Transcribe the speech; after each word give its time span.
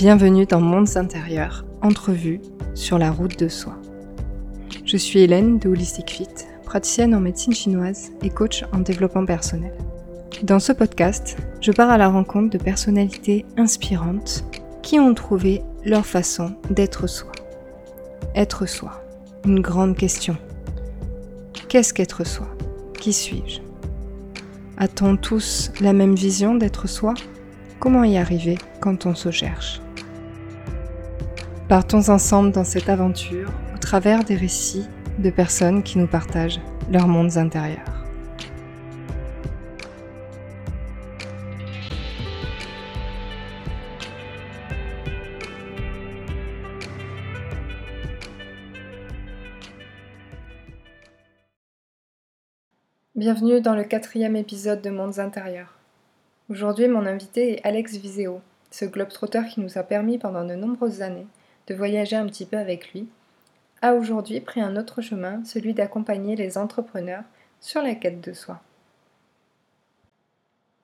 Bienvenue 0.00 0.46
dans 0.46 0.62
Mondes 0.62 0.96
intérieurs, 0.96 1.66
entrevue 1.82 2.40
sur 2.74 2.96
la 2.96 3.10
route 3.10 3.38
de 3.38 3.48
soi. 3.48 3.76
Je 4.86 4.96
suis 4.96 5.20
Hélène 5.20 5.58
de 5.58 5.68
Holistic 5.68 6.08
Fit, 6.08 6.46
praticienne 6.64 7.14
en 7.14 7.20
médecine 7.20 7.52
chinoise 7.52 8.10
et 8.22 8.30
coach 8.30 8.64
en 8.72 8.78
développement 8.78 9.26
personnel. 9.26 9.74
Dans 10.42 10.58
ce 10.58 10.72
podcast, 10.72 11.36
je 11.60 11.70
pars 11.70 11.90
à 11.90 11.98
la 11.98 12.08
rencontre 12.08 12.48
de 12.48 12.56
personnalités 12.56 13.44
inspirantes 13.58 14.42
qui 14.80 14.98
ont 14.98 15.12
trouvé 15.12 15.60
leur 15.84 16.06
façon 16.06 16.54
d'être 16.70 17.06
soi. 17.06 17.32
Être 18.34 18.64
soi, 18.64 19.02
une 19.44 19.60
grande 19.60 19.98
question. 19.98 20.38
Qu'est-ce 21.68 21.92
qu'être 21.92 22.26
soi? 22.26 22.48
Qui 22.98 23.12
suis-je? 23.12 23.60
A-t-on 24.78 25.18
tous 25.18 25.70
la 25.78 25.92
même 25.92 26.14
vision 26.14 26.54
d'être 26.54 26.88
soi? 26.88 27.12
Comment 27.80 28.04
y 28.04 28.16
arriver 28.16 28.56
quand 28.80 29.04
on 29.04 29.14
se 29.14 29.30
cherche? 29.30 29.82
Partons 31.70 32.08
ensemble 32.08 32.50
dans 32.50 32.64
cette 32.64 32.88
aventure 32.88 33.48
au 33.72 33.78
travers 33.78 34.24
des 34.24 34.34
récits 34.34 34.88
de 35.20 35.30
personnes 35.30 35.84
qui 35.84 35.98
nous 35.98 36.08
partagent 36.08 36.60
leurs 36.90 37.06
mondes 37.06 37.36
intérieurs. 37.36 38.08
Bienvenue 53.14 53.60
dans 53.60 53.76
le 53.76 53.84
quatrième 53.84 54.34
épisode 54.34 54.82
de 54.82 54.90
Mondes 54.90 55.20
intérieurs. 55.20 55.78
Aujourd'hui, 56.48 56.88
mon 56.88 57.06
invité 57.06 57.52
est 57.52 57.64
Alex 57.64 57.96
Viseo, 57.96 58.40
ce 58.72 58.86
globetrotter 58.86 59.42
qui 59.48 59.60
nous 59.60 59.78
a 59.78 59.84
permis 59.84 60.18
pendant 60.18 60.44
de 60.44 60.56
nombreuses 60.56 61.02
années 61.02 61.28
voyager 61.74 62.16
un 62.16 62.26
petit 62.26 62.46
peu 62.46 62.56
avec 62.56 62.92
lui, 62.92 63.08
a 63.82 63.94
aujourd'hui 63.94 64.40
pris 64.40 64.60
un 64.60 64.76
autre 64.76 65.00
chemin, 65.02 65.42
celui 65.44 65.74
d'accompagner 65.74 66.36
les 66.36 66.58
entrepreneurs 66.58 67.24
sur 67.60 67.82
la 67.82 67.94
quête 67.94 68.20
de 68.20 68.32
soi. 68.32 68.60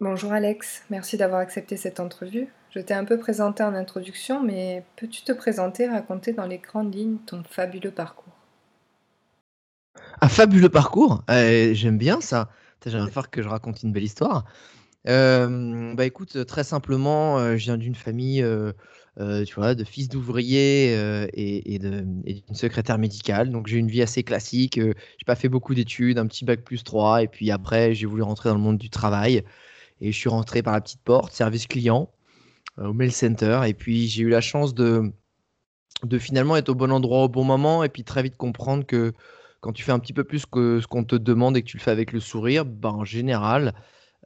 Bonjour 0.00 0.32
Alex, 0.32 0.84
merci 0.90 1.16
d'avoir 1.16 1.40
accepté 1.40 1.76
cette 1.76 2.00
entrevue. 2.00 2.48
Je 2.70 2.80
t'ai 2.80 2.92
un 2.92 3.06
peu 3.06 3.18
présenté 3.18 3.62
en 3.62 3.74
introduction, 3.74 4.42
mais 4.42 4.84
peux-tu 4.96 5.22
te 5.22 5.32
présenter, 5.32 5.88
raconter 5.88 6.34
dans 6.34 6.46
les 6.46 6.58
grandes 6.58 6.94
lignes 6.94 7.16
ton 7.24 7.42
fabuleux 7.48 7.90
parcours? 7.90 8.34
Un 10.20 10.28
fabuleux 10.28 10.68
parcours? 10.68 11.22
Euh, 11.30 11.72
J'aime 11.72 11.96
bien 11.96 12.20
ça. 12.20 12.50
J'aimerais 12.84 13.10
faire 13.10 13.30
que 13.30 13.42
je 13.42 13.48
raconte 13.48 13.82
une 13.82 13.92
belle 13.92 14.04
histoire. 14.04 14.44
Euh, 15.08 15.94
bah 15.94 16.04
écoute, 16.04 16.44
très 16.46 16.62
simplement, 16.62 17.38
euh, 17.38 17.56
je 17.56 17.64
viens 17.64 17.78
d'une 17.78 17.94
famille 17.94 18.44
tu 19.18 19.54
vois, 19.54 19.74
de 19.74 19.84
fils 19.84 20.08
d'ouvrier 20.08 20.92
et, 21.34 21.78
d'une 21.78 22.34
secrétaire 22.52 22.98
médicale. 22.98 23.50
Donc 23.50 23.66
j'ai 23.66 23.78
une 23.78 23.88
vie 23.88 24.02
assez 24.02 24.22
classique. 24.22 24.78
j'ai 24.78 25.24
pas 25.26 25.36
fait 25.36 25.48
beaucoup 25.48 25.74
d'études, 25.74 26.18
un 26.18 26.26
petit 26.26 26.44
bac 26.44 26.62
plus 26.62 26.84
3. 26.84 27.22
Et 27.22 27.28
puis 27.28 27.50
après, 27.50 27.94
j'ai 27.94 28.06
voulu 28.06 28.22
rentrer 28.22 28.48
dans 28.48 28.56
le 28.56 28.60
monde 28.60 28.78
du 28.78 28.90
travail. 28.90 29.42
Et 30.00 30.12
je 30.12 30.16
suis 30.16 30.28
rentré 30.28 30.62
par 30.62 30.74
la 30.74 30.80
petite 30.80 31.02
porte, 31.02 31.32
service 31.32 31.66
client, 31.66 32.10
au 32.78 32.92
mail 32.92 33.12
center. 33.12 33.62
Et 33.66 33.74
puis 33.74 34.08
j'ai 34.08 34.22
eu 34.22 34.28
la 34.28 34.40
chance 34.40 34.74
de, 34.74 35.10
de 36.04 36.18
finalement 36.18 36.56
être 36.56 36.68
au 36.68 36.74
bon 36.74 36.92
endroit 36.92 37.24
au 37.24 37.28
bon 37.28 37.44
moment. 37.44 37.84
Et 37.84 37.88
puis 37.88 38.04
très 38.04 38.22
vite 38.22 38.36
comprendre 38.36 38.84
que 38.84 39.12
quand 39.60 39.72
tu 39.72 39.82
fais 39.82 39.92
un 39.92 39.98
petit 39.98 40.12
peu 40.12 40.24
plus 40.24 40.46
que 40.46 40.80
ce 40.80 40.86
qu'on 40.86 41.04
te 41.04 41.16
demande 41.16 41.56
et 41.56 41.62
que 41.62 41.66
tu 41.66 41.76
le 41.76 41.82
fais 41.82 41.90
avec 41.90 42.12
le 42.12 42.20
sourire, 42.20 42.64
ben, 42.64 42.90
en 42.90 43.04
général, 43.04 43.74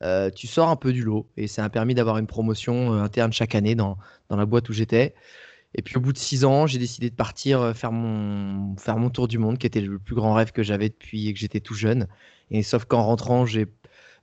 euh, 0.02 0.30
tu 0.30 0.46
sors 0.46 0.68
un 0.68 0.76
peu 0.76 0.92
du 0.92 1.02
lot. 1.02 1.26
Et 1.36 1.46
ça 1.46 1.64
a 1.64 1.68
permis 1.68 1.94
d'avoir 1.94 2.18
une 2.18 2.26
promotion 2.26 2.94
euh, 2.94 3.02
interne 3.02 3.32
chaque 3.32 3.54
année 3.54 3.74
dans, 3.74 3.98
dans 4.28 4.36
la 4.36 4.46
boîte 4.46 4.68
où 4.68 4.72
j'étais. 4.72 5.14
Et 5.74 5.82
puis 5.82 5.96
au 5.96 6.00
bout 6.00 6.12
de 6.12 6.18
six 6.18 6.44
ans, 6.44 6.66
j'ai 6.66 6.78
décidé 6.78 7.10
de 7.10 7.14
partir 7.14 7.60
euh, 7.60 7.74
faire 7.74 7.92
mon, 7.92 8.76
faire 8.76 8.96
mon 8.96 9.10
tour 9.10 9.28
du 9.28 9.38
monde, 9.38 9.58
qui 9.58 9.66
était 9.66 9.80
le 9.80 9.98
plus 9.98 10.14
grand 10.14 10.34
rêve 10.34 10.52
que 10.52 10.62
j'avais 10.62 10.88
depuis 10.88 11.32
que 11.32 11.38
j'étais 11.38 11.60
tout 11.60 11.74
jeune. 11.74 12.08
Et 12.50 12.62
sauf 12.62 12.84
qu'en 12.86 13.02
rentrant, 13.04 13.46
j'ai, 13.46 13.66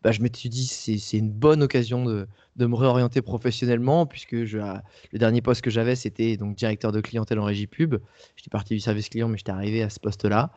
bah, 0.03 0.11
je 0.11 0.21
m'étais 0.21 0.49
dit 0.49 0.67
c'est, 0.67 1.17
une 1.17 1.31
bonne 1.31 1.63
occasion 1.63 2.03
de, 2.05 2.27
de, 2.57 2.65
me 2.65 2.75
réorienter 2.75 3.21
professionnellement, 3.21 4.05
puisque 4.05 4.45
je, 4.45 4.57
le 4.57 5.19
dernier 5.19 5.41
poste 5.41 5.61
que 5.61 5.69
j'avais, 5.69 5.95
c'était 5.95 6.37
donc 6.37 6.55
directeur 6.55 6.91
de 6.91 7.01
clientèle 7.01 7.39
en 7.39 7.45
régie 7.45 7.67
pub. 7.67 7.95
J'étais 8.35 8.49
parti 8.49 8.73
du 8.73 8.79
service 8.79 9.09
client, 9.09 9.29
mais 9.29 9.37
j'étais 9.37 9.51
arrivé 9.51 9.83
à 9.83 9.89
ce 9.89 9.99
poste-là. 9.99 10.51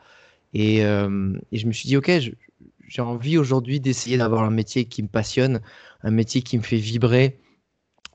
Et, 0.55 0.78
et 0.78 1.59
je 1.59 1.67
me 1.67 1.73
suis 1.73 1.87
dit, 1.87 1.97
ok, 1.97 2.11
je, 2.19 2.33
j'ai 2.91 3.03
envie 3.03 3.39
aujourd'hui 3.39 3.78
d'essayer 3.78 4.19
d'avoir 4.19 4.43
un 4.43 4.51
métier 4.51 4.84
qui 4.84 5.05
me 5.05 5.09
passionne, 5.09 5.61
un 6.03 6.11
métier 6.11 6.43
qui 6.43 6.59
me 6.59 6.62
fait 6.62 6.77
vibrer. 6.77 7.39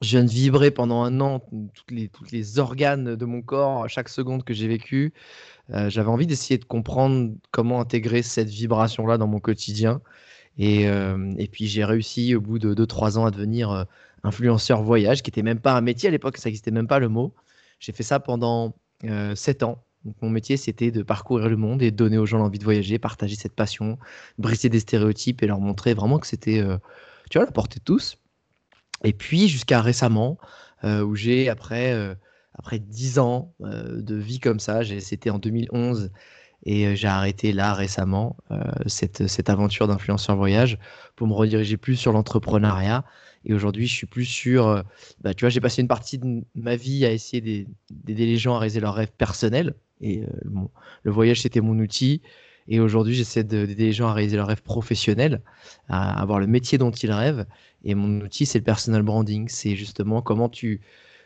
Je 0.01 0.09
viens 0.09 0.25
de 0.25 0.29
vibrer 0.29 0.69
pendant 0.69 1.03
un 1.03 1.21
an 1.21 1.39
tous 1.39 1.95
les, 1.95 2.09
toutes 2.09 2.33
les 2.33 2.59
organes 2.59 3.15
de 3.15 3.25
mon 3.25 3.41
corps, 3.41 3.87
chaque 3.87 4.09
seconde 4.09 4.43
que 4.43 4.53
j'ai 4.53 4.67
vécu. 4.67 5.13
Euh, 5.69 5.89
j'avais 5.89 6.09
envie 6.09 6.27
d'essayer 6.27 6.57
de 6.57 6.65
comprendre 6.65 7.31
comment 7.51 7.79
intégrer 7.79 8.21
cette 8.21 8.49
vibration-là 8.49 9.17
dans 9.17 9.27
mon 9.27 9.39
quotidien. 9.39 10.01
Et, 10.57 10.89
euh, 10.89 11.33
puis 11.53 11.67
j'ai 11.67 11.85
réussi 11.85 12.35
au 12.35 12.41
bout 12.41 12.59
de 12.59 12.73
2-3 12.73 13.17
ans 13.17 13.25
à 13.25 13.31
devenir 13.31 13.71
euh, 13.71 13.85
influenceur 14.23 14.83
voyage, 14.83 15.23
qui 15.23 15.29
n'était 15.29 15.41
même 15.41 15.61
pas 15.61 15.73
un 15.77 15.81
métier 15.81 16.09
à 16.09 16.11
l'époque, 16.11 16.35
ça 16.35 16.49
n'existait 16.49 16.71
même 16.71 16.87
pas 16.87 16.99
le 16.99 17.07
mot. 17.07 17.33
J'ai 17.79 17.93
fait 17.93 18.03
ça 18.03 18.19
pendant 18.19 18.75
7 19.35 19.63
ans 19.63 19.84
mon 20.21 20.29
métier, 20.29 20.57
c'était 20.57 20.91
de 20.91 21.03
parcourir 21.03 21.49
le 21.49 21.57
monde 21.57 21.81
et 21.81 21.91
donner 21.91 22.17
aux 22.17 22.25
gens 22.25 22.37
l'envie 22.37 22.59
de 22.59 22.63
voyager, 22.63 22.99
partager 22.99 23.35
cette 23.35 23.55
passion, 23.55 23.97
briser 24.37 24.69
des 24.69 24.79
stéréotypes 24.79 25.41
et 25.43 25.47
leur 25.47 25.59
montrer 25.59 25.93
vraiment 25.93 26.19
que 26.19 26.27
c'était, 26.27 26.59
euh, 26.59 26.77
tu 27.29 27.37
vois, 27.37 27.45
la 27.45 27.51
portée 27.51 27.79
de 27.79 27.83
tous. 27.83 28.17
Et 29.03 29.13
puis 29.13 29.47
jusqu'à 29.47 29.81
récemment, 29.81 30.37
euh, 30.83 31.01
où 31.03 31.15
j'ai 31.15 31.49
après 31.49 31.93
euh, 31.93 32.15
après 32.53 32.79
dix 32.79 33.19
ans 33.19 33.53
de 33.59 34.15
vie 34.15 34.39
comme 34.39 34.59
ça, 34.59 34.81
c'était 35.01 35.29
en 35.29 35.39
2011 35.39 36.11
et 36.63 36.95
j'ai 36.95 37.07
arrêté 37.07 37.51
là 37.51 37.73
récemment 37.73 38.37
cette, 38.87 39.27
cette 39.27 39.49
aventure 39.49 39.87
d'influenceur 39.87 40.35
voyage 40.35 40.79
pour 41.15 41.27
me 41.27 41.33
rediriger 41.33 41.77
plus 41.77 41.95
sur 41.95 42.11
l'entrepreneuriat. 42.11 43.03
Et 43.45 43.53
aujourd'hui, 43.53 43.85
je 43.85 43.93
suis 43.93 44.07
plus 44.07 44.25
sur, 44.25 44.83
bah, 45.21 45.33
tu 45.35 45.45
vois, 45.45 45.49
j'ai 45.49 45.61
passé 45.61 45.81
une 45.81 45.87
partie 45.87 46.17
de 46.17 46.43
ma 46.55 46.75
vie 46.75 47.05
à 47.05 47.11
essayer 47.11 47.67
d'aider 47.91 48.25
les 48.25 48.37
gens 48.37 48.55
à 48.55 48.59
réaliser 48.59 48.79
leurs 48.79 48.95
rêves 48.95 49.11
personnels 49.15 49.75
et 50.01 50.23
euh, 50.23 50.27
le 51.03 51.11
voyage, 51.11 51.41
c'était 51.41 51.61
mon 51.61 51.77
outil. 51.79 52.21
Et 52.67 52.79
aujourd'hui, 52.79 53.13
j'essaie 53.13 53.43
d'aider 53.43 53.85
les 53.85 53.93
gens 53.93 54.07
à 54.07 54.13
réaliser 54.13 54.37
leurs 54.37 54.47
rêves 54.47 54.63
professionnels, 54.63 55.41
à 55.87 56.19
avoir 56.19 56.39
le 56.39 56.47
métier 56.47 56.77
dont 56.77 56.91
ils 56.91 57.11
rêvent. 57.11 57.45
Et 57.83 57.93
mon 57.93 58.21
outil, 58.21 58.45
c'est 58.45 58.57
le 58.57 58.63
personal 58.63 59.03
branding. 59.03 59.47
C'est 59.49 59.75
justement 59.75 60.21
comment 60.21 60.49
tu, 60.49 60.81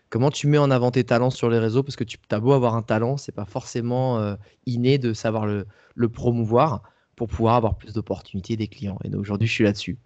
comment 0.09 0.31
tu 0.31 0.47
mets 0.47 0.58
en 0.58 0.72
avant 0.72 0.92
tes 0.92 1.03
talents 1.03 1.30
sur 1.30 1.50
les 1.50 1.59
réseaux? 1.59 1.84
Parce 1.84 1.96
que 1.96 2.03
tu 2.03 2.18
as 2.31 2.40
beau 2.40 2.53
avoir 2.53 2.75
un 2.75 2.81
talent, 2.81 3.18
c'est 3.18 3.31
pas 3.31 3.46
forcément 3.46 4.20
euh, 4.20 4.36
inné 4.66 4.97
de 4.97 5.14
savoir 5.14 5.46
le, 5.46 5.66
promouvoir 6.09 6.84
pour 7.16 7.28
pouvoir 7.28 7.56
avoir 7.56 7.75
plus 7.75 7.94
d'opportunités 7.94 8.56
des 8.56 8.68
clients. 8.68 8.97
Et 9.03 9.14
aujourd'hui, 9.16 9.47
je 9.47 9.53
suis 9.53 9.64
là-dessus. 9.64 9.97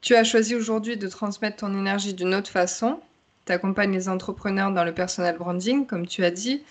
Tu 0.00 0.14
as 0.14 0.24
choisi 0.24 0.54
aujourd'hui 0.54 0.96
de 0.96 1.08
transmettre 1.08 1.58
ton 1.58 1.76
énergie 1.76 2.14
d'une 2.14 2.34
autre 2.34 2.50
façon 2.50 3.00
tu 3.46 3.52
accompagnes 3.52 3.92
les 3.92 4.08
entrepreneurs 4.08 4.72
dans 4.72 4.84
le 4.84 4.92
personal 4.92 5.38
branding, 5.38 5.86
comme 5.86 6.06
tu 6.06 6.24
as 6.24 6.32
dit. 6.32 6.62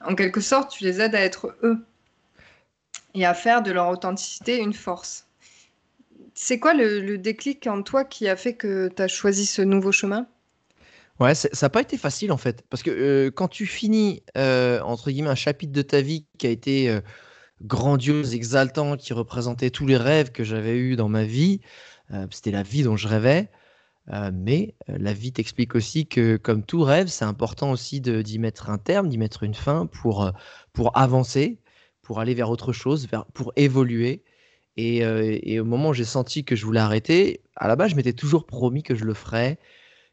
En 0.00 0.14
quelque 0.14 0.40
sorte, 0.40 0.70
tu 0.70 0.84
les 0.84 1.00
aides 1.00 1.14
à 1.14 1.20
être 1.20 1.54
eux 1.64 1.84
et 3.14 3.26
à 3.26 3.34
faire 3.34 3.62
de 3.62 3.72
leur 3.72 3.88
authenticité 3.88 4.58
une 4.58 4.72
force. 4.72 5.26
C'est 6.34 6.58
quoi 6.58 6.74
le, 6.74 7.18
déclic 7.18 7.66
en 7.66 7.82
toi 7.82 8.04
qui 8.04 8.28
a 8.28 8.36
fait 8.36 8.54
que 8.54 8.88
tu 8.88 9.02
as 9.02 9.08
choisi 9.08 9.46
ce 9.46 9.62
nouveau 9.62 9.92
chemin? 9.92 10.26
Ouais, 11.22 11.36
ça 11.36 11.48
n'a 11.62 11.70
pas 11.70 11.82
été 11.82 11.96
facile 11.96 12.32
en 12.32 12.36
fait. 12.36 12.64
Parce 12.68 12.82
que 12.82 12.90
euh, 12.90 13.30
quand 13.30 13.46
tu 13.46 13.64
finis, 13.64 14.24
euh, 14.36 14.80
entre 14.80 15.08
guillemets, 15.12 15.30
un 15.30 15.36
chapitre 15.36 15.72
de 15.72 15.82
ta 15.82 16.00
vie 16.00 16.26
qui 16.36 16.48
a 16.48 16.50
été 16.50 16.90
euh, 16.90 17.00
grandiose, 17.62 18.34
exaltant, 18.34 18.96
qui 18.96 19.12
représentait 19.12 19.70
tous 19.70 19.86
les 19.86 19.96
rêves 19.96 20.32
que 20.32 20.42
j'avais 20.42 20.76
eus 20.76 20.96
dans 20.96 21.08
ma 21.08 21.24
vie, 21.24 21.60
c'était 22.30 22.50
la 22.50 22.62
vie 22.62 22.82
dont 22.82 22.96
je 22.96 23.08
rêvais, 23.08 23.50
mais 24.34 24.74
la 24.88 25.14
vie 25.14 25.32
t'explique 25.32 25.74
aussi 25.74 26.06
que, 26.06 26.36
comme 26.36 26.62
tout 26.62 26.82
rêve, 26.82 27.06
c'est 27.06 27.24
important 27.24 27.70
aussi 27.70 28.02
d'y 28.02 28.38
mettre 28.38 28.68
un 28.68 28.76
terme, 28.76 29.08
d'y 29.08 29.16
mettre 29.16 29.44
une 29.44 29.54
fin 29.54 29.86
pour, 29.86 30.30
pour 30.74 30.96
avancer, 30.98 31.58
pour 32.02 32.20
aller 32.20 32.34
vers 32.34 32.50
autre 32.50 32.72
chose, 32.72 33.08
pour 33.32 33.52
évoluer. 33.56 34.24
Et, 34.76 35.06
au 35.58 35.64
moment 35.64 35.90
où 35.90 35.94
j'ai 35.94 36.04
senti 36.04 36.44
que 36.44 36.56
je 36.56 36.66
voulais 36.66 36.80
arrêter, 36.80 37.40
à 37.56 37.68
la 37.68 37.76
base, 37.76 37.92
je 37.92 37.96
m'étais 37.96 38.12
toujours 38.12 38.44
promis 38.44 38.82
que 38.82 38.94
je 38.94 39.04
le 39.04 39.14
ferais 39.14 39.58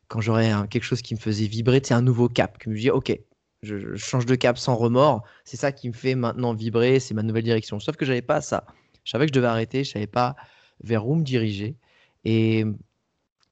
quand 0.10 0.20
j'aurais 0.22 0.52
quelque 0.70 0.84
chose 0.84 1.02
qui 1.02 1.16
me 1.16 1.20
faisait 1.20 1.46
vibrer, 1.46 1.80
c'est 1.84 1.94
un 1.94 2.02
nouveau 2.02 2.28
cap, 2.28 2.58
que 2.58 2.66
je 2.66 2.70
me 2.72 2.76
dis, 2.76 2.90
ok, 2.90 3.18
je, 3.62 3.96
change 3.96 4.26
de 4.26 4.36
cap 4.36 4.58
sans 4.58 4.76
remords, 4.76 5.24
c'est 5.46 5.56
ça 5.56 5.72
qui 5.72 5.88
me 5.88 5.94
fait 5.94 6.16
maintenant 6.16 6.54
vibrer, 6.54 7.00
c'est 7.00 7.14
ma 7.14 7.24
nouvelle 7.24 7.44
direction. 7.44 7.80
Sauf 7.80 7.96
que 7.96 8.06
j'avais 8.06 8.22
pas 8.22 8.42
ça. 8.42 8.66
Je 9.04 9.12
savais 9.12 9.26
que 9.26 9.30
je 9.30 9.36
devais 9.36 9.48
arrêter, 9.48 9.84
je 9.84 9.92
savais 9.92 10.08
pas 10.08 10.36
vers 10.84 11.08
où 11.08 11.16
me 11.16 11.24
diriger. 11.24 11.76
Et 12.26 12.66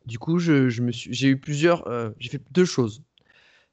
du 0.05 0.19
coup, 0.19 0.39
je, 0.39 0.67
j'ai 0.91 1.27
eu 1.27 1.37
plusieurs, 1.37 1.87
euh, 1.87 2.09
j'ai 2.19 2.29
fait 2.29 2.41
deux 2.51 2.65
choses. 2.65 3.03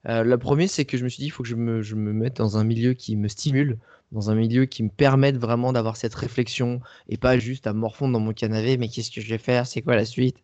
Euh, 0.07 0.23
la 0.23 0.37
première, 0.37 0.69
c'est 0.69 0.85
que 0.85 0.99
je 0.99 1.05
me 1.05 1.09
suis 1.09 1.21
dit, 1.21 1.27
il 1.27 1.31
faut 1.31 1.43
que 1.43 1.49
je 1.49 1.55
me, 1.55 1.81
je 1.81 1.95
me, 1.95 2.13
mette 2.13 2.37
dans 2.37 2.59
un 2.59 2.65
milieu 2.65 2.93
qui 2.93 3.17
me 3.17 3.29
stimule, 3.29 3.79
dans 4.13 4.31
un 4.31 4.35
milieu 4.35 4.67
qui 4.67 4.83
me 4.83 4.91
permette 4.91 5.39
vraiment 5.39 5.73
d'avoir 5.73 5.97
cette 5.97 6.15
réflexion 6.15 6.81
et 7.09 7.17
pas 7.17 7.39
juste 7.39 7.67
à 7.67 7.73
morfondre 7.73 8.13
dans 8.13 8.21
mon 8.21 8.35
canapé, 8.35 8.77
mais 8.77 8.89
qu'est-ce 8.89 9.11
que 9.11 9.23
je 9.23 9.29
vais 9.29 9.39
faire, 9.39 9.67
c'est 9.67 9.81
quoi 9.81 9.97
la 9.97 10.05
suite? 10.05 10.37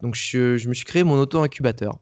Donc, 0.00 0.14
je, 0.14 0.68
me 0.68 0.74
suis 0.74 0.84
créé 0.84 1.04
mon 1.04 1.18
auto-incubateur. 1.18 1.98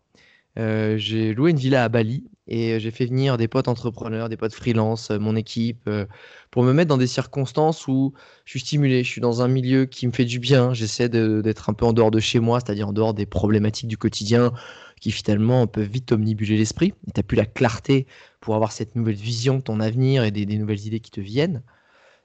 Euh, 0.58 0.96
j'ai 0.98 1.34
loué 1.34 1.50
une 1.50 1.56
villa 1.58 1.84
à 1.84 1.88
Bali 1.88 2.24
et 2.46 2.78
j'ai 2.78 2.90
fait 2.90 3.06
venir 3.06 3.36
des 3.38 3.48
potes 3.48 3.68
entrepreneurs, 3.68 4.28
des 4.28 4.36
potes 4.36 4.54
freelance, 4.54 5.10
euh, 5.10 5.18
mon 5.18 5.34
équipe, 5.34 5.82
euh, 5.88 6.06
pour 6.50 6.62
me 6.62 6.72
mettre 6.72 6.88
dans 6.88 6.98
des 6.98 7.06
circonstances 7.06 7.88
où 7.88 8.12
je 8.44 8.50
suis 8.50 8.60
stimulé, 8.60 9.02
je 9.02 9.08
suis 9.08 9.20
dans 9.20 9.42
un 9.42 9.48
milieu 9.48 9.86
qui 9.86 10.06
me 10.06 10.12
fait 10.12 10.24
du 10.24 10.38
bien, 10.38 10.72
j'essaie 10.72 11.08
d'être 11.08 11.70
un 11.70 11.72
peu 11.72 11.86
en 11.86 11.92
dehors 11.92 12.10
de 12.10 12.20
chez 12.20 12.38
moi, 12.38 12.60
c'est-à-dire 12.60 12.88
en 12.88 12.92
dehors 12.92 13.14
des 13.14 13.26
problématiques 13.26 13.88
du 13.88 13.96
quotidien 13.96 14.52
qui 15.00 15.10
finalement 15.10 15.66
peuvent 15.66 15.88
vite 15.88 16.12
omnibuler 16.12 16.56
l'esprit. 16.56 16.92
Tu 17.06 17.12
n'as 17.16 17.22
plus 17.22 17.36
la 17.36 17.46
clarté 17.46 18.06
pour 18.40 18.54
avoir 18.54 18.72
cette 18.72 18.94
nouvelle 18.94 19.16
vision 19.16 19.56
de 19.56 19.62
ton 19.62 19.80
avenir 19.80 20.24
et 20.24 20.30
des, 20.30 20.46
nouvelles 20.46 20.86
idées 20.86 21.00
qui 21.00 21.10
te 21.10 21.20
viennent. 21.20 21.62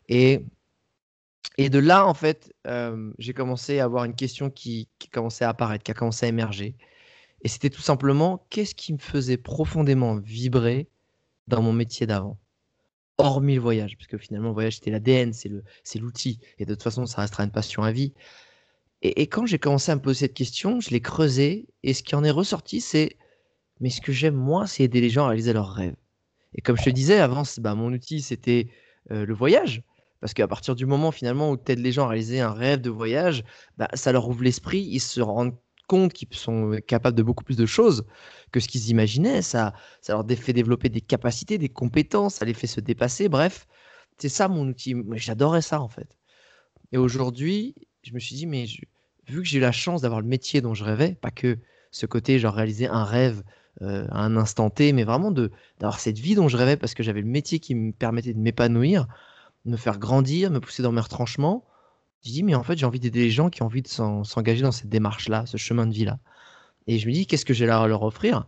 Et, 0.10 0.46
et 1.58 1.70
de 1.70 1.80
là, 1.80 2.06
en 2.06 2.14
fait, 2.14 2.54
j'ai 3.18 3.34
commencé 3.34 3.80
à 3.80 3.86
avoir 3.86 4.06
une 4.06 4.16
question 4.16 4.50
qui, 4.50 4.90
commençait 5.12 5.46
à 5.46 5.50
apparaître, 5.50 5.84
qui 5.84 5.92
a 5.92 5.94
commencé 5.94 6.26
à 6.26 6.30
émerger. 6.30 6.76
Et 7.42 7.48
c'était 7.48 7.70
tout 7.70 7.82
simplement 7.82 8.46
qu'est-ce 8.50 8.76
qui 8.76 8.94
me 8.94 8.98
faisait 8.98 9.38
profondément 9.38 10.16
vibrer 10.16 10.90
dans 11.48 11.62
mon 11.62 11.74
métier 11.74 12.06
d'avant? 12.06 12.38
Hormis 13.18 13.56
le 13.56 13.62
voyage, 13.62 13.98
parce 13.98 14.08
que 14.08 14.18
finalement, 14.18 14.50
le 14.50 14.54
voyage, 14.54 14.76
c'était 14.76 14.92
l'ADN, 14.92 15.34
c'est 15.34 16.00
l'outil. 16.00 16.40
Et 16.60 16.66
de 16.66 16.74
toute 16.74 16.84
façon, 16.84 17.06
ça 17.06 17.22
restera 17.22 17.44
une 17.44 17.52
passion 17.52 17.84
à 17.84 17.92
vie. 17.92 18.14
Et, 19.02 19.28
quand 19.28 19.46
j'ai 19.46 19.60
commencé 19.60 19.92
à 19.92 19.96
me 19.96 20.02
poser 20.02 20.20
cette 20.20 20.34
question, 20.34 20.80
je 20.80 20.90
l'ai 20.90 21.02
creusé. 21.02 21.68
Et 21.84 21.94
ce 21.94 22.04
qui 22.04 22.16
en 22.16 22.24
est 22.24 22.32
ressorti, 22.32 22.82
c'est 22.82 23.18
mais 23.80 23.90
ce 23.90 24.02
que 24.02 24.12
j'aime, 24.12 24.36
moi, 24.36 24.68
c'est 24.68 24.84
aider 24.84 25.02
les 25.02 25.10
gens 25.10 25.26
à 25.26 25.28
réaliser 25.30 25.54
leurs 25.54 25.72
rêves. 25.72 25.96
Et 26.54 26.62
comme 26.62 26.78
je 26.78 26.84
te 26.84 26.90
disais 26.90 27.20
avant, 27.20 27.44
bah, 27.60 27.76
mon 27.76 27.94
outil, 27.94 28.22
c'était 28.22 28.70
euh, 29.12 29.26
le 29.26 29.34
voyage. 29.34 29.84
Parce 30.22 30.34
qu'à 30.34 30.48
partir 30.48 30.76
du 30.76 30.86
moment 30.86 31.12
finalement 31.12 31.52
où 31.52 31.58
tu 31.58 31.72
aides 31.72 31.80
les 31.80 31.92
gens 31.92 32.10
à 32.10 32.14
un 32.14 32.54
rêve 32.54 32.82
de 32.82 32.90
voyage, 32.90 33.44
bah, 33.78 33.88
ça 33.94 34.12
leur 34.12 34.28
ouvre 34.28 34.44
l'esprit, 34.44 34.80
ils 34.80 35.00
se 35.00 35.22
rendent 35.22 35.56
compte 35.88 36.14
qu'ils 36.14 36.28
sont 36.34 36.80
capables 36.88 37.18
de 37.18 37.24
beaucoup 37.24 37.44
plus 37.44 37.58
de 37.58 37.66
choses 37.66 38.06
que 38.52 38.60
ce 38.60 38.68
qu'ils 38.68 38.90
imaginaient. 38.90 39.42
Ça, 39.42 39.74
ça 40.02 40.14
leur 40.14 40.26
fait 40.38 40.54
développer 40.54 40.88
des 40.90 41.02
capacités, 41.02 41.58
des 41.58 41.70
compétences, 41.70 42.36
ça 42.36 42.46
les 42.46 42.54
fait 42.54 42.68
se 42.68 42.80
dépasser. 42.80 43.28
Bref, 43.28 43.68
c'est 44.18 44.30
ça 44.30 44.48
mon 44.48 44.68
outil. 44.68 44.96
J'adorais 45.14 45.62
ça 45.62 45.82
en 45.82 45.90
fait. 45.90 46.18
Et 46.92 46.98
aujourd'hui, 46.98 47.76
je 48.04 48.14
me 48.14 48.20
suis 48.20 48.36
dit, 48.36 48.46
mais 48.46 48.66
vu 49.28 49.42
que 49.42 49.48
j'ai 49.48 49.58
eu 49.58 49.62
la 49.62 49.72
chance 49.72 50.02
d'avoir 50.02 50.22
le 50.22 50.28
métier 50.28 50.62
dont 50.62 50.74
je 50.74 50.84
rêvais, 50.84 51.16
pas 51.16 51.32
que 51.32 51.58
ce 51.92 52.06
côté, 52.06 52.40
genre 52.40 52.54
réaliser 52.54 52.88
un 52.88 53.04
rêve 53.04 53.44
euh, 53.82 54.06
à 54.10 54.24
un 54.24 54.36
instant 54.36 54.70
T, 54.70 54.94
mais 54.94 55.04
vraiment 55.04 55.32
d'avoir 55.32 56.00
cette 56.00 56.20
vie 56.20 56.36
dont 56.36 56.48
je 56.48 56.58
rêvais 56.58 56.78
parce 56.78 56.94
que 56.94 57.04
j'avais 57.04 57.22
le 57.22 57.28
métier 57.28 57.60
qui 57.60 57.76
me 57.76 57.92
permettait 57.92 58.34
de 58.34 58.40
m'épanouir, 58.40 59.08
me 59.66 59.78
faire 59.78 60.00
grandir, 60.00 60.52
me 60.52 60.60
pousser 60.60 60.84
dans 60.84 60.92
mes 60.92 61.02
retranchements. 61.02 61.66
Je 62.24 62.32
dis, 62.32 62.44
mais 62.44 62.56
en 62.56 62.64
fait, 62.64 62.78
j'ai 62.78 62.86
envie 62.86 63.00
d'aider 63.00 63.22
les 63.22 63.32
gens 63.32 63.50
qui 63.50 63.62
ont 63.62 63.68
envie 63.68 63.82
de 63.82 63.88
s'engager 63.88 64.62
dans 64.62 64.72
cette 64.72 64.90
démarche-là, 64.90 65.46
ce 65.46 65.58
chemin 65.58 65.88
de 65.88 65.94
vie-là. 65.94 66.20
Et 66.88 67.00
je 67.00 67.08
me 67.08 67.14
dis, 67.14 67.28
qu'est-ce 67.28 67.46
que 67.46 67.54
j'ai 67.54 67.70
à 67.70 67.88
leur 67.88 68.04
offrir? 68.04 68.48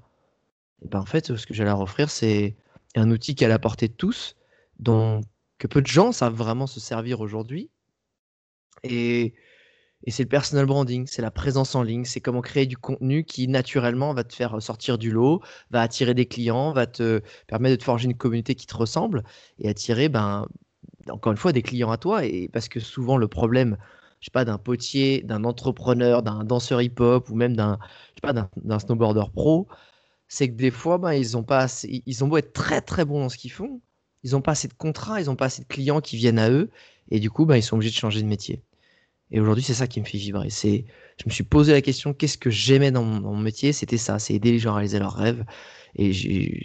Et 0.82 0.88
ben 0.88 1.00
en 1.00 1.06
fait, 1.06 1.36
ce 1.36 1.46
que 1.46 1.54
j'ai 1.54 1.64
à 1.64 1.68
leur 1.68 1.80
offrir, 1.80 2.10
c'est 2.10 2.56
un 2.96 3.10
outil 3.12 3.36
qui 3.36 3.44
est 3.44 3.48
à 3.48 3.50
la 3.50 3.60
portée 3.60 3.88
de 3.88 3.94
tous, 3.94 4.36
dont 4.80 5.22
que 5.58 5.68
peu 5.68 5.82
de 5.82 5.88
gens 5.88 6.12
savent 6.12 6.34
vraiment 6.34 6.68
se 6.68 6.80
servir 6.80 7.22
aujourd'hui. 7.22 7.70
Et, 8.84 9.36
et 10.04 10.12
c'est 10.12 10.24
le 10.24 10.30
personal 10.30 10.66
branding, 10.66 11.06
c'est 11.06 11.22
la 11.22 11.32
présence 11.32 11.76
en 11.76 11.84
ligne, 11.84 12.06
c'est 12.06 12.20
comment 12.20 12.42
créer 12.42 12.66
du 12.66 12.78
contenu 12.78 13.24
qui 13.24 13.48
naturellement 13.48 14.14
va 14.14 14.24
te 14.24 14.34
faire 14.34 14.60
sortir 14.62 14.98
du 14.98 15.12
lot, 15.12 15.42
va 15.70 15.82
attirer 15.82 16.16
des 16.16 16.26
clients, 16.26 16.74
va 16.74 16.88
te 16.88 17.22
permettre 17.48 17.76
de 17.76 17.80
te 17.80 17.84
forger 17.84 18.06
une 18.06 18.18
communauté 18.18 18.56
qui 18.56 18.66
te 18.66 18.76
ressemble 18.76 19.24
et 19.60 19.70
attirer 19.70 20.10
ben, 20.10 20.48
encore 21.10 21.32
une 21.32 21.38
fois, 21.38 21.52
des 21.52 21.62
clients 21.62 21.92
à 21.92 21.98
toi. 21.98 22.26
Et 22.26 22.50
parce 22.52 22.70
que 22.70 22.80
souvent, 22.80 23.18
le 23.18 23.28
problème, 23.28 23.78
je 24.20 24.26
sais 24.26 24.32
pas, 24.32 24.46
d'un 24.46 24.58
potier, 24.58 25.22
d'un 25.24 25.44
entrepreneur, 25.44 26.24
d'un 26.24 26.44
danseur 26.44 26.82
hip-hop 26.82 27.30
ou 27.30 27.36
même 27.36 27.56
d'un, 27.56 27.80
d'un 28.64 28.80
snowboarder 28.80 29.32
pro, 29.34 29.68
c'est 30.28 30.50
que 30.50 30.56
des 30.56 30.72
fois, 30.72 30.98
ben, 30.98 31.14
ils 31.14 31.36
ont 31.38 31.44
pas 31.44 31.68
ils 31.84 32.24
ont 32.24 32.28
beau 32.28 32.38
être 32.38 32.54
très 32.54 32.82
très 32.82 33.06
bons 33.06 33.20
dans 33.20 33.30
ce 33.30 33.38
qu'ils 33.38 33.52
font, 33.52 33.82
ils 34.24 34.32
n'ont 34.32 34.42
pas 34.42 34.52
assez 34.52 34.68
de 34.68 34.74
contrats, 34.74 35.20
ils 35.22 35.26
n'ont 35.26 35.36
pas 35.36 35.46
assez 35.46 35.62
de 35.62 35.68
clients 35.68 36.02
qui 36.02 36.18
viennent 36.18 36.40
à 36.40 36.50
eux, 36.50 36.70
et 37.10 37.20
du 37.20 37.30
coup, 37.30 37.46
ben, 37.46 37.58
ils 37.58 37.64
sont 37.64 37.76
obligés 37.76 37.92
de 37.92 37.96
changer 37.96 38.22
de 38.22 38.28
métier. 38.28 38.64
Et 39.32 39.40
aujourd'hui, 39.40 39.64
c'est 39.64 39.74
ça 39.74 39.88
qui 39.88 40.00
me 40.00 40.06
fait 40.06 40.18
vibrer. 40.18 40.50
C'est, 40.50 40.86
je 41.18 41.24
me 41.26 41.32
suis 41.32 41.44
posé 41.44 41.72
la 41.72 41.82
question, 41.82 42.14
qu'est-ce 42.14 42.38
que 42.38 42.50
j'aimais 42.50 42.92
dans, 42.92 43.04
mon, 43.04 43.38
métier? 43.38 43.74
C'était 43.74 43.98
ça, 43.98 44.20
c'est 44.20 44.34
aider 44.34 44.52
les 44.52 44.60
gens 44.60 44.72
à 44.72 44.76
réaliser 44.76 45.00
leurs 45.00 45.16
rêves. 45.16 45.46
Et 45.96 46.14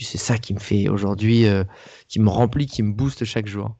c'est 0.00 0.18
ça 0.18 0.38
qui 0.38 0.54
me 0.54 0.60
fait 0.60 0.88
aujourd'hui, 0.88 1.46
euh, 1.46 1.64
qui 2.08 2.20
me 2.20 2.28
remplit, 2.28 2.66
qui 2.66 2.82
me 2.82 2.92
booste 2.92 3.24
chaque 3.24 3.46
jour. 3.46 3.76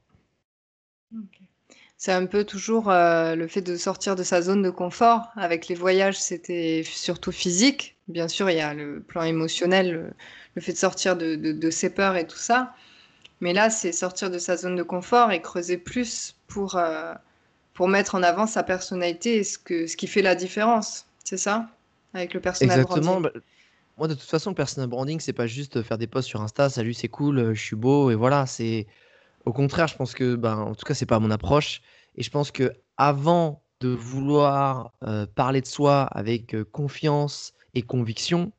C'est 1.97 2.11
un 2.11 2.27
peu 2.27 2.43
toujours 2.43 2.91
euh, 2.91 3.35
le 3.35 3.47
fait 3.47 3.61
de 3.61 3.75
sortir 3.75 4.15
de 4.15 4.21
sa 4.21 4.43
zone 4.43 4.61
de 4.61 4.69
confort. 4.69 5.31
Avec 5.35 5.67
les 5.67 5.73
voyages, 5.73 6.19
c'était 6.19 6.83
surtout 6.85 7.31
physique. 7.31 7.97
Bien 8.07 8.27
sûr, 8.27 8.51
il 8.51 8.57
y 8.57 8.61
a 8.61 8.75
le 8.75 9.01
plan 9.01 9.23
émotionnel, 9.23 10.13
le, 10.55 10.61
fait 10.61 10.73
de 10.73 10.77
sortir 10.77 11.17
de, 11.17 11.69
ses 11.71 11.89
peurs 11.89 12.15
et 12.15 12.27
tout 12.27 12.37
ça. 12.37 12.75
Mais 13.41 13.51
là, 13.51 13.71
c'est 13.71 13.91
sortir 13.91 14.29
de 14.29 14.37
sa 14.37 14.57
zone 14.57 14.75
de 14.75 14.83
confort 14.83 15.31
et 15.31 15.41
creuser 15.41 15.77
plus 15.77 16.35
pour, 16.47 16.75
euh, 16.75 17.13
pour 17.73 17.87
mettre 17.87 18.13
en 18.13 18.21
avant 18.21 18.45
sa 18.45 18.61
personnalité 18.61 19.37
et 19.37 19.43
ce, 19.43 19.57
que, 19.57 19.87
ce 19.87 19.97
qui 19.97 20.05
fait 20.05 20.21
la 20.21 20.35
différence. 20.35 21.07
C'est 21.23 21.37
ça? 21.37 21.67
Avec 22.13 22.35
le 22.35 22.39
personnel 22.39 22.79
Exactement. 22.79 23.21
Bah, 23.21 23.31
moi, 23.97 24.07
de 24.07 24.13
toute 24.13 24.29
façon, 24.29 24.51
le 24.51 24.55
personal 24.55 24.87
branding, 24.87 25.19
c'est 25.19 25.33
pas 25.33 25.47
juste 25.47 25.81
faire 25.81 25.97
des 25.97 26.05
posts 26.05 26.29
sur 26.29 26.41
Insta, 26.41 26.69
salut, 26.69 26.93
c'est 26.93 27.07
cool, 27.07 27.55
je 27.55 27.61
suis 27.61 27.75
beau, 27.75 28.11
et 28.11 28.15
voilà. 28.15 28.45
C'est 28.45 28.85
au 29.47 29.53
contraire, 29.53 29.87
je 29.87 29.95
pense 29.95 30.13
que, 30.13 30.35
ben, 30.35 30.57
en 30.57 30.75
tout 30.75 30.85
cas, 30.85 30.93
c'est 30.93 31.05
pas 31.05 31.19
mon 31.19 31.31
approche. 31.31 31.81
Et 32.17 32.23
je 32.23 32.29
pense 32.29 32.51
que 32.51 32.73
avant 32.97 33.61
de 33.79 33.87
vouloir 33.87 34.91
euh, 35.03 35.25
parler 35.25 35.61
de 35.61 35.67
soi 35.67 36.01
avec 36.01 36.53
euh, 36.53 36.65
confiance 36.65 37.53
et 37.73 37.81
conviction, 37.81 38.51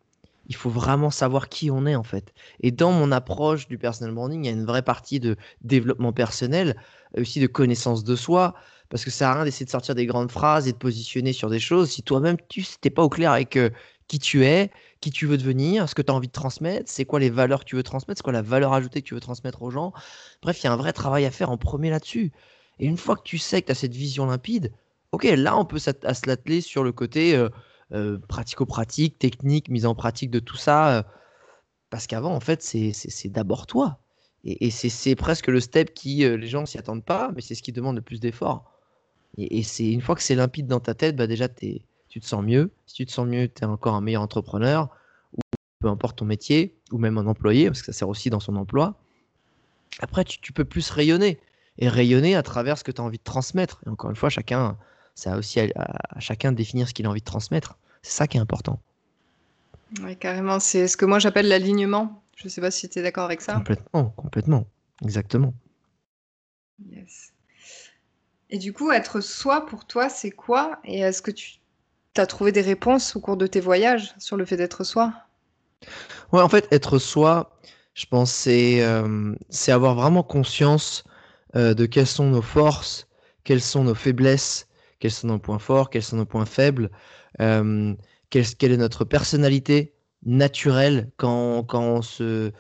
il 0.47 0.55
faut 0.55 0.71
vraiment 0.71 1.11
savoir 1.11 1.51
qui 1.51 1.71
on 1.71 1.85
est 1.85 1.95
en 1.95 2.05
fait. 2.05 2.33
Et 2.61 2.71
dans 2.71 2.93
mon 2.93 3.13
approche 3.13 3.69
du 3.69 3.77
personal 3.77 4.15
branding, 4.15 4.45
il 4.45 4.47
y 4.47 4.51
a 4.51 4.53
une 4.53 4.65
vraie 4.65 4.83
partie 4.83 5.21
de 5.21 5.37
développement 5.61 6.15
personnel, 6.15 6.75
aussi 7.19 7.39
de 7.39 7.47
connaissance 7.47 8.03
de 8.03 8.17
soi, 8.17 8.55
parce 8.89 9.05
que 9.05 9.11
ça 9.11 9.19
sert 9.19 9.29
à 9.29 9.35
rien 9.35 9.45
d'essayer 9.45 9.67
de 9.67 9.71
sortir 9.71 9.95
des 9.95 10.07
grandes 10.07 10.31
phrases 10.31 10.69
et 10.69 10.73
de 10.73 10.79
positionner 10.79 11.35
sur 11.35 11.51
des 11.51 11.61
choses 11.61 11.91
si 11.91 12.03
toi-même 12.03 12.39
tu 12.49 12.65
n'es 12.83 12.91
pas 12.91 13.03
au 13.03 13.11
clair 13.11 13.33
avec 13.33 13.57
euh, 13.57 13.69
qui 14.07 14.19
tu 14.19 14.47
es, 14.47 14.71
qui 15.01 15.11
tu 15.11 15.27
veux 15.27 15.39
devenir, 15.39 15.89
ce 15.89 15.95
que 15.95 16.03
tu 16.03 16.11
as 16.11 16.15
envie 16.15 16.29
de 16.29 16.33
transmettre, 16.33 16.91
c'est 16.91 17.05
quoi 17.05 17.21
les 17.21 17.31
valeurs 17.31 17.61
que 17.61 17.65
tu 17.65 17.77
veux 17.77 17.83
transmettre, 17.83 18.19
c'est 18.19 18.25
quoi 18.25 18.33
la 18.33 18.43
valeur 18.43 18.73
ajoutée 18.73 19.03
que 19.03 19.07
tu 19.07 19.15
veux 19.15 19.21
transmettre 19.21 19.63
aux 19.63 19.71
gens. 19.71 19.93
Bref, 20.43 20.61
il 20.61 20.65
y 20.65 20.67
a 20.69 20.73
un 20.73 20.77
vrai 20.77 20.93
travail 20.93 21.25
à 21.25 21.31
faire 21.31 21.51
en 21.51 21.57
premier 21.57 21.91
là-dessus. 21.91 22.33
Et 22.81 22.87
une 22.87 22.97
fois 22.97 23.17
que 23.17 23.23
tu 23.23 23.39
sais 23.39 23.61
que 23.63 23.67
tu 23.67 23.73
as 23.73 23.77
cette 23.77 23.95
vision 23.95 24.27
limpide, 24.27 24.73
ok, 25.13 25.25
là, 25.25 25.57
on 25.57 25.65
peut 25.65 25.79
se 25.79 25.91
l'atteler 26.27 26.61
sur 26.61 26.85
le 26.85 26.93
côté 26.93 27.37
euh, 27.37 27.49
euh, 27.93 28.19
pratico-pratique, 28.29 29.19
technique, 29.19 29.69
mise 29.69 29.87
en 29.87 29.95
pratique 29.95 30.31
de 30.31 30.41
tout 30.41 30.57
ça. 30.57 30.99
Euh, 30.99 31.03
parce 31.91 32.07
qu'avant, 32.07 32.35
en 32.35 32.41
fait, 32.41 32.63
c'est 32.63 33.29
d'abord 33.29 33.67
toi. 33.67 33.99
Et, 34.45 34.71
c'est 34.71 35.17
presque 35.17 35.49
le 35.49 35.61
step 35.61 35.95
qui, 35.95 36.17
les 36.19 36.47
gens 36.47 36.65
s'y 36.67 36.79
attendent 36.79 37.05
pas, 37.05 37.33
mais 37.35 37.41
c'est 37.41 37.55
ce 37.55 37.63
qui 37.63 37.73
demande 37.73 37.97
le 37.97 38.03
plus 38.03 38.21
d'efforts. 38.21 38.71
Et, 39.37 39.63
c'est 39.63 39.91
une 39.91 40.01
fois 40.01 40.15
que 40.15 40.23
c'est 40.23 40.35
limpide 40.35 40.67
dans 40.67 40.81
ta 40.81 40.95
tête, 40.95 41.17
bah 41.17 41.27
déjà, 41.27 41.49
tu 41.49 41.81
te 42.09 42.27
sens 42.27 42.45
mieux. 42.45 42.71
Si 42.87 42.95
tu 42.95 43.07
te 43.07 43.13
sens 43.13 43.27
mieux, 43.27 43.49
tu 43.49 43.63
es 43.63 43.67
encore 43.67 43.95
un 43.95 44.01
meilleur 44.01 44.23
entrepreneur, 44.23 44.89
ou 45.33 45.41
peu 45.81 45.89
importe 45.89 46.19
ton 46.19 46.25
métier, 46.25 46.75
ou 46.91 46.99
même 46.99 47.19
un 47.19 47.27
employé, 47.27 47.67
parce 47.67 47.81
que 47.81 47.87
ça 47.87 47.93
sert 47.93 48.09
aussi 48.09 48.31
dans 48.31 48.41
son 48.41 48.57
emploi. 48.57 48.95
Après, 50.01 50.25
tu, 50.25 50.41
tu 50.41 50.53
peux 50.53 50.65
plus 50.65 50.91
rayonner 50.91 51.39
et 51.79 51.89
rayonner 51.89 52.35
à 52.35 52.43
travers 52.43 52.77
ce 52.77 52.85
que 52.85 52.91
tu 52.91 53.01
as 53.01 53.05
envie 53.05 53.19
de 53.19 53.23
transmettre. 53.25 53.81
Et 53.87 53.89
encore 53.89 54.11
une 54.11 54.17
fois, 54.17 54.31
chacun, 54.31 54.77
ça 55.15 55.35
a 55.35 55.39
aussi 55.39 55.61
à, 55.61 56.21
chacun 56.21 56.53
de 56.53 56.57
définir 56.57 56.89
ce 56.89 56.95
qu'il 56.95 57.07
a 57.07 57.11
envie 57.11 57.21
de 57.21 57.25
transmettre. 57.25 57.79
C'est 58.03 58.13
ça 58.13 58.27
qui 58.27 58.37
est 58.37 58.41
important. 58.41 58.81
Oui, 60.03 60.17
carrément. 60.17 60.61
C'est 60.61 60.87
ce 60.89 60.97
que 60.97 61.07
moi 61.07 61.19
j'appelle 61.19 61.49
l'alignement. 61.49 62.23
Je 62.37 62.45
ne 62.45 62.49
sais 62.51 62.61
pas 62.61 62.71
si 62.71 62.89
tu 62.89 62.99
es 62.99 63.03
d'accord 63.03 63.25
avec 63.25 63.41
ça. 63.41 63.55
Complètement, 63.55 64.11
complètement. 64.11 64.67
Exactement. 65.03 65.55
Yes. 66.91 67.33
Et 68.51 68.59
du 68.59 68.73
coup, 68.73 68.93
être 68.93 69.21
soi 69.21 69.67
pour 69.67 69.87
toi, 69.87 70.09
c'est 70.09 70.31
quoi? 70.31 70.79
Et 70.85 71.01
est-ce 71.01 71.23
que 71.23 71.31
tu 71.31 71.58
as 72.21 72.27
trouvé 72.27 72.53
des 72.53 72.61
réponses 72.61 73.17
au 73.17 73.21
cours 73.21 73.37
de 73.37 73.47
tes 73.47 73.61
voyages 73.61 74.15
sur 74.19 74.37
le 74.37 74.45
fait 74.45 74.57
d'être 74.57 74.85
soi? 74.85 75.13
Ouais, 76.33 76.43
en 76.43 76.49
fait, 76.49 76.69
être 76.73 76.99
soi, 76.99 77.59
je 77.95 78.07
pense, 78.07 78.31
c'est 78.31 78.83
euh, 78.83 79.35
avoir 79.69 79.95
vraiment 79.95 80.23
conscience 80.23 81.05
euh, 81.57 81.75
de 81.75 81.87
quelles 81.87 82.07
sont 82.07 82.31
nos 82.31 82.43
forces, 82.43 83.09
quelles 83.45 83.63
sont 83.63 83.85
nos 83.85 83.95
faiblesses, 83.95 84.69
quels 85.01 85.11
sont 85.11 85.29
nos 85.29 85.39
points 85.39 85.59
forts, 85.59 85.91
quels 85.91 86.03
sont 86.03 86.17
nos 86.17 86.27
points 86.27 86.47
faibles, 86.47 86.91
euh, 87.41 87.95
quelle, 88.31 88.73
est 88.73 88.77
notre 88.77 89.05
personnalité 89.05 89.95
naturelle 90.25 91.11
quand, 91.17 91.65
quand 91.65 91.83
on 91.83 92.03
se 92.03 92.53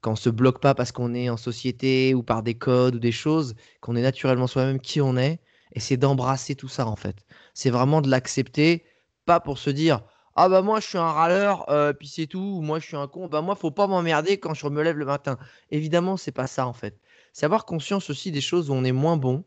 quand 0.00 0.12
on 0.12 0.16
se 0.16 0.30
bloque 0.30 0.60
pas 0.60 0.74
parce 0.74 0.92
qu'on 0.92 1.14
est 1.14 1.28
en 1.28 1.36
société 1.36 2.14
ou 2.14 2.22
par 2.22 2.42
des 2.42 2.54
codes 2.54 2.94
ou 2.94 2.98
des 2.98 3.12
choses, 3.12 3.54
qu'on 3.82 3.96
est 3.96 4.02
naturellement 4.02 4.46
soi-même 4.46 4.80
qui 4.80 5.00
on 5.02 5.16
est, 5.18 5.40
et 5.72 5.80
c'est 5.80 5.98
d'embrasser 5.98 6.54
tout 6.54 6.68
ça 6.68 6.86
en 6.86 6.96
fait. 6.96 7.16
C'est 7.54 7.70
vraiment 7.70 8.00
de 8.00 8.08
l'accepter, 8.08 8.84
pas 9.30 9.40
pour 9.40 9.58
se 9.58 9.70
dire 9.70 9.96
ah 10.36 10.48
bah 10.48 10.62
moi 10.62 10.80
je 10.80 10.86
suis 10.90 10.98
un 10.98 11.12
râleur, 11.20 11.68
euh, 11.70 11.92
puis 11.92 12.08
c'est 12.08 12.26
tout, 12.26 12.48
ou 12.56 12.62
moi 12.62 12.78
je 12.80 12.86
suis 12.86 12.96
un 12.96 13.06
con, 13.06 13.28
bah 13.28 13.42
moi 13.42 13.54
faut 13.54 13.70
pas 13.70 13.86
m'emmerder 13.86 14.38
quand 14.38 14.54
je 14.54 14.66
me 14.66 14.82
lève 14.82 14.96
le 14.96 15.04
matin. 15.04 15.36
Évidemment 15.70 16.16
c'est 16.16 16.36
pas 16.40 16.46
ça 16.46 16.66
en 16.66 16.72
fait 16.72 16.94
c'est 17.32 17.46
avoir 17.46 17.64
conscience 17.64 18.10
aussi 18.10 18.32
des 18.32 18.40
choses 18.40 18.70
où 18.70 18.74
on 18.74 18.84
est 18.84 18.92
moins 18.92 19.16
bon 19.16 19.44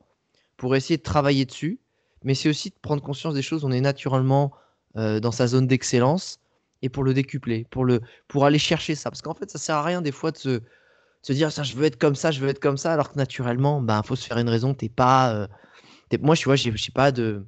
pour 0.58 0.76
essayer 0.76 0.98
de 0.98 1.04
travailler 1.04 1.46
dessus, 1.46 1.80
mais 2.24 2.36
c'est 2.36 2.50
aussi 2.50 2.70
de 2.70 2.76
prendre 2.82 3.02
conscience 3.02 3.34
des 3.34 3.42
choses 3.42 3.64
où 3.64 3.68
on 3.68 3.72
est 3.72 3.82
naturellement 3.82 4.54
euh, 4.96 5.20
dans 5.20 5.32
sa 5.32 5.48
zone 5.48 5.68
d'excellence 5.68 6.40
et 6.82 6.90
pour 6.90 7.04
le 7.04 7.14
décupler, 7.14 7.66
pour, 7.70 7.86
le, 7.86 8.02
pour 8.28 8.46
aller 8.46 8.60
chercher 8.60 8.96
ça. 8.96 9.10
Parce 9.10 9.22
qu'en 9.22 9.34
fait, 9.34 9.50
ça 9.50 9.58
sert 9.58 9.76
à 9.76 9.84
rien 9.84 10.02
des 10.02 10.12
fois 10.12 10.32
de 10.32 10.38
se, 10.38 10.62
se 11.22 11.34
dire 11.34 11.52
ça, 11.52 11.64
je 11.64 11.76
veux 11.76 11.86
être 11.86 11.98
comme 11.98 12.16
ça, 12.16 12.32
je 12.32 12.40
veux 12.40 12.50
être 12.50 12.60
comme 12.60 12.78
ça, 12.78 12.94
alors 12.94 13.12
que 13.12 13.18
naturellement, 13.18 13.80
il 13.82 13.86
ben, 13.86 14.04
faut 14.04 14.16
se 14.16 14.26
faire 14.26 14.38
une 14.38 14.50
raison. 14.50 14.74
T'es 14.74 14.90
pas. 14.90 15.34
Euh, 15.34 15.48
moi, 16.22 16.36
je 16.36 16.44
vois, 16.46 16.58
suis 16.58 16.92
pas 16.94 17.12
de. 17.12 17.46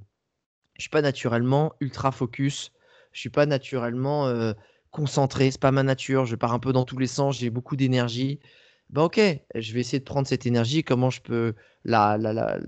Je 0.77 0.83
suis 0.83 0.89
pas 0.89 1.01
naturellement 1.01 1.73
ultra 1.79 2.11
focus. 2.11 2.71
Je 3.11 3.19
suis 3.19 3.29
pas 3.29 3.45
naturellement 3.45 4.27
euh, 4.27 4.53
concentré. 4.91 5.51
C'est 5.51 5.61
pas 5.61 5.71
ma 5.71 5.83
nature. 5.83 6.25
Je 6.25 6.35
pars 6.35 6.53
un 6.53 6.59
peu 6.59 6.73
dans 6.73 6.85
tous 6.85 6.97
les 6.97 7.07
sens. 7.07 7.37
J'ai 7.39 7.49
beaucoup 7.49 7.75
d'énergie. 7.75 8.39
Ben 8.89 9.03
ok, 9.03 9.19
je 9.55 9.73
vais 9.73 9.79
essayer 9.79 9.99
de 9.99 10.03
prendre 10.03 10.27
cette 10.27 10.45
énergie. 10.45 10.83
Comment 10.83 11.09
je 11.09 11.21
peux 11.21 11.55
la, 11.85 12.17
la, 12.17 12.33
la 12.33 12.59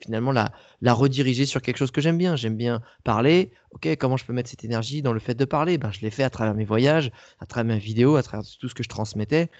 finalement 0.00 0.32
la, 0.32 0.52
la 0.80 0.94
rediriger 0.94 1.44
sur 1.46 1.60
quelque 1.60 1.76
chose 1.76 1.90
que 1.90 2.00
j'aime 2.00 2.16
bien. 2.18 2.36
J'aime 2.36 2.56
bien 2.56 2.80
parler. 3.04 3.52
Ok, 3.72 3.88
comment 3.98 4.16
je 4.16 4.24
peux 4.24 4.32
mettre 4.32 4.48
cette 4.48 4.64
énergie 4.64 5.02
dans 5.02 5.12
le 5.12 5.20
fait 5.20 5.34
de 5.34 5.44
parler? 5.44 5.76
Ben, 5.78 5.92
Je 5.92 6.00
l'ai 6.00 6.10
fait 6.10 6.22
à 6.22 6.30
travers 6.30 6.54
mes 6.54 6.64
voyages, 6.64 7.10
à 7.40 7.46
travers 7.46 7.74
mes 7.74 7.80
vidéos, 7.80 8.16
à 8.16 8.22
travers 8.22 8.46
tout 8.58 8.68
ce 8.68 8.74
que 8.74 8.82
je 8.82 8.88
transmettais 8.88 9.50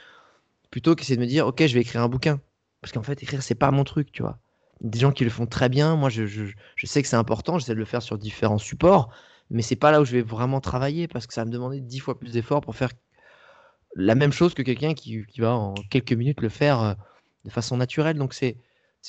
plutôt 0.70 0.94
qu'essayer 0.94 1.16
de 1.16 1.20
me 1.20 1.26
dire, 1.26 1.46
ok, 1.46 1.66
je 1.66 1.74
vais 1.74 1.80
écrire 1.80 2.02
un 2.02 2.08
bouquin. 2.08 2.40
Parce 2.80 2.92
qu'en 2.92 3.02
fait, 3.02 3.22
écrire, 3.22 3.42
c'est 3.42 3.54
pas 3.54 3.70
mon 3.70 3.84
truc, 3.84 4.12
tu 4.12 4.22
vois. 4.22 4.38
Des 4.80 4.98
gens 4.98 5.12
qui 5.12 5.24
le 5.24 5.30
font 5.30 5.46
très 5.46 5.68
bien, 5.68 5.96
moi, 5.96 6.08
je, 6.08 6.26
je, 6.26 6.46
sais 6.84 7.02
que 7.02 7.08
c'est 7.08 7.16
important, 7.16 7.58
j'essaie 7.58 7.74
de 7.74 7.78
le 7.78 7.84
faire 7.84 8.02
sur 8.02 8.18
différents 8.18 8.58
supports, 8.58 9.12
mais 9.50 9.62
c'est 9.62 9.76
pas 9.76 9.90
là 9.90 10.00
où 10.00 10.04
je 10.04 10.12
vais 10.12 10.22
vraiment 10.22 10.60
travailler 10.60 11.08
parce 11.08 11.26
que 11.26 11.34
ça 11.34 11.42
va 11.42 11.46
me 11.46 11.50
demander 11.50 11.80
dix 11.80 11.98
fois 11.98 12.18
plus 12.18 12.32
d'efforts 12.32 12.60
pour 12.60 12.76
faire 12.76 12.90
la 13.96 14.14
même 14.14 14.32
chose 14.32 14.54
que 14.54 14.62
quelqu'un 14.62 14.94
qui, 14.94 15.24
qui, 15.26 15.40
va 15.40 15.54
en 15.54 15.74
quelques 15.90 16.12
minutes 16.12 16.40
le 16.40 16.48
faire 16.48 16.80
euh, 16.82 16.94
de 17.44 17.50
façon 17.50 17.76
naturelle. 17.76 18.18
Donc, 18.18 18.34
c'est 18.34 18.56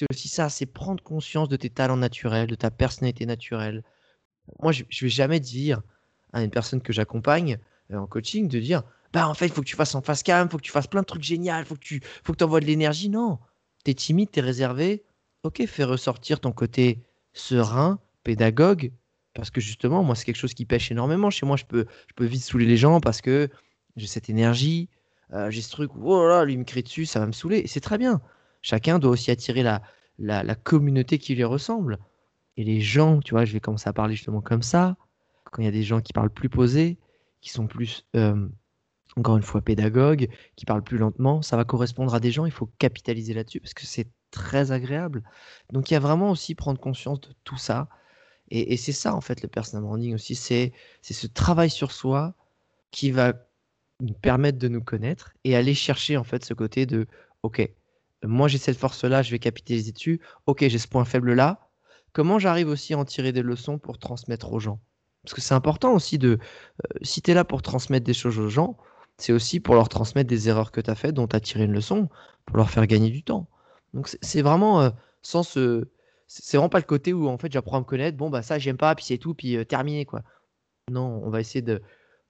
aussi 0.10 0.30
ça, 0.30 0.50
c'est 0.50 0.66
prendre 0.66 1.04
conscience 1.04 1.50
de 1.50 1.58
tes 1.58 1.70
talents 1.70 1.98
naturels, 1.98 2.48
de 2.48 2.56
ta 2.56 2.72
personnalité 2.72 3.26
naturelle. 3.26 3.84
Moi, 4.62 4.72
je, 4.72 4.84
je 4.90 5.06
vais 5.06 5.10
jamais 5.10 5.40
dire 5.40 5.82
à 6.34 6.44
une 6.44 6.50
personne 6.50 6.82
que 6.82 6.94
j'accompagne 6.94 7.58
euh, 7.92 7.98
en 7.98 8.08
coaching 8.08 8.48
de 8.48 8.60
dire 8.60 8.84
bah 9.14 9.28
en 9.28 9.34
fait, 9.34 9.48
il 9.48 9.52
faut 9.52 9.62
que 9.62 9.68
tu 9.68 9.76
fasses 9.76 9.96
en 9.96 10.02
face 10.02 10.24
cam, 10.24 10.50
faut 10.50 10.58
que 10.58 10.64
tu 10.64 10.72
fasses 10.72 10.88
plein 10.88 11.02
de 11.02 11.06
trucs 11.06 11.24
géniaux, 11.24 11.64
faut 11.66 11.76
que 11.76 11.80
tu 11.80 12.02
faut 12.24 12.34
que 12.34 12.44
envoies 12.44 12.60
de 12.60 12.66
l'énergie. 12.66 13.10
Non, 13.10 13.40
tu 13.84 13.92
es 13.92 13.94
timide, 13.94 14.30
tu 14.32 14.40
es 14.40 14.42
réservé. 14.42 15.04
Ok, 15.44 15.64
fais 15.68 15.86
ressortir 15.86 16.40
ton 16.40 16.52
côté 16.52 17.02
serein, 17.34 18.00
pédagogue, 18.24 18.92
parce 19.34 19.52
que 19.52 19.62
justement, 19.62 20.04
moi, 20.04 20.16
c'est 20.16 20.26
quelque 20.26 20.36
chose 20.36 20.54
qui 20.54 20.66
pêche 20.66 20.92
énormément. 20.92 21.30
Chez 21.30 21.46
moi, 21.46 21.56
je 21.56 21.66
peux, 21.66 21.86
je 22.08 22.14
peux 22.16 22.26
vite 22.26 22.44
saouler 22.44 22.66
les 22.66 22.78
gens 22.78 23.00
parce 23.00 23.22
que 23.22 23.50
j'ai 23.96 24.08
cette 24.08 24.30
énergie, 24.30 24.90
euh, 25.34 25.50
j'ai 25.50 25.62
ce 25.62 25.72
truc 25.72 25.96
où, 25.96 26.12
oh 26.12 26.44
lui 26.44 26.58
me 26.58 26.64
crie 26.66 26.84
dessus, 26.84 27.06
ça 27.06 27.20
va 27.20 27.26
me 27.26 27.32
saouler. 27.32 27.68
C'est 27.68 27.80
très 27.80 27.98
bien. 27.98 28.22
Chacun 28.62 29.00
doit 29.00 29.12
aussi 29.12 29.32
attirer 29.32 29.64
la, 29.64 29.82
la, 30.18 30.56
communauté 30.56 31.18
qui 31.18 31.36
lui 31.36 31.46
ressemble. 31.46 32.00
Et 32.58 32.64
les 32.64 32.82
gens, 32.82 33.22
tu 33.22 33.34
vois, 33.34 33.46
je 33.46 33.54
vais 33.54 33.62
commencer 33.62 33.88
à 33.88 33.94
parler 33.94 34.16
justement 34.16 34.42
comme 34.42 34.64
ça. 34.64 34.98
Quand 35.52 35.62
il 35.62 35.66
y 35.66 35.70
a 35.70 35.72
des 35.72 35.84
gens 35.84 36.02
qui 36.02 36.12
parlent 36.12 36.30
plus 36.30 36.50
posés, 36.50 36.98
qui 37.40 37.50
sont 37.52 37.68
plus 37.68 38.06
euh, 38.16 38.48
encore 39.16 39.38
une 39.38 39.44
fois 39.44 39.62
pédagogue, 39.62 40.28
qui 40.58 40.66
parle 40.66 40.84
plus 40.84 40.98
lentement, 40.98 41.42
ça 41.42 41.56
va 41.56 41.64
correspondre 41.64 42.14
à 42.14 42.20
des 42.20 42.32
gens, 42.32 42.46
il 42.46 42.52
faut 42.52 42.70
capitaliser 42.78 43.34
là-dessus 43.34 43.62
parce 43.62 43.74
que 43.74 43.86
c'est 43.86 44.08
très 44.32 44.72
agréable. 44.72 45.24
Donc 45.72 45.90
il 45.90 45.94
y 45.94 45.98
a 45.98 46.00
vraiment 46.00 46.32
aussi 46.32 46.56
prendre 46.56 46.80
conscience 46.80 47.22
de 47.22 47.30
tout 47.44 47.58
ça. 47.58 47.88
Et, 48.52 48.78
c'est 48.78 48.94
ça 48.94 49.14
en 49.14 49.22
fait 49.22 49.44
le 49.44 49.48
personal 49.48 49.84
branding 49.84 50.16
aussi, 50.16 50.36
c'est 50.36 50.74
ce 51.04 51.28
travail 51.28 51.70
sur 51.70 51.92
soi 51.92 52.34
qui 52.92 53.12
va 53.12 53.34
nous 54.00 54.14
permettre 54.14 54.58
de 54.58 54.68
nous 54.68 54.82
connaître 54.82 55.34
et 55.44 55.56
aller 55.56 55.76
chercher 55.76 56.18
en 56.18 56.24
fait 56.24 56.44
ce 56.44 56.56
côté 56.56 56.86
de 56.88 57.06
ok, 57.44 57.70
moi 58.24 58.48
j'ai 58.48 58.58
cette 58.58 58.78
force-là, 58.78 59.22
je 59.22 59.32
vais 59.32 59.40
capitaliser 59.40 59.92
dessus, 59.92 60.20
ok 60.48 60.68
j'ai 60.68 60.80
ce 60.80 60.88
point 60.88 61.06
faible-là, 61.06 61.70
comment 62.12 62.40
j'arrive 62.40 62.70
aussi 62.70 62.94
à 62.96 62.98
en 62.98 63.06
tirer 63.06 63.32
des 63.32 63.44
leçons 63.44 63.78
pour 63.78 64.00
transmettre 64.00 64.52
aux 64.52 64.60
gens? 64.60 64.80
Parce 65.24 65.34
que 65.34 65.42
c'est 65.42 65.54
important 65.54 65.94
aussi 65.94 66.18
de, 66.18 66.30
euh, 66.40 67.00
si 67.02 67.22
tu 67.22 67.32
es 67.32 67.34
là 67.34 67.44
pour 67.44 67.62
transmettre 67.62 68.06
des 68.06 68.14
choses 68.14 68.40
aux 68.40 68.50
gens, 68.50 68.78
c'est 69.18 69.34
aussi 69.34 69.60
pour 69.60 69.76
leur 69.76 69.90
transmettre 69.90 70.30
des 70.30 70.50
erreurs 70.50 70.72
que 70.72 70.82
tu 70.82 70.90
as 70.90 70.96
faites, 70.96 71.14
dont 71.14 71.28
tu 71.28 71.36
as 71.36 71.40
tiré 71.42 71.66
une 71.66 71.74
leçon, 71.74 72.10
pour 72.46 72.58
leur 72.58 72.70
faire 72.70 72.88
gagner 72.88 73.10
du 73.10 73.24
temps. 73.24 73.50
Donc 73.94 74.16
c'est 74.22 74.42
vraiment 74.42 74.82
euh, 74.82 74.90
sans 75.22 75.44
ce. 75.44 75.88
C'est 76.28 76.58
vraiment 76.58 76.70
pas 76.70 76.80
le 76.80 76.86
côté 76.86 77.12
où 77.14 77.28
en 77.28 77.38
fait 77.38 77.52
j'apprends 77.52 77.78
à 77.78 77.80
me 77.80 77.86
connaître, 77.86 78.18
bon 78.18 78.30
bah 78.30 78.42
ça 78.44 78.60
j'aime 78.60 78.78
pas, 78.78 78.94
puis 78.96 79.06
c'est 79.06 79.18
tout, 79.18 79.34
puis 79.34 79.58
euh, 79.58 79.66
terminé 79.66 80.06
quoi. 80.06 80.22
Non, 80.92 81.22
on 81.24 81.30
va 81.30 81.40
essayer 81.42 81.62
de, 81.62 81.82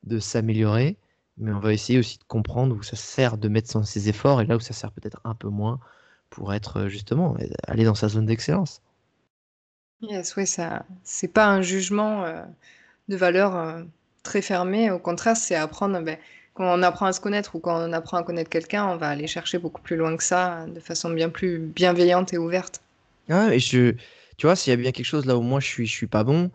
de 0.04 0.20
s'améliorer, 0.20 0.98
mais 1.38 1.52
on 1.52 1.60
va 1.60 1.74
essayer 1.74 2.00
aussi 2.00 2.18
de 2.18 2.24
comprendre 2.24 2.76
où 2.76 2.84
ça 2.84 2.96
sert 2.96 3.38
de 3.38 3.50
mettre 3.50 3.86
ses 3.86 4.10
efforts 4.10 4.42
et 4.42 4.46
là 4.46 4.56
où 4.56 4.60
ça 4.62 4.74
sert 4.74 4.92
peut-être 4.92 5.20
un 5.26 5.36
peu 5.36 5.50
moins 5.50 5.80
pour 6.30 6.54
être 6.54 6.78
euh, 6.78 6.90
justement 6.90 7.36
aller 7.68 7.84
dans 7.84 7.96
sa 7.96 8.08
zone 8.08 8.26
d'excellence. 8.26 8.82
Yes, 10.02 10.36
oui, 10.38 10.48
ça, 10.48 10.86
c'est 11.04 11.28
pas 11.28 11.48
un 11.48 11.62
jugement 11.62 12.24
de 13.10 13.16
valeur 13.18 13.84
très 14.24 14.42
fermé. 14.42 14.90
Au 14.92 15.00
contraire, 15.00 15.36
c'est 15.36 15.56
apprendre. 15.56 16.00
Ben, 16.02 16.18
quand 16.60 16.78
on 16.78 16.84
apprend 16.84 17.06
à 17.06 17.14
se 17.14 17.22
connaître 17.22 17.56
ou 17.56 17.60
quand 17.60 17.88
on 17.88 17.94
apprend 17.94 18.18
à 18.18 18.24
connaître 18.24 18.50
quelqu'un, 18.50 18.86
on 18.86 18.98
va 18.98 19.08
aller 19.08 19.28
chercher 19.28 19.60
beaucoup 19.60 19.82
plus 19.82 19.96
loin 19.96 20.18
que 20.18 20.24
ça, 20.24 20.66
de 20.68 20.82
façon 20.82 21.10
bien 21.10 21.30
plus 21.30 21.58
bienveillante 21.58 22.34
et 22.34 22.38
ouverte. 22.38 22.82
Ah, 23.30 23.54
et 23.54 23.60
je, 23.60 23.94
tu 24.36 24.46
vois, 24.46 24.58
s'il 24.58 24.72
y 24.72 24.74
a 24.74 24.76
bien 24.76 24.92
quelque 24.92 25.06
chose 25.06 25.26
là 25.26 25.38
où 25.38 25.42
moi 25.42 25.62
je 25.62 25.68
suis, 25.68 25.88
je 25.88 25.94
suis 25.94 26.08
pas 26.08 26.26
bon, 26.26 26.52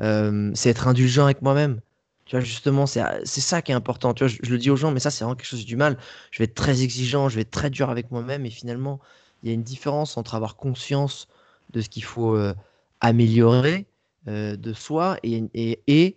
euh, 0.00 0.50
c'est 0.54 0.70
être 0.70 0.88
indulgent 0.88 1.22
avec 1.22 1.40
moi-même. 1.40 1.80
Tu 2.24 2.34
vois, 2.34 2.44
justement, 2.44 2.86
c'est 2.86 3.04
ça 3.24 3.62
qui 3.62 3.70
est 3.70 3.76
important. 3.76 4.12
Tu 4.12 4.24
vois, 4.24 4.38
je, 4.42 4.50
le 4.50 4.58
dis 4.58 4.70
aux 4.70 4.76
gens, 4.76 4.90
mais 4.90 4.98
ça, 4.98 5.12
c'est 5.12 5.22
vraiment 5.22 5.36
quelque 5.36 5.46
chose 5.46 5.64
du 5.64 5.76
mal. 5.76 5.98
Je 6.32 6.38
vais 6.38 6.46
être 6.46 6.54
très 6.54 6.82
exigeant, 6.82 7.28
je 7.28 7.36
vais 7.36 7.42
être 7.42 7.52
très 7.52 7.70
dur 7.70 7.90
avec 7.90 8.10
moi-même, 8.10 8.44
et 8.46 8.50
finalement, 8.50 8.98
il 9.44 9.50
y 9.50 9.52
a 9.52 9.54
une 9.54 9.62
différence 9.62 10.16
entre 10.16 10.34
avoir 10.34 10.56
conscience 10.56 11.28
de 11.70 11.80
ce 11.80 11.88
qu'il 11.88 12.02
faut 12.02 12.34
euh, 12.34 12.54
améliorer 13.00 13.86
euh, 14.26 14.56
de 14.56 14.72
soi 14.72 15.16
et 15.22 16.16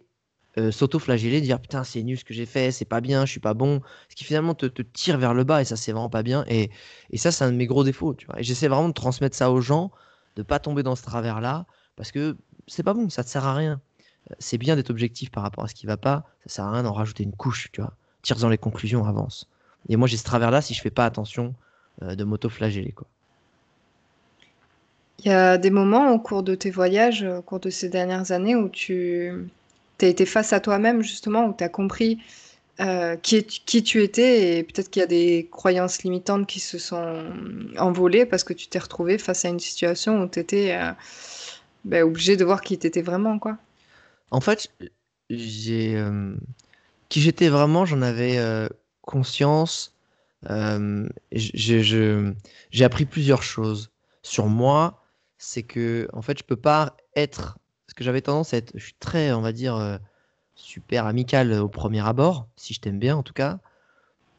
euh, 0.57 0.71
s'auto-flageller, 0.71 1.41
dire 1.41 1.59
putain 1.59 1.83
c'est 1.83 2.01
nul 2.01 2.17
ce 2.17 2.25
que 2.25 2.33
j'ai 2.33 2.45
fait, 2.45 2.71
c'est 2.71 2.85
pas 2.85 2.99
bien, 2.99 3.25
je 3.25 3.31
suis 3.31 3.39
pas 3.39 3.53
bon, 3.53 3.81
ce 4.09 4.15
qui 4.15 4.23
finalement 4.23 4.55
te, 4.55 4.65
tire 4.81 5.17
vers 5.17 5.33
le 5.33 5.43
bas 5.43 5.61
et 5.61 5.65
ça 5.65 5.75
c'est 5.75 5.91
vraiment 5.91 6.09
pas 6.09 6.23
bien 6.23 6.45
et, 6.47 6.71
ça 7.15 7.31
c'est 7.31 7.43
un 7.43 7.51
de 7.51 7.57
mes 7.57 7.67
gros 7.67 7.83
défauts, 7.83 8.13
tu 8.15 8.25
vois. 8.25 8.39
Et 8.39 8.43
j'essaie 8.43 8.67
vraiment 8.67 8.87
de 8.87 8.93
transmettre 8.93 9.35
ça 9.35 9.51
aux 9.51 9.61
gens, 9.61 9.91
de 10.35 10.43
pas 10.43 10.59
tomber 10.59 10.81
dans 10.81 10.95
ce 10.95 11.03
travers 11.03 11.41
là 11.41 11.65
parce 11.95 12.11
que 12.11 12.37
c'est 12.67 12.83
pas 12.83 12.93
bon, 12.93 13.09
ça 13.09 13.23
te 13.23 13.29
sert 13.29 13.45
à 13.45 13.53
rien. 13.53 13.79
Euh, 14.31 14.35
c'est 14.39 14.57
bien 14.57 14.75
d'être 14.75 14.89
objectif 14.89 15.29
par 15.31 15.43
rapport 15.43 15.63
à 15.63 15.67
ce 15.67 15.75
qui 15.75 15.85
va 15.85 15.97
pas, 15.97 16.25
ça 16.47 16.55
sert 16.55 16.65
à 16.65 16.71
rien 16.71 16.83
d'en 16.83 16.93
rajouter 16.93 17.23
une 17.23 17.33
couche, 17.33 17.69
tu 17.71 17.81
vois. 17.81 17.93
Tire-en 18.23 18.49
les 18.49 18.57
conclusions, 18.57 19.05
avance. 19.05 19.47
Et 19.89 19.95
moi 19.95 20.07
j'ai 20.07 20.17
ce 20.17 20.23
travers 20.23 20.49
là 20.49 20.61
si 20.61 20.73
je 20.73 20.81
fais 20.81 20.89
pas 20.89 21.05
attention 21.05 21.53
euh, 22.01 22.15
de 22.15 22.23
m'auto-flageller 22.23 22.93
quoi. 22.93 23.07
Il 25.19 25.27
y 25.27 25.31
a 25.31 25.57
des 25.57 25.71
moments 25.71 26.11
au 26.11 26.19
cours 26.19 26.43
de 26.43 26.55
tes 26.55 26.69
voyages, 26.69 27.23
au 27.23 27.41
cours 27.41 27.59
de 27.59 27.69
ces 27.71 27.89
dernières 27.89 28.31
années 28.31 28.55
où 28.55 28.69
tu 28.69 29.49
tu 29.98 30.06
as 30.06 30.08
été 30.08 30.25
face 30.25 30.54
à 30.54 30.60
toi-même, 30.60 31.01
justement, 31.01 31.46
où 31.46 31.54
tu 31.58 31.63
as 31.63 31.70
compris 31.70 32.20
euh, 32.80 33.16
qui, 33.18 33.44
qui, 33.44 33.82
tu 33.82 34.04
étais 34.04 34.60
et 34.60 34.63
peut-être 34.63 34.92
qu'il 34.92 35.00
y 35.00 35.04
a 35.04 35.08
des 35.08 35.50
croyances 35.51 36.04
limitantes 36.04 36.46
qui 36.46 36.60
se 36.60 36.77
sont 36.77 37.34
envolées 37.75 38.27
parce 38.27 38.44
que 38.44 38.54
tu 38.54 38.68
t'es 38.68 38.77
retrouvé 38.77 39.18
face 39.18 39.46
à 39.46 39.50
une 39.50 39.60
situation 39.60 40.22
où 40.22 40.27
tu 40.27 40.38
étais 40.39 40.75
euh, 40.75 40.92
ben, 41.86 42.04
obligé 42.04 42.38
de 42.38 42.46
voir 42.46 42.62
qui 42.62 42.77
tu 42.77 42.86
étais 42.86 43.01
vraiment. 43.01 43.39
quoi. 43.39 43.58
En 44.30 44.42
fait, 44.42 44.72
j'ai 45.32 45.96
euh, 45.96 46.36
qui 47.10 47.20
j'étais 47.20 47.50
vraiment, 47.50 47.86
j'en 47.86 48.04
avais 48.04 48.38
conscience. 49.01 49.96
j'ai 50.44 51.63
appris 52.84 53.06
plusieurs 53.06 53.42
choses 53.42 53.89
sur 54.22 54.46
moi. 54.46 55.04
C'est 55.39 55.63
que, 55.63 56.08
en 56.13 56.22
fait, 56.22 56.38
je 56.38 56.44
peux 56.44 56.56
pas 56.56 56.96
être 57.16 57.58
que 57.94 58.03
j'avais 58.03 58.22
tendance 58.22 58.53
à 58.53 58.58
être, 58.58 58.72
je 58.75 58.84
suis 58.84 58.96
très, 59.00 59.32
on 59.32 59.41
va 59.41 59.51
dire, 59.51 59.75
euh, 59.75 59.98
super 60.56 61.06
amical 61.06 61.53
au 61.53 61.70
premier 61.70 62.06
abord, 62.06 62.48
si 62.56 62.74
je 62.74 62.82
t'aime 62.82 63.00
bien 63.00 63.15
en 63.15 63.24
tout 63.24 63.34
cas. 63.34 63.60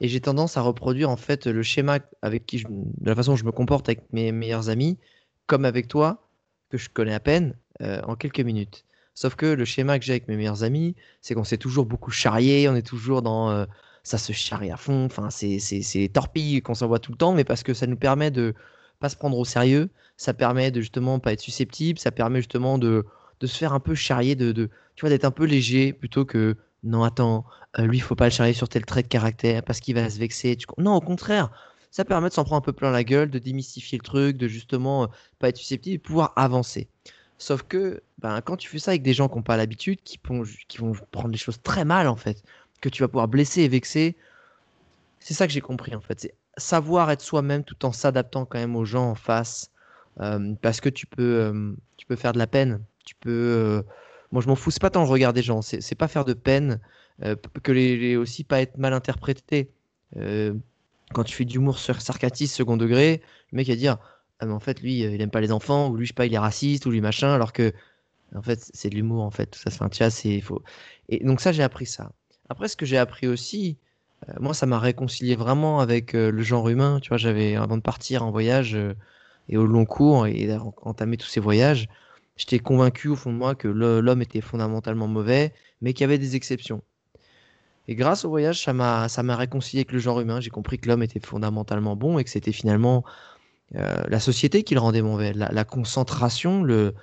Et 0.01 0.09
j'ai 0.09 0.21
tendance 0.21 0.57
à 0.57 0.61
reproduire 0.61 1.11
en 1.11 1.17
fait 1.17 1.47
le 1.47 1.63
schéma 1.63 1.99
avec 2.23 2.47
qui 2.47 2.59
je, 2.59 2.67
de 2.69 3.09
la 3.09 3.15
façon 3.15 3.33
dont 3.33 3.37
je 3.37 3.45
me 3.45 3.53
comporte 3.53 3.89
avec 3.89 4.13
mes 4.13 4.31
meilleurs 4.33 4.69
amis, 4.69 4.99
comme 5.47 5.65
avec 5.65 5.89
toi, 5.89 6.29
que 6.71 6.79
je 6.79 6.89
connais 6.89 7.15
à 7.15 7.21
peine, 7.21 7.57
euh, 7.81 8.01
en 8.03 8.15
quelques 8.15 8.41
minutes. 8.41 8.85
Sauf 9.15 9.35
que 9.35 9.47
le 9.47 9.65
schéma 9.65 9.99
que 9.99 10.05
j'ai 10.05 10.13
avec 10.13 10.29
mes 10.29 10.37
meilleurs 10.37 10.63
amis, 10.63 10.95
c'est 11.23 11.35
qu'on 11.35 11.45
s'est 11.45 11.59
toujours 11.59 11.87
beaucoup 11.87 12.11
charrié, 12.13 12.69
on 12.69 12.77
est 12.77 12.87
toujours 12.87 13.23
dans 13.23 13.51
euh, 13.51 13.67
ça 14.05 14.19
se 14.19 14.33
charrie 14.33 14.71
à 14.71 14.77
fond, 14.77 15.07
enfin 15.07 15.29
c'est 15.31 16.11
torpille 16.13 16.63
qu'on 16.63 16.75
s'envoie 16.75 16.99
tout 16.99 17.13
le 17.13 17.19
temps, 17.19 17.33
mais 17.33 17.45
parce 17.45 17.63
que 17.63 17.75
ça 17.75 17.87
nous 17.87 17.97
permet 17.97 18.31
de 18.31 18.55
pas 19.01 19.09
se 19.09 19.17
prendre 19.17 19.37
au 19.37 19.45
sérieux, 19.45 19.91
ça 20.17 20.35
permet 20.35 20.71
de 20.71 20.81
justement 20.81 21.19
pas 21.19 21.33
être 21.33 21.41
susceptible, 21.41 21.99
ça 21.99 22.11
permet 22.11 22.39
justement 22.39 22.79
de 22.79 23.05
de 23.41 23.47
se 23.47 23.57
faire 23.57 23.73
un 23.73 23.81
peu 23.81 23.95
charrier, 23.95 24.35
de, 24.35 24.53
de 24.53 24.71
tu 24.95 25.03
vois, 25.03 25.11
d'être 25.11 25.25
un 25.25 25.31
peu 25.31 25.45
léger 25.45 25.93
plutôt 25.93 26.25
que 26.25 26.57
non, 26.85 27.03
attends, 27.03 27.45
euh, 27.79 27.87
lui, 27.87 27.99
il 27.99 28.01
faut 28.01 28.15
pas 28.15 28.27
le 28.27 28.31
charrier 28.31 28.55
sur 28.55 28.69
tel 28.69 28.85
trait 28.85 29.03
de 29.03 29.09
caractère 29.09 29.63
parce 29.63 29.81
qu'il 29.81 29.95
va 29.95 30.09
se 30.09 30.19
vexer. 30.19 30.57
Non, 30.79 30.95
au 30.95 31.01
contraire, 31.01 31.51
ça 31.91 32.05
permet 32.05 32.29
de 32.29 32.35
s'en 32.35 32.45
prendre 32.45 32.59
un 32.59 32.65
peu 32.65 32.73
plein 32.73 32.91
la 32.91 33.05
gueule, 33.05 33.31
de 33.31 33.39
démystifier 33.39 33.99
le 33.99 34.05
truc, 34.05 34.37
de 34.37 34.49
justement 34.49 35.05
euh, 35.05 35.07
pas 35.39 35.49
être 35.49 35.57
susceptible 35.57 35.97
et 35.97 35.99
pouvoir 35.99 36.33
avancer. 36.37 36.89
Sauf 37.39 37.63
que 37.63 38.03
ben, 38.19 38.41
quand 38.41 38.57
tu 38.57 38.69
fais 38.69 38.79
ça 38.79 38.93
avec 38.93 39.03
des 39.03 39.15
gens 39.15 39.29
qui 39.29 39.37
n'ont 39.37 39.43
pas 39.43 39.57
l'habitude, 39.57 40.01
qui, 40.03 40.19
qui 40.69 40.79
vont 40.79 40.93
prendre 41.11 41.31
les 41.31 41.39
choses 41.39 41.61
très 41.63 41.85
mal 41.85 42.09
en 42.09 42.17
fait, 42.17 42.43
que 42.81 42.89
tu 42.89 43.03
vas 43.03 43.09
pouvoir 43.09 43.29
blesser 43.29 43.63
et 43.63 43.69
vexer, 43.69 44.17
c'est 45.21 45.35
ça 45.35 45.47
que 45.47 45.53
j'ai 45.53 45.61
compris 45.61 45.95
en 45.95 46.01
fait. 46.01 46.21
C'est 46.21 46.35
savoir 46.57 47.11
être 47.11 47.23
soi-même 47.23 47.65
tout 47.65 47.85
en 47.85 47.93
s'adaptant 47.93 48.45
quand 48.45 48.59
même 48.59 48.77
aux 48.77 48.85
gens 48.85 49.11
en 49.11 49.15
face. 49.15 49.71
Euh, 50.21 50.55
parce 50.63 50.81
que 50.81 50.89
tu 50.89 51.07
peux, 51.07 51.77
tu 51.97 52.07
peux 52.07 52.17
faire 52.17 52.33
de 52.33 52.39
la 52.39 52.49
peine 52.49 52.81
tu 53.09 53.15
peux. 53.15 53.31
Euh, 53.31 53.83
moi, 54.33 54.43
je 54.43 54.49
m'en 54.49 54.57
fous, 54.57 54.71
c'est 54.71 54.83
pas 54.83 54.91
tant 54.91 55.03
le 55.03 55.09
regard 55.09 55.33
des 55.33 55.43
gens, 55.43 55.63
c'est 55.63 55.95
pas 55.95 56.09
faire 56.09 56.25
de 56.27 56.35
peine 56.35 56.81
que 57.63 57.73
les, 57.73 58.17
aussi 58.17 58.45
pas 58.45 58.61
être 58.61 58.77
mal 58.79 58.93
interprété. 58.93 59.71
quand 60.15 61.25
tu 61.25 61.35
fais 61.35 61.45
de 61.47 61.53
l'humour 61.53 61.79
sarcastique 61.79 62.51
second 62.51 62.77
degré, 62.77 63.23
le 63.53 63.57
mec 63.57 63.69
va 63.69 63.77
dire 63.77 63.97
ah, 64.41 64.47
mais 64.47 64.53
en 64.53 64.61
fait 64.61 64.81
lui 64.83 65.01
il 65.01 65.21
aime 65.21 65.31
pas 65.31 65.41
les 65.41 65.51
enfants 65.51 65.89
ou 65.89 65.97
lui 65.97 66.07
je 66.07 66.11
sais 66.11 66.15
pas 66.15 66.27
il 66.27 66.35
est 66.35 66.39
raciste 66.39 66.87
ou 66.87 66.91
lui 66.91 67.01
machin 67.01 67.33
alors 67.33 67.53
que 67.53 67.73
en 68.37 68.43
fait 68.43 68.71
c'est 68.73 68.89
de 68.89 68.95
l'humour 68.95 69.25
en 69.25 69.31
fait 69.31 69.47
tout 69.47 69.59
ça 69.59 69.71
c'est 69.71 69.83
un 69.83 70.11
c'est 70.11 70.41
faux 70.41 70.63
et 71.09 71.25
donc 71.25 71.41
ça 71.41 71.51
j'ai 71.51 71.65
appris 71.65 71.87
ça 71.87 72.13
après 72.49 72.69
ce 72.69 72.77
que 72.77 72.87
j'ai 72.87 72.99
appris 72.99 73.27
aussi 73.27 73.79
moi 74.39 74.55
ça 74.55 74.67
m'a 74.67 74.79
réconcilié 74.79 75.35
vraiment 75.35 75.81
avec 75.81 76.13
le 76.13 76.43
genre 76.43 76.69
humain 76.69 77.01
tu 77.03 77.09
vois 77.09 77.19
j'avais 77.19 77.57
avant 77.57 77.77
de 77.77 77.83
partir 77.83 78.25
en 78.25 78.31
voyage 78.31 78.79
et 79.49 79.57
au 79.57 79.67
long 79.67 79.85
cours 79.85 80.29
et 80.29 80.49
entamer 80.83 81.17
tous 81.17 81.27
ces 81.29 81.41
voyages 81.41 81.89
j'étais 82.39 82.59
convaincu 82.59 83.09
au 83.09 83.17
fond 83.17 83.33
de 83.33 83.37
moi 83.37 83.55
que 83.55 83.69
l'homme 83.69 84.23
était 84.23 84.41
fondamentalement 84.41 85.09
mauvais, 85.09 85.53
mais 85.83 85.93
qu'il 85.93 86.03
y 86.03 86.05
avait 86.05 86.19
des 86.19 86.37
exceptions. 86.37 86.83
Et 87.89 87.95
grâce 87.95 88.25
au 88.25 88.31
voyage, 88.31 88.63
ça 88.63 88.73
m'a, 88.73 89.09
ça 89.09 89.23
m'a 89.23 89.37
réconcilié 89.37 89.81
avec 89.81 89.93
le 89.93 89.99
genre 89.99 90.21
humain. 90.21 90.41
J'ai 90.41 90.51
compris 90.51 90.79
que 90.79 90.89
l'homme 90.89 91.03
était 91.03 91.21
fondamentalement 91.21 91.97
bon 91.97 92.19
et 92.19 92.25
que 92.25 92.31
c'était 92.31 92.53
finalement 92.53 93.05
euh, 93.75 94.03
la 94.09 94.21
société 94.21 94.63
qui 94.63 94.75
le 94.75 94.81
rendait 94.81 95.03
mauvais. 95.03 95.33
La, 95.33 95.65
concentration, 95.65 96.63
le, 96.63 96.95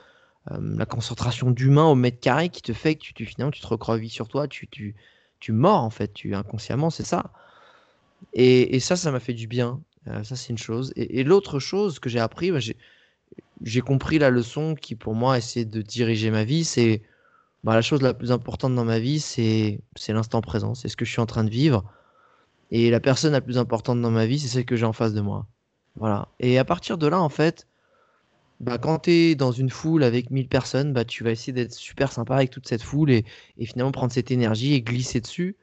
euh, 0.51 0.57
la 0.77 0.85
concentration 0.85 1.51
d'humains 1.51 1.85
au 1.85 1.95
mètre 1.95 2.19
carré 2.19 2.49
qui 2.49 2.61
te 2.61 2.73
fait 2.73 2.95
que 2.95 3.01
tu, 3.01 3.13
tu 3.13 3.25
finalement 3.25 3.51
tu 3.51 3.61
te 3.61 3.67
recrovis 3.67 4.09
sur 4.09 4.27
toi, 4.27 4.47
tu, 4.47 4.67
tu, 4.67 4.95
tu 5.39 5.51
mords 5.51 5.83
en 5.83 5.89
fait, 5.89 6.13
tu 6.13 6.35
inconsciemment, 6.35 6.89
c'est 6.89 7.03
ça. 7.03 7.31
Et, 8.33 8.75
et, 8.75 8.79
ça, 8.79 8.95
ça 8.95 9.11
m'a 9.11 9.19
fait 9.19 9.33
du 9.33 9.47
bien. 9.47 9.81
Euh, 10.07 10.23
ça, 10.23 10.35
c'est 10.35 10.49
une 10.49 10.57
chose. 10.57 10.93
Et, 10.95 11.23
l'autre 11.23 11.59
chose 11.59 11.99
que 11.99 12.09
j'ai 12.09 12.19
appris, 12.19 12.51
bah, 12.51 12.59
j'ai 13.61 13.81
compris 13.81 14.19
la 14.19 14.29
leçon 14.29 14.75
qui, 14.75 14.95
pour 14.95 15.15
moi, 15.15 15.37
essaie 15.37 15.65
de 15.65 15.81
diriger 15.81 16.31
ma 16.31 16.43
vie. 16.43 16.65
C'est 16.65 17.01
bah, 17.63 17.73
la 17.73 17.81
chose 17.81 18.01
la 18.01 18.13
plus 18.13 18.31
importante 18.31 18.75
dans 18.75 18.85
ma 18.85 18.99
vie, 18.99 19.19
c'est 19.19 19.79
l'instant 20.07 20.41
présent, 20.41 20.75
c'est 20.75 20.89
ce 20.89 20.97
que 20.97 21.05
je 21.05 21.11
suis 21.11 21.21
en 21.21 21.25
train 21.25 21.43
de 21.43 21.49
vivre. 21.49 21.83
Et 22.71 22.89
la 22.89 22.99
personne 22.99 23.31
la 23.31 23.41
plus 23.41 23.57
importante 23.57 24.01
dans 24.01 24.11
ma 24.11 24.25
vie, 24.25 24.39
c'est 24.39 24.47
celle 24.47 24.65
que 24.65 24.75
j'ai 24.75 24.85
en 24.85 24.93
face 24.93 25.13
de 25.13 25.21
moi. 25.21 25.47
Voilà. 25.95 26.27
Et 26.39 26.57
à 26.57 26.65
partir 26.65 26.97
de 26.97 27.07
là, 27.07 27.19
en 27.19 27.29
fait, 27.29 27.67
bah, 28.59 28.77
quand 28.77 28.99
tu 28.99 29.11
es 29.11 29.35
dans 29.35 29.51
une 29.51 29.69
foule 29.69 30.03
avec 30.03 30.31
1000 30.31 30.47
personnes, 30.47 30.93
bah, 30.93 31.05
tu 31.05 31.23
vas 31.23 31.31
essayer 31.31 31.53
d'être 31.53 31.73
super 31.73 32.11
sympa 32.11 32.35
avec 32.35 32.49
toute 32.49 32.67
cette 32.67 32.83
foule 32.83 33.11
et, 33.11 33.25
finalement 33.61 33.91
prendre 33.91 34.11
cette 34.11 34.31
énergie 34.31 34.73
et 34.73 34.81
glisser 34.81 35.21
dessus. 35.21 35.55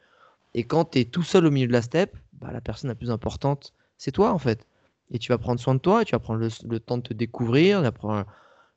Et 0.55 0.65
quand 0.65 0.87
tu 0.87 1.01
es 1.01 1.05
tout 1.05 1.23
seul 1.23 1.47
au 1.47 1.51
milieu 1.51 1.67
de 1.67 1.73
la 1.73 1.83
steppe, 1.83 2.17
bah, 2.35 2.51
la 2.53 2.61
personne 2.61 2.89
la 2.89 2.95
plus 2.95 3.11
importante, 3.11 3.75
c'est 3.99 4.13
toi, 4.13 4.33
en 4.33 4.39
fait 4.39 4.67
et 5.13 5.19
tu 5.19 5.31
vas 5.31 5.39
prendre 5.39 5.61
soin 5.61 5.75
de 5.75 5.81
toi, 5.81 6.05
tu 6.05 6.13
vas 6.13 6.19
prendre 6.19 6.41
le, 6.41 6.81
temps 6.81 6.97
de 6.97 7.03
te 7.03 7.13
découvrir, 7.13 7.83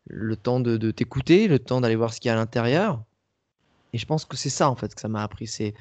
le 0.08 0.36
temps 0.36 0.60
de, 0.60 0.92
t'écouter, 0.92 1.48
le 1.48 1.60
temps 1.60 1.82
d'aller 1.82 1.96
voir 1.96 2.14
ce 2.14 2.20
qu'il 2.20 2.28
y 2.28 2.32
a 2.32 2.34
à 2.34 2.38
l'intérieur. 2.38 3.02
Et 3.94 3.98
je 3.98 4.06
pense 4.06 4.26
que 4.26 4.36
c'est 4.36 4.50
ça 4.50 4.70
en 4.70 4.76
fait 4.76 4.94
que 4.94 5.00
ça 5.00 5.08
m'a 5.08 5.24
appris, 5.24 5.48
c'est 5.48 5.74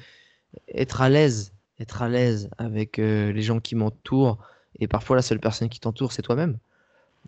être 0.69 1.01
à 1.01 1.09
l'aise, 1.09 1.53
être 1.81 2.01
à 2.01 2.07
l'aise 2.07 2.49
avec 2.57 2.97
euh, 2.97 3.33
les 3.33 3.41
gens 3.41 3.59
qui 3.59 3.75
m'entourent. 3.75 4.39
Et 4.79 4.87
parfois 4.87 5.17
la 5.17 5.21
seule 5.21 5.39
personne 5.39 5.67
qui 5.67 5.81
t'entoure, 5.81 6.13
c'est 6.13 6.21
toi-même. 6.21 6.57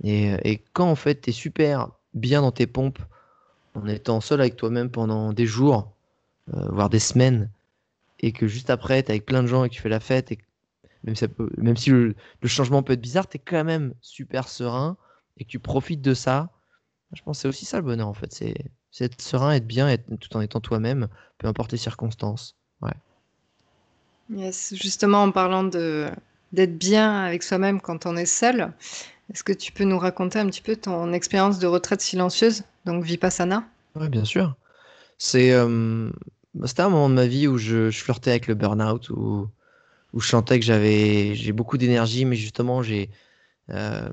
Et, 0.03 0.63
quand 0.73 0.89
en 0.89 0.95
fait 0.95 1.21
tu 1.21 1.31
es 1.31 1.33
super 1.33 1.89
bien 2.13 2.41
dans 2.41 2.51
tes 2.51 2.67
pompes, 2.67 2.99
en 3.75 3.87
étant 3.87 4.21
seul 4.21 4.39
avec 4.39 4.55
toi-même 4.55 4.89
pendant 4.89 5.33
des 5.33 5.45
jours, 5.45 5.91
euh, 6.53 6.67
voire 6.69 6.89
des 6.89 6.99
semaines, 6.99 7.49
et 8.19 8.31
que 8.31 8.47
juste 8.47 8.69
après, 8.69 9.03
tu 9.03 9.11
avec 9.11 9.25
plein 9.25 9.43
de 9.43 9.47
gens 9.47 9.63
et 9.63 9.69
que 9.69 9.75
tu 9.75 9.81
fais 9.81 9.89
la 9.89 9.99
fête 9.99 10.31
et 10.31 10.39
même, 11.57 11.77
si 11.77 11.89
le, 11.89 12.15
changement 12.45 12.83
peut 12.83 12.93
être 12.93 13.01
bizarre, 13.01 13.27
tu 13.27 13.37
es 13.37 13.39
quand 13.39 13.63
même 13.63 13.93
super 14.01 14.47
serein 14.47 14.97
et 15.37 15.45
que 15.45 15.49
tu 15.49 15.59
profites 15.59 16.01
de 16.01 16.13
ça. 16.13 16.49
Je 17.13 17.21
pense 17.21 17.37
que 17.37 17.41
c'est 17.43 17.47
aussi 17.47 17.65
ça 17.65 17.77
le 17.77 17.83
bonheur 17.83 18.07
en 18.07 18.13
fait. 18.13 18.33
C'est 18.33 19.05
être 19.05 19.21
serein, 19.21 19.53
être 19.53 19.67
bien, 19.67 19.87
être, 19.87 20.05
tout 20.19 20.35
en 20.35 20.41
étant 20.41 20.59
toi-même, 20.59 21.07
peu 21.37 21.47
importe 21.47 21.71
les 21.71 21.77
circonstances. 21.77 22.57
Ouais. 22.81 22.93
Yes, 24.29 24.73
justement 24.75 25.23
en 25.23 25.31
parlant 25.31 25.63
de 25.63 26.07
d'être 26.53 26.77
bien 26.77 27.23
avec 27.23 27.43
soi-même 27.43 27.81
quand 27.81 28.05
on 28.05 28.15
est 28.15 28.25
seul, 28.25 28.73
est-ce 29.31 29.43
que 29.43 29.53
tu 29.53 29.71
peux 29.71 29.83
nous 29.83 29.99
raconter 29.99 30.39
un 30.39 30.45
petit 30.47 30.61
peu 30.61 30.75
ton 30.75 31.11
expérience 31.11 31.59
de 31.59 31.67
retraite 31.67 32.01
silencieuse, 32.01 32.63
donc 32.85 33.03
Vipassana? 33.03 33.67
Oui, 33.95 34.07
bien 34.07 34.23
sûr. 34.23 34.55
C'est 35.17 35.51
euh, 35.51 36.09
c'était 36.65 36.83
un 36.83 36.89
moment 36.89 37.09
de 37.09 37.15
ma 37.15 37.27
vie 37.27 37.47
où 37.47 37.57
je, 37.57 37.89
je 37.89 38.03
flirtais 38.03 38.31
avec 38.31 38.47
le 38.47 38.55
burn-out, 38.55 39.09
où 39.09 39.49
où 40.13 40.19
je 40.19 40.29
sentais 40.29 40.59
que 40.59 40.65
j'avais 40.65 41.35
j'ai 41.35 41.51
beaucoup 41.53 41.77
d'énergie, 41.77 42.25
mais 42.25 42.35
justement 42.35 42.81
j'ai 42.83 43.09
euh, 43.69 44.09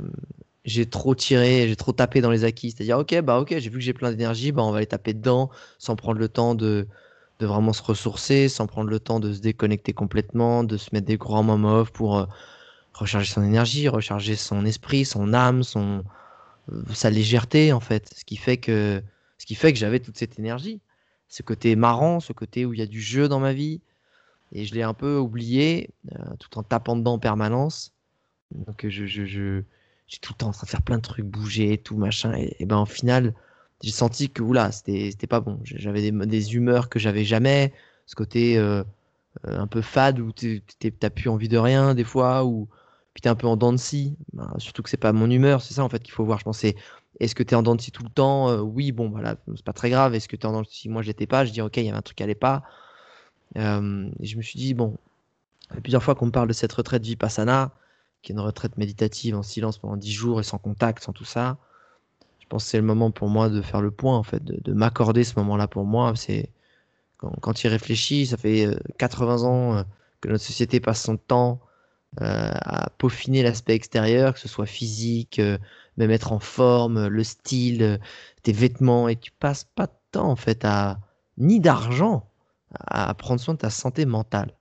j'ai 0.64 0.86
trop 0.86 1.14
tiré, 1.14 1.68
j'ai 1.68 1.76
trop 1.76 1.92
tapé 1.92 2.20
dans 2.20 2.30
les 2.30 2.44
acquis. 2.44 2.70
C'est-à-dire, 2.70 2.98
ok, 2.98 3.20
bah 3.20 3.38
ok, 3.38 3.50
j'ai 3.58 3.70
vu 3.70 3.78
que 3.78 3.84
j'ai 3.84 3.92
plein 3.92 4.10
d'énergie, 4.10 4.52
bah 4.52 4.62
on 4.62 4.70
va 4.72 4.80
les 4.80 4.86
taper 4.86 5.12
dedans, 5.14 5.50
sans 5.78 5.96
prendre 5.96 6.18
le 6.18 6.28
temps 6.28 6.54
de, 6.54 6.86
de 7.40 7.46
vraiment 7.46 7.72
se 7.72 7.82
ressourcer, 7.82 8.48
sans 8.48 8.66
prendre 8.66 8.90
le 8.90 9.00
temps 9.00 9.20
de 9.20 9.32
se 9.32 9.40
déconnecter 9.40 9.92
complètement, 9.92 10.64
de 10.64 10.76
se 10.76 10.90
mettre 10.92 11.06
des 11.06 11.16
grands 11.18 11.42
moments 11.42 11.80
off 11.80 11.90
pour 11.92 12.18
euh, 12.18 12.26
recharger 12.94 13.32
son 13.32 13.42
énergie, 13.42 13.88
recharger 13.88 14.36
son 14.36 14.64
esprit, 14.64 15.04
son 15.04 15.34
âme, 15.34 15.62
son 15.62 16.04
euh, 16.72 16.82
sa 16.94 17.10
légèreté 17.10 17.72
en 17.72 17.80
fait. 17.80 18.10
Ce 18.16 18.24
qui 18.24 18.36
fait 18.36 18.56
que 18.56 19.02
ce 19.38 19.46
qui 19.46 19.54
fait 19.54 19.72
que 19.72 19.78
j'avais 19.78 20.00
toute 20.00 20.16
cette 20.16 20.38
énergie, 20.38 20.80
ce 21.28 21.42
côté 21.42 21.76
marrant, 21.76 22.20
ce 22.20 22.32
côté 22.32 22.64
où 22.64 22.72
il 22.72 22.78
y 22.80 22.82
a 22.82 22.86
du 22.86 23.00
jeu 23.00 23.28
dans 23.28 23.40
ma 23.40 23.52
vie, 23.52 23.80
et 24.54 24.64
je 24.64 24.74
l'ai 24.74 24.82
un 24.82 24.94
peu 24.94 25.18
oublié 25.18 25.90
euh, 26.12 26.36
tout 26.38 26.58
en 26.58 26.62
tapant 26.62 26.96
dedans 26.96 27.14
en 27.14 27.18
permanence. 27.18 27.92
Donc 28.54 28.86
je, 28.88 29.06
je, 29.06 29.26
je 29.26 29.62
j'ai 30.06 30.18
tout 30.18 30.32
le 30.32 30.38
temps 30.38 30.48
en 30.48 30.52
train 30.52 30.64
de 30.66 30.70
faire 30.70 30.82
plein 30.82 30.96
de 30.96 31.02
trucs, 31.02 31.24
bouger, 31.24 31.78
tout 31.78 31.96
machin. 31.96 32.34
Et, 32.34 32.66
ben 32.66 32.80
au 32.80 32.86
final, 32.86 33.34
j'ai 33.82 33.90
senti 33.90 34.30
que 34.30 34.42
oula, 34.42 34.70
c'était, 34.72 35.10
c'était 35.10 35.26
pas 35.26 35.40
bon. 35.40 35.60
J'avais 35.64 36.10
des, 36.10 36.26
des 36.26 36.54
humeurs 36.54 36.88
que 36.88 36.98
j'avais 36.98 37.24
jamais. 37.24 37.72
Ce 38.06 38.14
côté 38.14 38.58
euh, 38.58 38.84
euh, 39.46 39.58
un 39.58 39.66
peu 39.66 39.82
fade 39.82 40.20
où 40.20 40.32
t'as 40.32 41.10
plus 41.10 41.28
envie 41.30 41.48
de 41.48 41.58
rien 41.58 41.94
des 41.94 42.04
fois, 42.04 42.44
ou 42.44 42.68
puis 43.14 43.22
t'es 43.22 43.28
un 43.28 43.34
peu 43.34 43.46
en 43.46 43.56
dents 43.56 43.72
de 43.72 43.78
scie. 43.78 44.16
Ben, 44.32 44.52
surtout 44.58 44.82
que 44.82 44.90
c'est 44.90 44.96
pas 44.98 45.12
mon 45.12 45.30
humeur, 45.30 45.62
c'est 45.62 45.74
ça 45.74 45.84
en 45.84 45.88
fait 45.88 46.02
qu'il 46.02 46.12
faut 46.12 46.24
voir. 46.24 46.38
Je 46.38 46.44
pensais, 46.44 46.76
est-ce 47.20 47.34
que 47.34 47.42
t'es 47.42 47.54
en 47.56 47.62
dents 47.62 47.76
de 47.76 47.80
scie 47.80 47.92
tout 47.92 48.02
le 48.04 48.10
temps? 48.10 48.58
Oui, 48.60 48.92
bon, 48.92 49.08
voilà, 49.10 49.36
c'est 49.56 49.64
pas 49.64 49.72
très 49.72 49.90
grave. 49.90 50.14
Est-ce 50.14 50.28
que 50.28 50.36
t'es 50.36 50.46
en 50.46 50.52
dents 50.52 50.62
de 50.62 50.66
scie? 50.68 50.88
Moi, 50.88 51.02
j'étais 51.02 51.26
pas. 51.26 51.44
Je 51.44 51.52
dis, 51.52 51.62
ok, 51.62 51.76
il 51.78 51.84
y 51.84 51.88
avait 51.88 51.98
un 51.98 52.02
truc 52.02 52.16
qui 52.18 52.22
allait 52.22 52.34
pas. 52.34 52.62
Euh, 53.56 54.08
et 54.20 54.26
je 54.26 54.36
me 54.36 54.42
suis 54.42 54.58
dit, 54.58 54.74
bon, 54.74 54.96
plusieurs 55.82 56.02
fois 56.02 56.14
qu'on 56.14 56.30
parle 56.30 56.48
de 56.48 56.52
cette 56.52 56.72
retraite 56.72 57.02
Vipassana, 57.02 57.72
qui 58.22 58.32
est 58.32 58.34
une 58.34 58.40
retraite 58.40 58.76
méditative 58.78 59.36
en 59.36 59.42
silence 59.42 59.78
pendant 59.78 59.96
10 59.96 60.12
jours 60.12 60.40
et 60.40 60.44
sans 60.44 60.58
contact, 60.58 61.02
sans 61.02 61.12
tout 61.12 61.24
ça, 61.24 61.58
je 62.40 62.46
pense 62.48 62.64
que 62.64 62.70
c'est 62.70 62.78
le 62.78 62.84
moment 62.84 63.10
pour 63.10 63.28
moi 63.28 63.48
de 63.48 63.62
faire 63.62 63.80
le 63.80 63.90
point, 63.90 64.16
en 64.16 64.22
fait, 64.22 64.44
de, 64.44 64.72
m'accorder 64.72 65.24
ce 65.24 65.38
moment-là 65.38 65.66
pour 65.68 65.84
moi. 65.84 66.12
C'est 66.16 66.50
quand, 67.16 67.32
quand 67.40 67.64
il 67.64 67.68
réfléchit, 67.68 68.26
ça 68.26 68.36
fait 68.36 68.68
80 68.98 69.42
euh, 69.42 69.46
ans 69.46 69.76
euh, 69.76 69.82
que 70.20 70.28
notre 70.28 70.44
société 70.44 70.80
passe 70.80 71.02
son 71.02 71.16
temps 71.16 71.60
à 72.16 72.90
peaufiner 72.96 73.42
l'aspect 73.42 73.74
extérieur, 73.74 74.34
que 74.34 74.38
ce 74.38 74.46
soit 74.46 74.66
physique, 74.66 75.40
même 75.96 76.12
être 76.12 76.30
en 76.30 76.38
forme, 76.38 77.08
le 77.08 77.24
style, 77.24 77.98
tes 78.44 78.52
vêtements, 78.52 79.08
et 79.08 79.16
tu 79.16 79.32
passes 79.32 79.64
pas 79.64 79.86
de 79.86 79.92
temps 80.12 80.30
en 80.30 80.36
fait 80.36 80.64
à 80.64 81.00
ni 81.38 81.58
d'argent 81.58 82.30
à 82.80 83.14
prendre 83.14 83.40
soin 83.40 83.54
de 83.54 83.58
ta 83.60 83.70
santé 83.70 84.06
mentale. 84.06 84.54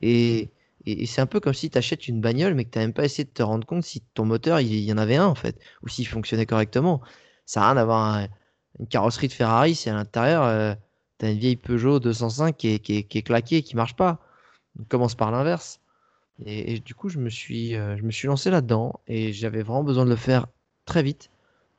Et, 0.00 0.50
et, 0.86 1.06
c'est 1.06 1.20
un 1.20 1.26
peu 1.26 1.40
comme 1.40 1.54
si 1.54 1.70
tu 1.70 1.78
achètes 1.78 2.08
une 2.08 2.20
bagnole, 2.20 2.54
mais 2.54 2.64
que 2.64 2.70
tu 2.70 2.78
n'as 2.78 2.84
même 2.84 2.92
pas 2.92 3.04
essayé 3.04 3.24
de 3.24 3.30
te 3.30 3.42
rendre 3.42 3.66
compte 3.66 3.84
si 3.84 4.02
ton 4.14 4.24
moteur, 4.24 4.60
il, 4.60 4.74
y 4.74 4.92
en 4.92 4.98
avait 4.98 5.16
un, 5.16 5.26
en 5.26 5.34
fait, 5.34 5.58
ou 5.82 5.88
s'il 5.88 6.06
fonctionnait 6.06 6.46
correctement. 6.46 7.00
Ça 7.46 7.60
n'a 7.60 7.66
rien 7.66 7.74
d'avoir 7.76 8.26
une 8.78 8.86
carrosserie 8.88 9.28
de 9.28 9.32
Ferrari 9.32 9.74
si 9.74 9.90
à 9.90 9.94
l'intérieur, 9.94 10.44
euh, 10.44 10.74
tu 11.18 11.26
as 11.26 11.30
une 11.30 11.38
vieille 11.38 11.56
Peugeot 11.56 12.00
205 12.00 12.56
qui 12.56 12.68
est, 12.74 12.78
qui 12.80 12.96
est, 12.98 13.04
qui 13.04 13.22
claquée, 13.22 13.62
qui 13.62 13.76
marche 13.76 13.94
pas. 13.96 14.20
On 14.78 14.84
commence 14.84 15.14
par 15.14 15.30
l'inverse. 15.30 15.80
Et, 16.44 16.80
du 16.80 16.94
coup, 16.94 17.08
je 17.08 17.18
me 17.18 17.30
suis, 17.30 17.76
euh, 17.76 17.96
je 17.96 18.02
me 18.02 18.10
suis 18.10 18.26
lancé 18.26 18.50
là-dedans, 18.50 19.00
et 19.06 19.32
j'avais 19.32 19.62
vraiment 19.62 19.84
besoin 19.84 20.04
de 20.04 20.10
le 20.10 20.16
faire 20.16 20.46
très 20.86 21.02
vite. 21.02 21.30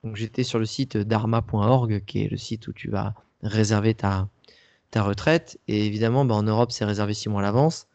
Donc 0.03 0.15
j'étais 0.15 0.43
sur 0.43 0.59
le 0.59 0.65
site 0.65 0.97
dharma.org, 0.97 2.03
qui 2.05 2.23
est 2.23 2.29
le 2.29 2.37
site 2.37 2.67
où 2.67 2.73
tu 2.73 2.89
vas 2.89 3.13
réserver 3.41 3.93
ta, 3.93 4.29
ta 4.93 5.01
retraite. 5.01 5.59
Et 5.67 5.85
évidemment, 5.87 6.23
bah, 6.23 6.35
en 6.35 6.43
Europe, 6.43 6.71
c'est 6.71 6.85
réservé 6.85 7.13
six 7.15 7.27
mois 7.27 7.41
à 7.41 7.43
l'avance. 7.43 7.87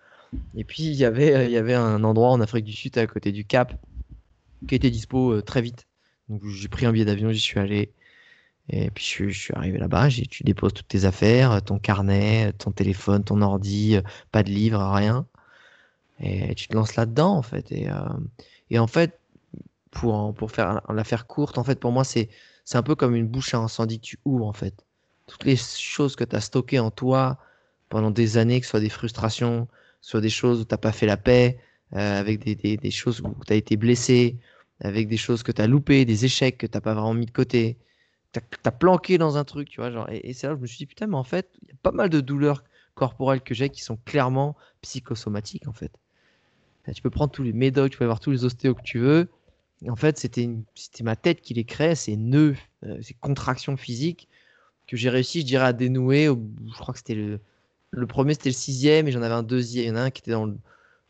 Et 0.56 0.64
puis, 0.64 0.82
il 0.82 0.94
y 0.94 1.04
avait, 1.04 1.46
il 1.46 1.52
y 1.52 1.56
avait 1.56 1.74
un 1.74 2.02
endroit 2.04 2.30
en 2.30 2.40
Afrique 2.40 2.64
du 2.64 2.72
Sud, 2.72 2.98
à 2.98 3.06
côté 3.06 3.32
du 3.32 3.44
Cap, 3.44 3.72
qui 4.66 4.74
était 4.74 4.90
dispo 4.90 5.32
euh, 5.32 5.42
très 5.42 5.62
vite. 5.62 5.86
Donc, 6.28 6.42
j'ai 6.44 6.68
pris 6.68 6.86
un 6.86 6.92
billet 6.92 7.04
d'avion, 7.04 7.30
j'y 7.30 7.40
suis 7.40 7.60
allé. 7.60 7.92
Et 8.68 8.90
puis, 8.90 9.04
je, 9.04 9.30
suis 9.30 9.54
arrivé 9.54 9.78
là-bas. 9.78 10.08
Tu 10.08 10.42
déposes 10.42 10.74
toutes 10.74 10.88
tes 10.88 11.04
affaires, 11.04 11.62
ton 11.62 11.78
carnet, 11.78 12.52
ton 12.58 12.72
téléphone, 12.72 13.22
ton 13.24 13.40
ordi, 13.42 13.96
euh, 13.96 14.02
pas 14.32 14.42
de 14.42 14.50
livre, 14.50 14.80
rien. 14.92 15.26
Et 16.20 16.54
tu 16.56 16.66
te 16.66 16.74
lances 16.74 16.96
là-dedans, 16.96 17.36
en 17.36 17.42
fait. 17.42 17.70
Et, 17.70 17.88
euh, 17.88 17.94
et 18.70 18.78
en 18.80 18.88
fait, 18.88 19.20
pour, 19.92 20.34
pour 20.34 20.50
faire 20.50 20.82
l'affaire 20.92 21.28
courte, 21.28 21.58
en 21.58 21.64
fait, 21.64 21.78
pour 21.78 21.92
moi, 21.92 22.02
c'est 22.04 22.28
un 22.74 22.82
peu 22.82 22.96
comme 22.96 23.14
une 23.14 23.28
bouche 23.28 23.54
à 23.54 23.58
incendie 23.58 24.00
que 24.00 24.06
tu 24.06 24.18
ouvres, 24.24 24.46
en 24.46 24.52
fait 24.52 24.84
toutes 25.28 25.44
les 25.44 25.56
choses 25.56 26.16
que 26.16 26.24
tu 26.24 26.34
as 26.34 26.40
stockées 26.40 26.80
en 26.80 26.90
toi 26.90 27.38
pendant 27.88 28.10
des 28.10 28.36
années, 28.38 28.60
que 28.60 28.66
ce 28.66 28.70
soit 28.70 28.80
des 28.80 28.88
frustrations, 28.88 29.68
soit 30.00 30.20
des 30.20 30.30
choses 30.30 30.60
où 30.60 30.64
tu 30.64 30.74
n'as 30.74 30.78
pas 30.78 30.92
fait 30.92 31.06
la 31.06 31.16
paix, 31.16 31.58
euh, 31.94 32.20
avec 32.20 32.44
des, 32.44 32.76
des, 32.76 32.90
choses 32.90 33.20
où 33.20 33.34
tu 33.46 33.52
as 33.52 33.56
été 33.56 33.76
blessé, 33.76 34.36
avec 34.80 35.08
des 35.08 35.16
choses 35.16 35.42
que 35.42 35.52
tu 35.52 35.62
as 35.62 35.66
loupées, 35.66 36.04
des 36.04 36.24
échecs 36.24 36.58
que 36.58 36.66
tu 36.66 36.76
n'as 36.76 36.80
pas 36.80 36.94
vraiment 36.94 37.14
mis 37.14 37.26
de 37.26 37.30
côté. 37.30 37.78
Tu 38.32 38.40
as, 38.64 38.72
planqué 38.72 39.16
dans 39.16 39.36
un 39.36 39.44
truc, 39.44 39.68
tu 39.68 39.80
vois. 39.80 39.90
Genre, 39.90 40.08
et, 40.10 40.32
c'est 40.32 40.46
là 40.46 40.54
où 40.54 40.56
je 40.56 40.62
me 40.62 40.66
suis 40.66 40.78
dit, 40.78 40.86
putain, 40.86 41.06
mais 41.06 41.16
en 41.16 41.24
fait, 41.24 41.48
il 41.62 41.68
y 41.68 41.72
a 41.72 41.76
pas 41.82 41.92
mal 41.92 42.10
de 42.10 42.20
douleurs 42.20 42.64
corporelles 42.94 43.40
que 43.40 43.54
j'ai 43.54 43.70
qui 43.70 43.82
sont 43.82 43.96
clairement 44.04 44.56
psychosomatiques 44.82 45.68
en 45.68 45.72
fait. 45.72 45.92
Tu 46.92 47.02
peux 47.02 47.10
prendre 47.10 47.30
tous 47.30 47.42
les 47.42 47.52
médocs, 47.52 47.92
tu 47.92 47.98
peux 47.98 48.04
avoir 48.04 48.18
tous 48.18 48.30
les 48.30 48.44
ostéos 48.44 48.74
que 48.74 48.82
tu 48.82 48.98
veux. 48.98 49.28
En 49.88 49.96
fait, 49.96 50.18
c'était 50.18 50.48
ma 51.02 51.16
tête 51.16 51.40
qui 51.42 51.54
les 51.54 51.64
crée, 51.64 51.94
ces 51.94 52.16
nœuds, 52.16 52.56
euh, 52.84 52.98
ces 53.02 53.14
contractions 53.14 53.76
physiques 53.76 54.28
que 54.88 54.96
j'ai 54.96 55.10
réussi, 55.10 55.42
je 55.42 55.46
dirais, 55.46 55.66
à 55.66 55.72
dénouer. 55.72 56.24
je 56.26 56.78
crois 56.78 56.92
que 56.92 56.98
c'était 56.98 57.14
le, 57.14 57.40
le 57.90 58.06
premier, 58.06 58.34
c'était 58.34 58.48
le 58.48 58.54
sixième, 58.54 59.06
et 59.06 59.12
j'en 59.12 59.22
avais 59.22 59.34
un 59.34 59.42
deuxième. 59.42 59.84
Il 59.84 59.88
y 59.88 59.90
en 59.92 59.96
a 59.96 60.02
un 60.02 60.10
qui 60.10 60.22
était 60.22 60.32
dans, 60.32 60.52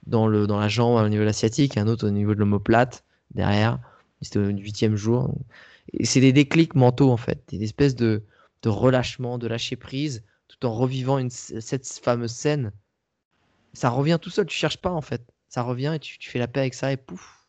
dans, 0.07 0.27
le, 0.27 0.47
dans 0.47 0.59
la 0.59 0.69
jambe 0.69 1.03
au 1.03 1.09
niveau 1.09 1.31
sciatique, 1.33 1.77
et 1.77 1.81
un 1.81 1.87
autre 1.87 2.07
au 2.07 2.11
niveau 2.11 2.35
de 2.35 2.41
l'omoplate 2.41 3.05
derrière. 3.35 3.79
C'était 4.21 4.41
au 4.41 4.47
huitième 4.47 4.97
jour. 4.97 5.33
C'est 6.03 6.21
des 6.21 6.33
déclics 6.33 6.75
mentaux, 6.75 7.11
en 7.11 7.17
fait, 7.17 7.43
des 7.49 7.63
espèces 7.63 7.95
de, 7.95 8.25
de 8.63 8.69
relâchement, 8.69 9.39
de 9.39 9.47
lâcher 9.47 9.77
prise, 9.77 10.25
tout 10.49 10.67
en 10.67 10.75
revivant 10.75 11.19
une, 11.19 11.31
cette 11.31 11.87
fameuse 11.87 12.33
scène. 12.33 12.73
Ça 13.75 13.91
revient 13.91 14.19
tout 14.21 14.31
seul, 14.31 14.47
tu 14.47 14.57
cherches 14.57 14.79
pas, 14.79 14.91
en 14.91 15.01
fait. 15.01 15.23
Ça 15.49 15.63
revient 15.63 15.93
et 15.95 15.99
tu, 16.01 16.19
tu 16.19 16.29
fais 16.29 16.41
la 16.41 16.49
paix 16.49 16.61
avec 16.61 16.75
ça, 16.75 16.93
et 16.93 16.97
pouf. 16.97 17.47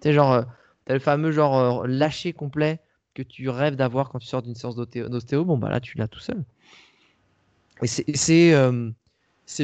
Tu 0.00 0.08
sais, 0.08 0.14
genre, 0.14 0.32
euh, 0.32 0.42
t'as 0.84 0.94
le 0.94 1.00
fameux 1.00 1.30
genre 1.30 1.82
euh, 1.82 1.86
lâcher 1.86 2.32
complet 2.32 2.80
que 3.14 3.22
tu 3.22 3.48
rêves 3.48 3.76
d'avoir 3.76 4.10
quand 4.10 4.18
tu 4.18 4.26
sors 4.26 4.42
d'une 4.42 4.54
séance 4.54 4.76
d'ostéo. 4.76 5.44
Bon, 5.44 5.58
bah 5.58 5.70
là, 5.70 5.80
tu 5.80 5.98
l'as 5.98 6.08
tout 6.08 6.20
seul. 6.20 6.44
Et 7.82 7.86
c'est 7.86 8.52
euh, 8.54 8.90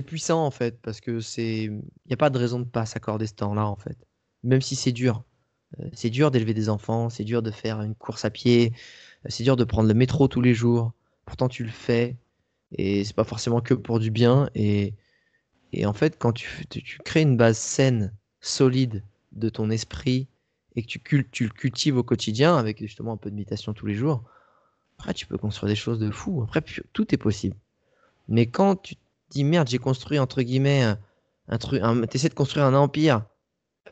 puissant 0.06 0.44
en 0.44 0.50
fait, 0.50 0.80
parce 0.80 1.00
que 1.00 1.20
c'est 1.20 1.64
il 1.64 1.82
n'y 2.06 2.14
a 2.14 2.16
pas 2.16 2.30
de 2.30 2.38
raison 2.38 2.58
de 2.58 2.64
pas 2.64 2.86
s'accorder 2.86 3.26
ce 3.26 3.34
temps-là 3.34 3.66
en 3.66 3.76
fait, 3.76 3.96
même 4.42 4.62
si 4.62 4.74
c'est 4.74 4.92
dur. 4.92 5.22
Euh, 5.80 5.88
c'est 5.92 6.10
dur 6.10 6.30
d'élever 6.30 6.54
des 6.54 6.68
enfants, 6.68 7.10
c'est 7.10 7.24
dur 7.24 7.42
de 7.42 7.50
faire 7.50 7.82
une 7.82 7.94
course 7.94 8.24
à 8.24 8.30
pied, 8.30 8.72
euh, 9.24 9.28
c'est 9.28 9.44
dur 9.44 9.56
de 9.56 9.64
prendre 9.64 9.88
le 9.88 9.94
métro 9.94 10.28
tous 10.28 10.40
les 10.40 10.54
jours. 10.54 10.92
Pourtant 11.26 11.48
tu 11.48 11.64
le 11.64 11.70
fais 11.70 12.16
et 12.72 13.04
c'est 13.04 13.16
pas 13.16 13.24
forcément 13.24 13.60
que 13.60 13.74
pour 13.74 14.00
du 14.00 14.10
bien. 14.10 14.48
Et, 14.54 14.94
et 15.72 15.86
en 15.86 15.92
fait, 15.92 16.16
quand 16.18 16.32
tu, 16.32 16.66
tu 16.68 16.98
crées 17.04 17.22
une 17.22 17.36
base 17.36 17.58
saine, 17.58 18.12
solide 18.40 19.02
de 19.32 19.48
ton 19.48 19.70
esprit 19.70 20.28
et 20.76 20.82
que 20.82 20.88
tu, 20.88 21.44
le 21.44 21.50
cultives 21.50 21.96
au 21.96 22.02
quotidien 22.02 22.56
avec 22.56 22.80
justement 22.80 23.12
un 23.12 23.16
peu 23.16 23.30
de 23.30 23.34
méditation 23.34 23.72
tous 23.72 23.86
les 23.86 23.94
jours, 23.94 24.22
après 24.98 25.14
tu 25.14 25.26
peux 25.26 25.38
construire 25.38 25.70
des 25.70 25.76
choses 25.76 25.98
de 25.98 26.10
fou. 26.10 26.42
Après, 26.42 26.62
tout 26.92 27.14
est 27.14 27.18
possible. 27.18 27.56
Mais 28.28 28.46
quand 28.46 28.76
tu 28.76 28.96
te 28.96 29.00
dis 29.30 29.44
merde, 29.44 29.68
j'ai 29.68 29.78
construit 29.78 30.18
entre 30.18 30.42
guillemets 30.42 30.96
un, 31.48 31.58
truc, 31.58 31.82
tu 32.10 32.16
essaies 32.16 32.28
de 32.28 32.34
construire 32.34 32.66
un 32.66 32.74
empire 32.74 33.24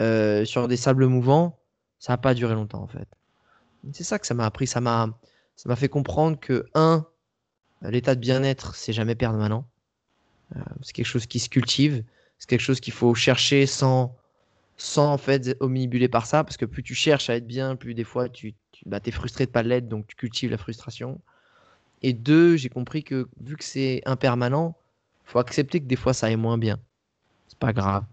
euh, 0.00 0.44
sur 0.44 0.68
des 0.68 0.76
sables 0.76 1.06
mouvants, 1.06 1.58
ça 1.98 2.12
n'a 2.12 2.18
pas 2.18 2.34
duré 2.34 2.54
longtemps 2.54 2.82
en 2.82 2.88
fait. 2.88 3.08
C'est 3.92 4.04
ça 4.04 4.18
que 4.18 4.26
ça 4.26 4.34
m'a 4.34 4.44
appris, 4.44 4.66
ça 4.66 4.80
m'a, 4.80 5.18
ça 5.56 5.68
m'a 5.68 5.76
fait 5.76 5.88
comprendre 5.88 6.38
que 6.38 6.66
un, 6.74 7.06
l'état 7.82 8.14
de 8.14 8.20
bien-être, 8.20 8.74
c'est 8.74 8.92
jamais 8.92 9.14
permanent. 9.14 9.66
Euh, 10.56 10.60
c'est 10.82 10.92
quelque 10.92 11.06
chose 11.06 11.26
qui 11.26 11.38
se 11.38 11.48
cultive, 11.48 12.04
c'est 12.38 12.48
quelque 12.48 12.60
chose 12.60 12.80
qu'il 12.80 12.92
faut 12.92 13.14
chercher 13.14 13.66
sans, 13.66 14.16
sans 14.76 15.12
en 15.12 15.18
fait 15.18 15.56
omnibuler 15.60 16.08
par 16.08 16.26
ça, 16.26 16.44
parce 16.44 16.56
que 16.56 16.64
plus 16.64 16.82
tu 16.82 16.94
cherches 16.94 17.30
à 17.30 17.36
être 17.36 17.46
bien, 17.46 17.76
plus 17.76 17.94
des 17.94 18.04
fois 18.04 18.28
tu, 18.28 18.54
bah, 18.86 19.00
es 19.04 19.10
frustré 19.10 19.46
de 19.46 19.50
pas 19.50 19.62
l'être, 19.62 19.88
donc 19.88 20.06
tu 20.06 20.16
cultives 20.16 20.50
la 20.50 20.58
frustration. 20.58 21.20
Et 22.02 22.12
deux, 22.12 22.56
j'ai 22.56 22.68
compris 22.68 23.04
que 23.04 23.28
vu 23.40 23.56
que 23.56 23.64
c'est 23.64 24.02
impermanent, 24.04 24.76
faut 25.24 25.38
accepter 25.38 25.80
que 25.80 25.86
des 25.86 25.96
fois 25.96 26.12
ça 26.12 26.26
aille 26.26 26.36
moins 26.36 26.58
bien. 26.58 26.78
C'est 27.48 27.58
pas 27.58 27.72
grave. 27.72 28.04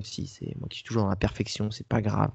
Si 0.00 0.26
c'est 0.26 0.54
moi 0.58 0.68
qui 0.68 0.78
suis 0.78 0.84
toujours 0.86 1.02
dans 1.02 1.08
la 1.08 1.16
perfection, 1.16 1.70
c'est 1.70 1.86
pas 1.86 2.00
grave. 2.02 2.30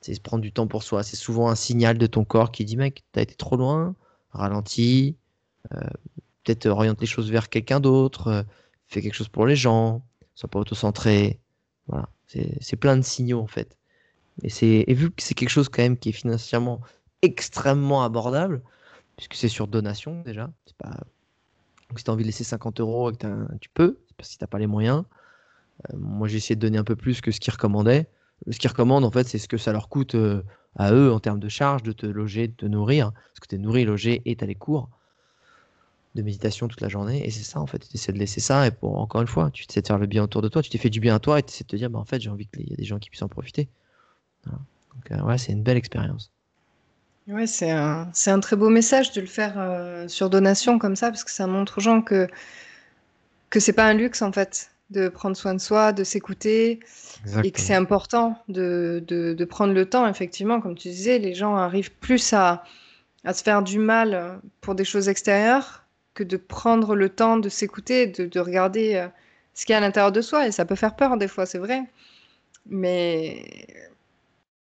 C'est 0.00 0.14
se 0.14 0.20
prendre 0.20 0.42
du 0.42 0.52
temps 0.52 0.66
pour 0.66 0.82
soi. 0.82 1.02
C'est 1.02 1.16
souvent 1.16 1.48
un 1.48 1.56
signal 1.56 1.98
de 1.98 2.06
ton 2.06 2.24
corps 2.24 2.52
qui 2.52 2.64
dit 2.64 2.76
mec, 2.76 3.04
t'as 3.12 3.22
été 3.22 3.34
trop 3.34 3.56
loin, 3.56 3.94
ralentis, 4.32 5.16
euh, 5.72 5.80
peut-être 6.44 6.66
oriente 6.66 7.00
les 7.00 7.06
choses 7.06 7.30
vers 7.30 7.48
quelqu'un 7.48 7.80
d'autre, 7.80 8.28
euh, 8.28 8.42
fais 8.86 9.02
quelque 9.02 9.14
chose 9.14 9.28
pour 9.28 9.46
les 9.46 9.56
gens, 9.56 10.02
sois 10.34 10.48
pas 10.48 10.58
auto-centré. 10.58 11.40
Voilà, 11.88 12.08
c'est 12.28 12.76
plein 12.76 12.96
de 12.96 13.02
signaux 13.02 13.40
en 13.40 13.46
fait. 13.46 13.76
Et, 14.42 14.90
et 14.90 14.94
vu 14.94 15.10
que 15.10 15.22
c'est 15.22 15.34
quelque 15.34 15.48
chose 15.48 15.68
quand 15.68 15.82
même 15.82 15.98
qui 15.98 16.10
est 16.10 16.12
financièrement 16.12 16.80
extrêmement 17.22 18.04
abordable, 18.04 18.62
puisque 19.16 19.34
c'est 19.34 19.48
sur 19.48 19.66
donation 19.66 20.22
déjà. 20.22 20.50
Pas... 20.78 20.90
Donc 21.88 21.98
si 21.98 22.04
tu 22.04 22.10
as 22.10 22.14
envie 22.14 22.24
de 22.24 22.28
laisser 22.28 22.44
50 22.44 22.80
euros, 22.80 23.12
tu 23.12 23.68
peux, 23.74 23.98
parce 24.16 24.28
que 24.28 24.32
si 24.32 24.38
tu 24.38 24.44
n'as 24.44 24.48
pas 24.48 24.58
les 24.58 24.66
moyens. 24.66 25.04
Euh, 25.90 25.96
moi, 25.96 26.28
j'ai 26.28 26.36
essayé 26.36 26.56
de 26.56 26.60
donner 26.60 26.78
un 26.78 26.84
peu 26.84 26.96
plus 26.96 27.20
que 27.20 27.30
ce 27.30 27.40
qu'ils 27.40 27.52
recommandaient. 27.52 28.08
Ce 28.50 28.58
qu'ils 28.58 28.70
recommandent, 28.70 29.04
en 29.04 29.10
fait, 29.10 29.26
c'est 29.26 29.38
ce 29.38 29.48
que 29.48 29.56
ça 29.56 29.72
leur 29.72 29.88
coûte 29.88 30.14
euh, 30.14 30.42
à 30.76 30.92
eux 30.92 31.12
en 31.12 31.20
termes 31.20 31.40
de 31.40 31.48
charges, 31.48 31.82
de 31.82 31.92
te 31.92 32.06
loger, 32.06 32.48
de 32.48 32.54
te 32.54 32.66
nourrir. 32.66 33.12
Parce 33.12 33.40
que 33.40 33.46
tu 33.48 33.54
es 33.56 33.58
nourri, 33.58 33.84
logé 33.84 34.22
et 34.24 34.36
tu 34.36 34.44
as 34.44 34.46
les 34.46 34.54
cours 34.54 34.90
de 36.14 36.22
méditation 36.22 36.68
toute 36.68 36.80
la 36.80 36.88
journée. 36.88 37.26
Et 37.26 37.30
c'est 37.30 37.44
ça, 37.44 37.60
en 37.60 37.66
fait. 37.66 37.80
Tu 37.88 37.96
essaies 37.96 38.12
de 38.12 38.18
laisser 38.18 38.40
ça. 38.40 38.66
Et 38.66 38.70
pour, 38.70 38.98
encore 38.98 39.20
une 39.20 39.28
fois, 39.28 39.50
tu 39.52 39.64
essaies 39.68 39.82
de 39.82 39.86
faire 39.86 39.98
le 39.98 40.06
bien 40.06 40.22
autour 40.22 40.42
de 40.42 40.48
toi. 40.48 40.62
Tu 40.62 40.70
t'es 40.70 40.78
fait 40.78 40.90
du 40.90 41.00
bien 41.00 41.14
à 41.14 41.18
toi 41.18 41.38
et 41.38 41.42
tu 41.42 41.50
essaies 41.50 41.64
de 41.64 41.68
te 41.68 41.76
dire, 41.76 41.90
bah, 41.90 41.98
en 41.98 42.04
fait, 42.04 42.20
j'ai 42.20 42.30
envie 42.30 42.46
qu'il 42.46 42.68
y 42.68 42.72
ait 42.72 42.76
des 42.76 42.84
gens 42.84 42.98
qui 42.98 43.10
puissent 43.10 43.22
en 43.22 43.28
profiter. 43.28 43.68
Donc, 44.46 45.10
euh, 45.10 45.20
ouais, 45.22 45.38
c'est 45.38 45.52
une 45.52 45.62
belle 45.62 45.76
expérience. 45.76 46.30
Ouais, 47.28 47.46
c'est 47.46 47.70
un, 47.70 48.08
c'est 48.14 48.30
un 48.30 48.40
très 48.40 48.56
beau 48.56 48.70
message 48.70 49.12
de 49.12 49.20
le 49.20 49.26
faire 49.26 49.54
euh, 49.58 50.08
sur 50.08 50.30
donation 50.30 50.78
comme 50.78 50.96
ça, 50.96 51.10
parce 51.10 51.24
que 51.24 51.30
ça 51.30 51.46
montre 51.46 51.76
aux 51.76 51.80
gens 51.82 52.00
que, 52.00 52.26
que 53.50 53.60
c'est 53.60 53.74
pas 53.74 53.86
un 53.86 53.92
luxe 53.92 54.22
en 54.22 54.32
fait, 54.32 54.70
de 54.88 55.10
prendre 55.10 55.36
soin 55.36 55.52
de 55.52 55.60
soi, 55.60 55.92
de 55.92 56.04
s'écouter, 56.04 56.80
et 57.44 57.50
que 57.50 57.60
c'est 57.60 57.74
important 57.74 58.42
de, 58.48 59.04
de, 59.06 59.34
de 59.34 59.44
prendre 59.44 59.74
le 59.74 59.84
temps, 59.84 60.08
effectivement, 60.08 60.62
comme 60.62 60.74
tu 60.74 60.88
disais, 60.88 61.18
les 61.18 61.34
gens 61.34 61.54
arrivent 61.54 61.92
plus 61.92 62.32
à, 62.32 62.64
à 63.24 63.34
se 63.34 63.42
faire 63.42 63.62
du 63.62 63.78
mal 63.78 64.40
pour 64.62 64.74
des 64.74 64.84
choses 64.84 65.10
extérieures 65.10 65.84
que 66.18 66.24
de 66.24 66.36
prendre 66.36 66.96
le 66.96 67.08
temps 67.10 67.36
de 67.36 67.48
s'écouter, 67.48 68.08
de, 68.08 68.24
de 68.26 68.40
regarder 68.40 68.96
euh, 68.96 69.06
ce 69.54 69.64
qu'il 69.64 69.72
y 69.72 69.76
a 69.76 69.78
à 69.78 69.80
l'intérieur 69.80 70.10
de 70.10 70.20
soi, 70.20 70.48
et 70.48 70.52
ça 70.52 70.64
peut 70.64 70.74
faire 70.74 70.96
peur 70.96 71.16
des 71.16 71.28
fois, 71.28 71.46
c'est 71.46 71.58
vrai. 71.58 71.84
Mais 72.66 73.46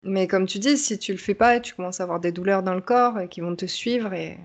mais 0.02 0.26
comme 0.26 0.46
tu 0.46 0.58
dis, 0.58 0.76
si 0.76 0.98
tu 0.98 1.12
le 1.12 1.18
fais 1.18 1.34
pas, 1.34 1.60
tu 1.60 1.74
commences 1.74 2.00
à 2.00 2.02
avoir 2.02 2.18
des 2.18 2.32
douleurs 2.32 2.64
dans 2.64 2.74
le 2.74 2.80
corps 2.80 3.20
et 3.20 3.28
qui 3.28 3.40
vont 3.40 3.54
te 3.54 3.66
suivre 3.66 4.12
et, 4.12 4.36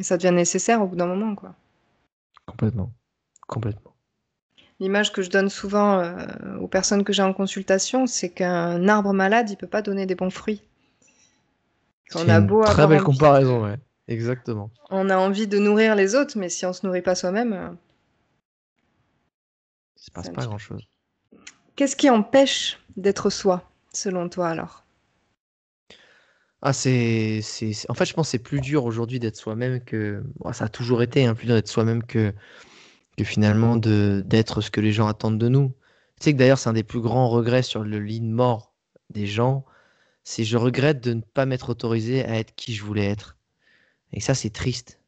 ça 0.00 0.16
devient 0.16 0.34
nécessaire 0.34 0.82
au 0.82 0.88
bout 0.88 0.96
d'un 0.96 1.06
moment, 1.06 1.36
quoi. 1.36 1.54
Complètement, 2.46 2.90
complètement. 3.46 3.94
L'image 4.80 5.12
que 5.12 5.22
je 5.22 5.30
donne 5.30 5.48
souvent 5.48 6.00
euh, 6.00 6.16
aux 6.60 6.66
personnes 6.66 7.04
que 7.04 7.12
j'ai 7.12 7.22
en 7.22 7.32
consultation, 7.32 8.08
c'est 8.08 8.28
qu'un 8.28 8.88
arbre 8.88 9.12
malade, 9.12 9.48
il 9.50 9.56
peut 9.56 9.68
pas 9.68 9.82
donner 9.82 10.04
des 10.04 10.16
bons 10.16 10.30
fruits. 10.30 10.62
On 12.16 12.28
a 12.28 12.40
beau 12.40 12.64
une 12.64 12.72
très 12.72 12.88
belle 12.88 13.04
comparaison, 13.04 13.62
ouais. 13.62 13.78
Exactement. 14.08 14.70
On 14.90 15.08
a 15.08 15.16
envie 15.16 15.46
de 15.46 15.58
nourrir 15.58 15.94
les 15.94 16.14
autres, 16.14 16.36
mais 16.38 16.48
si 16.48 16.66
on 16.66 16.72
se 16.72 16.86
nourrit 16.86 17.02
pas 17.02 17.14
soi-même, 17.14 17.52
euh, 17.52 17.70
il 19.96 20.04
se 20.04 20.10
passe 20.10 20.30
pas 20.30 20.44
grand-chose. 20.44 20.86
Qu'est-ce 21.76 21.96
qui 21.96 22.10
empêche 22.10 22.78
d'être 22.96 23.30
soi 23.30 23.70
selon 23.92 24.28
toi 24.28 24.48
alors? 24.48 24.84
Ah, 26.66 26.72
c'est, 26.72 27.40
c'est, 27.42 27.72
en 27.90 27.94
fait, 27.94 28.06
je 28.06 28.14
pense 28.14 28.28
que 28.28 28.30
c'est 28.32 28.38
plus 28.38 28.60
dur 28.60 28.84
aujourd'hui 28.84 29.18
d'être 29.18 29.36
soi-même 29.36 29.84
que. 29.84 30.22
ça 30.52 30.64
a 30.64 30.68
toujours 30.68 31.02
été 31.02 31.26
hein, 31.26 31.34
plus 31.34 31.46
dur 31.46 31.54
d'être 31.56 31.68
soi-même 31.68 32.02
que, 32.02 32.32
que 33.18 33.24
finalement 33.24 33.76
de, 33.76 34.22
d'être 34.24 34.60
ce 34.60 34.70
que 34.70 34.80
les 34.80 34.92
gens 34.92 35.06
attendent 35.06 35.38
de 35.38 35.48
nous. 35.48 35.74
Tu 36.20 36.24
sais 36.24 36.32
que 36.32 36.38
d'ailleurs, 36.38 36.58
c'est 36.58 36.70
un 36.70 36.74
des 36.74 36.84
plus 36.84 37.00
grands 37.00 37.28
regrets 37.28 37.62
sur 37.62 37.84
le 37.84 37.98
lit 37.98 38.20
de 38.20 38.26
mort 38.26 38.72
des 39.10 39.26
gens. 39.26 39.64
C'est 40.24 40.44
je 40.44 40.56
regrette 40.56 41.02
de 41.02 41.14
ne 41.14 41.20
pas 41.20 41.44
m'être 41.46 41.68
autorisé 41.70 42.24
à 42.24 42.38
être 42.38 42.54
qui 42.54 42.74
je 42.74 42.82
voulais 42.82 43.06
être. 43.06 43.36
Et 44.14 44.20
ça, 44.20 44.34
c'est 44.34 44.50
triste. 44.50 45.00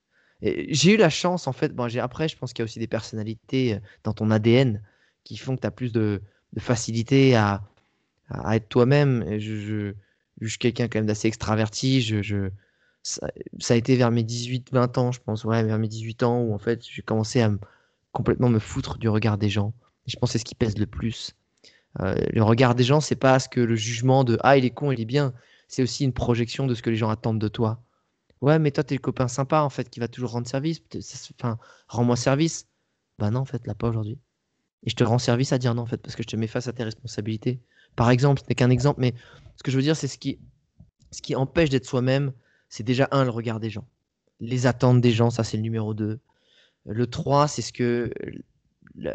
j'ai 0.42 0.94
eu 0.94 0.96
la 0.96 1.10
chance, 1.10 1.46
en 1.46 1.52
fait. 1.52 1.74
Bon, 1.74 1.88
après, 1.98 2.28
je 2.28 2.36
pense 2.36 2.52
qu'il 2.52 2.62
y 2.62 2.64
a 2.64 2.66
aussi 2.66 2.78
des 2.78 2.86
personnalités 2.86 3.74
euh, 3.74 3.78
dans 4.04 4.12
ton 4.12 4.30
ADN 4.30 4.82
qui 5.24 5.36
font 5.36 5.56
que 5.56 5.62
tu 5.62 5.66
as 5.66 5.70
plus 5.70 5.92
de, 5.92 6.20
facilité 6.58 7.34
à, 7.36 7.62
être 8.52 8.68
toi-même. 8.68 9.38
Je, 9.38 9.94
suis 10.42 10.58
quelqu'un 10.58 10.88
quand 10.88 10.98
même 10.98 11.06
d'assez 11.06 11.28
extraverti. 11.28 12.12
Ça, 13.02 13.28
a 13.70 13.74
été 13.76 13.96
vers 13.96 14.10
mes 14.10 14.22
18-20 14.22 14.98
ans, 14.98 15.12
je 15.12 15.20
pense, 15.20 15.44
ouais, 15.44 15.62
vers 15.62 15.78
mes 15.78 15.88
18 15.88 16.22
ans, 16.24 16.42
où 16.42 16.54
en 16.54 16.58
fait 16.58 16.84
j'ai 16.84 17.02
commencé 17.02 17.40
à 17.40 17.50
me, 17.50 17.58
complètement 18.12 18.48
me 18.48 18.58
foutre 18.58 18.98
du 18.98 19.08
regard 19.08 19.38
des 19.38 19.48
gens. 19.48 19.72
Je 20.06 20.16
pense 20.16 20.30
que 20.30 20.32
c'est 20.32 20.38
ce 20.38 20.44
qui 20.44 20.54
pèse 20.54 20.76
le 20.78 20.86
plus. 20.86 21.34
Euh, 22.00 22.14
le 22.32 22.42
regard 22.42 22.74
des 22.74 22.84
gens, 22.84 23.00
c'est 23.00 23.16
pas 23.16 23.38
ce 23.38 23.48
que 23.48 23.60
le 23.60 23.76
jugement 23.76 24.24
de 24.24 24.38
ah 24.42 24.56
il 24.56 24.64
est 24.64 24.70
con, 24.70 24.90
il 24.90 25.00
est 25.00 25.06
bien. 25.06 25.32
C'est 25.68 25.82
aussi 25.82 26.04
une 26.04 26.12
projection 26.12 26.66
de 26.66 26.74
ce 26.74 26.82
que 26.82 26.90
les 26.90 26.96
gens 26.96 27.10
attendent 27.10 27.40
de 27.40 27.48
toi. 27.48 27.82
Ouais, 28.42 28.58
mais 28.58 28.70
toi 28.70 28.84
t'es 28.84 28.94
le 28.94 29.00
copain 29.00 29.28
sympa 29.28 29.60
en 29.60 29.70
fait 29.70 29.88
qui 29.88 30.00
va 30.00 30.08
toujours 30.08 30.30
rendre 30.30 30.46
service. 30.46 30.80
Enfin, 31.38 31.58
rends-moi 31.88 32.16
service. 32.16 32.68
Bah 33.18 33.30
non 33.30 33.40
en 33.40 33.44
fait 33.46 33.66
là 33.66 33.74
pas 33.74 33.88
aujourd'hui. 33.88 34.18
Et 34.84 34.90
je 34.90 34.96
te 34.96 35.04
rends 35.04 35.18
service 35.18 35.52
à 35.52 35.58
dire 35.58 35.74
non 35.74 35.82
en 35.82 35.86
fait 35.86 35.98
parce 35.98 36.16
que 36.16 36.22
je 36.22 36.28
te 36.28 36.36
mets 36.36 36.46
face 36.46 36.68
à 36.68 36.72
tes 36.72 36.84
responsabilités 36.84 37.60
par 37.96 38.10
exemple, 38.10 38.42
ce 38.42 38.48
n'est 38.48 38.54
qu'un 38.54 38.70
exemple, 38.70 39.00
mais 39.00 39.14
ce 39.56 39.62
que 39.62 39.70
je 39.70 39.76
veux 39.76 39.82
dire, 39.82 39.96
c'est 39.96 40.06
ce 40.06 40.18
qui, 40.18 40.38
ce 41.10 41.22
qui 41.22 41.34
empêche 41.34 41.70
d'être 41.70 41.86
soi-même, 41.86 42.32
c'est 42.68 42.84
déjà 42.84 43.08
un, 43.10 43.24
le 43.24 43.30
regard 43.30 43.58
des 43.58 43.70
gens. 43.70 43.88
Les 44.38 44.66
attentes 44.66 45.00
des 45.00 45.12
gens, 45.12 45.30
ça 45.30 45.42
c'est 45.42 45.56
le 45.56 45.62
numéro 45.62 45.94
2. 45.94 46.20
Le 46.84 47.06
3, 47.06 47.48
c'est 47.48 47.62
ce 47.62 47.72
que, 47.72 48.12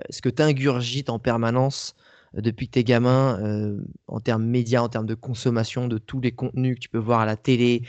ce 0.09 0.21
que 0.21 0.29
tu 0.29 0.41
ingurgites 0.41 1.09
en 1.09 1.19
permanence 1.19 1.95
depuis 2.33 2.67
que 2.67 2.73
tu 2.73 2.79
es 2.79 2.83
gamin, 2.83 3.39
euh, 3.41 3.77
en 4.07 4.19
termes 4.19 4.45
médias, 4.45 4.81
en 4.81 4.89
termes 4.89 5.05
de 5.05 5.15
consommation 5.15 5.87
de 5.87 5.97
tous 5.97 6.21
les 6.21 6.31
contenus 6.31 6.75
que 6.75 6.79
tu 6.79 6.89
peux 6.89 6.97
voir 6.97 7.19
à 7.21 7.25
la 7.25 7.35
télé, 7.35 7.83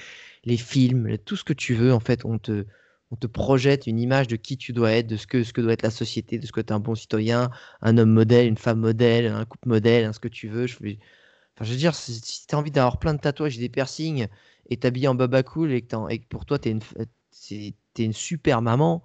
les 0.44 0.56
films, 0.56 1.16
tout 1.18 1.36
ce 1.36 1.44
que 1.44 1.52
tu 1.52 1.74
veux, 1.74 1.92
en 1.92 2.00
fait, 2.00 2.24
on 2.24 2.38
te, 2.38 2.66
on 3.12 3.16
te 3.16 3.26
projette 3.26 3.86
une 3.86 4.00
image 4.00 4.26
de 4.26 4.36
qui 4.36 4.56
tu 4.56 4.72
dois 4.72 4.92
être, 4.92 5.06
de 5.06 5.16
ce 5.16 5.26
que, 5.26 5.44
ce 5.44 5.52
que 5.52 5.60
doit 5.60 5.74
être 5.74 5.82
la 5.82 5.90
société, 5.90 6.38
de 6.38 6.46
ce 6.46 6.52
que 6.52 6.60
tu 6.60 6.68
es 6.68 6.72
un 6.72 6.80
bon 6.80 6.94
citoyen, 6.94 7.50
un 7.82 7.98
homme 7.98 8.10
modèle, 8.10 8.46
une 8.46 8.56
femme 8.56 8.80
modèle, 8.80 9.26
un 9.26 9.44
couple 9.44 9.68
modèle, 9.68 10.12
ce 10.14 10.18
que 10.18 10.28
tu 10.28 10.48
veux. 10.48 10.66
Je, 10.66 10.76
enfin, 10.76 11.64
je 11.64 11.70
veux 11.70 11.76
dire, 11.76 11.94
si, 11.94 12.20
tu 12.46 12.54
as 12.54 12.58
envie 12.58 12.70
d'avoir 12.70 12.98
plein 12.98 13.14
de 13.14 13.20
tatouages 13.20 13.58
et 13.58 13.60
des 13.60 13.68
piercings 13.68 14.28
et 14.70 14.76
t'habiller 14.78 15.08
en 15.08 15.14
baba 15.14 15.42
cool 15.42 15.72
et 15.72 15.82
que, 15.82 16.10
et 16.10 16.18
que 16.18 16.26
pour 16.26 16.46
toi, 16.46 16.58
tu 16.58 16.70
es, 16.70 17.74
es, 17.98 18.04
une 18.04 18.12
super 18.14 18.62
maman, 18.62 19.02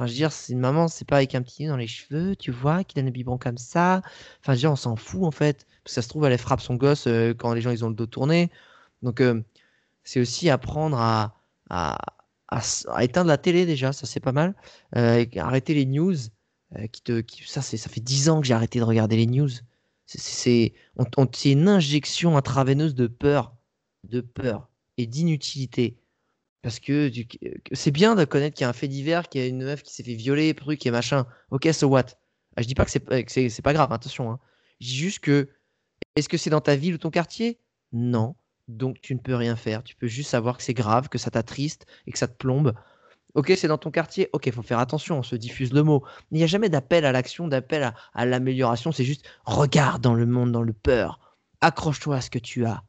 Enfin, 0.00 0.06
je 0.06 0.12
veux 0.12 0.16
dire, 0.16 0.32
c'est 0.32 0.54
une 0.54 0.60
maman, 0.60 0.88
c'est 0.88 1.04
pas 1.04 1.16
avec 1.16 1.34
un 1.34 1.42
petit 1.42 1.62
nœud 1.62 1.68
dans 1.68 1.76
les 1.76 1.86
cheveux, 1.86 2.34
tu 2.34 2.50
vois, 2.50 2.84
qui 2.84 2.94
donne 2.94 3.08
un 3.08 3.10
biberon 3.10 3.36
comme 3.36 3.58
ça. 3.58 4.00
Enfin, 4.40 4.52
je 4.52 4.52
veux 4.52 4.60
dire, 4.60 4.72
on 4.72 4.76
s'en 4.76 4.96
fout 4.96 5.24
en 5.24 5.30
fait. 5.30 5.66
Parce 5.84 5.84
que 5.84 5.90
ça 5.90 6.00
se 6.00 6.08
trouve, 6.08 6.24
elle 6.24 6.38
frappe 6.38 6.62
son 6.62 6.74
gosse 6.76 7.06
euh, 7.06 7.34
quand 7.34 7.52
les 7.52 7.60
gens 7.60 7.70
ils 7.70 7.84
ont 7.84 7.90
le 7.90 7.94
dos 7.94 8.06
tourné. 8.06 8.50
Donc, 9.02 9.20
euh, 9.20 9.42
c'est 10.02 10.18
aussi 10.18 10.48
apprendre 10.48 10.98
à, 10.98 11.34
à, 11.68 11.98
à, 12.48 13.04
éteindre 13.04 13.28
la 13.28 13.36
télé 13.36 13.66
déjà, 13.66 13.92
ça 13.92 14.06
c'est 14.06 14.20
pas 14.20 14.32
mal. 14.32 14.54
Euh, 14.96 15.26
arrêter 15.36 15.74
les 15.74 15.84
news. 15.84 16.16
qui 16.92 17.02
te, 17.02 17.20
qui, 17.20 17.44
ça, 17.46 17.60
ça 17.60 17.90
fait 17.90 18.00
10 18.00 18.30
ans 18.30 18.40
que 18.40 18.46
j'ai 18.46 18.54
arrêté 18.54 18.78
de 18.78 18.84
regarder 18.84 19.16
les 19.16 19.26
news. 19.26 19.50
C'est 20.06 20.72
une 21.44 21.68
injection 21.68 22.38
intraveineuse 22.38 22.94
de 22.94 23.06
peur, 23.06 23.54
de 24.04 24.22
peur 24.22 24.70
et 24.96 25.06
d'inutilité. 25.06 25.99
Parce 26.62 26.78
que 26.78 27.10
c'est 27.72 27.90
bien 27.90 28.14
de 28.14 28.24
connaître 28.24 28.54
qu'il 28.54 28.64
y 28.64 28.66
a 28.66 28.68
un 28.68 28.74
fait 28.74 28.88
divers, 28.88 29.28
qu'il 29.28 29.40
y 29.40 29.44
a 29.44 29.46
une 29.46 29.64
meuf 29.64 29.82
qui 29.82 29.94
s'est 29.94 30.02
fait 30.02 30.14
violer, 30.14 30.52
truc 30.54 30.84
et 30.84 30.90
machin. 30.90 31.26
Ok, 31.50 31.68
so 31.72 31.86
what? 31.88 32.06
Ah, 32.56 32.62
Je 32.62 32.66
dis 32.66 32.74
pas 32.74 32.84
que 32.84 32.90
c'est 32.90 33.62
pas 33.62 33.72
grave, 33.72 33.92
attention. 33.92 34.30
Hein. 34.30 34.38
Je 34.80 34.86
dis 34.88 34.96
juste 34.96 35.20
que 35.20 35.48
est-ce 36.16 36.28
que 36.28 36.36
c'est 36.36 36.50
dans 36.50 36.60
ta 36.60 36.76
ville 36.76 36.94
ou 36.94 36.98
ton 36.98 37.10
quartier? 37.10 37.58
Non. 37.92 38.34
Donc 38.68 39.00
tu 39.00 39.14
ne 39.14 39.20
peux 39.20 39.34
rien 39.34 39.56
faire. 39.56 39.82
Tu 39.82 39.96
peux 39.96 40.06
juste 40.06 40.30
savoir 40.30 40.56
que 40.58 40.62
c'est 40.62 40.74
grave, 40.74 41.08
que 41.08 41.18
ça 41.18 41.30
t'attriste 41.30 41.86
et 42.06 42.12
que 42.12 42.18
ça 42.18 42.28
te 42.28 42.36
plombe. 42.36 42.74
Ok, 43.34 43.52
c'est 43.56 43.68
dans 43.68 43.78
ton 43.78 43.90
quartier? 43.90 44.28
Ok, 44.32 44.50
faut 44.50 44.62
faire 44.62 44.80
attention, 44.80 45.18
on 45.18 45.22
se 45.22 45.36
diffuse 45.36 45.72
le 45.72 45.82
mot. 45.82 46.04
Il 46.30 46.38
n'y 46.38 46.44
a 46.44 46.46
jamais 46.48 46.68
d'appel 46.68 47.04
à 47.04 47.12
l'action, 47.12 47.48
d'appel 47.48 47.94
à 48.12 48.26
l'amélioration. 48.26 48.92
C'est 48.92 49.04
juste 49.04 49.24
regarde 49.44 50.02
dans 50.02 50.14
le 50.14 50.26
monde, 50.26 50.52
dans 50.52 50.62
le 50.62 50.72
peur. 50.72 51.36
Accroche-toi 51.60 52.16
à 52.16 52.20
ce 52.20 52.30
que 52.30 52.38
tu 52.38 52.66
as. 52.66 52.82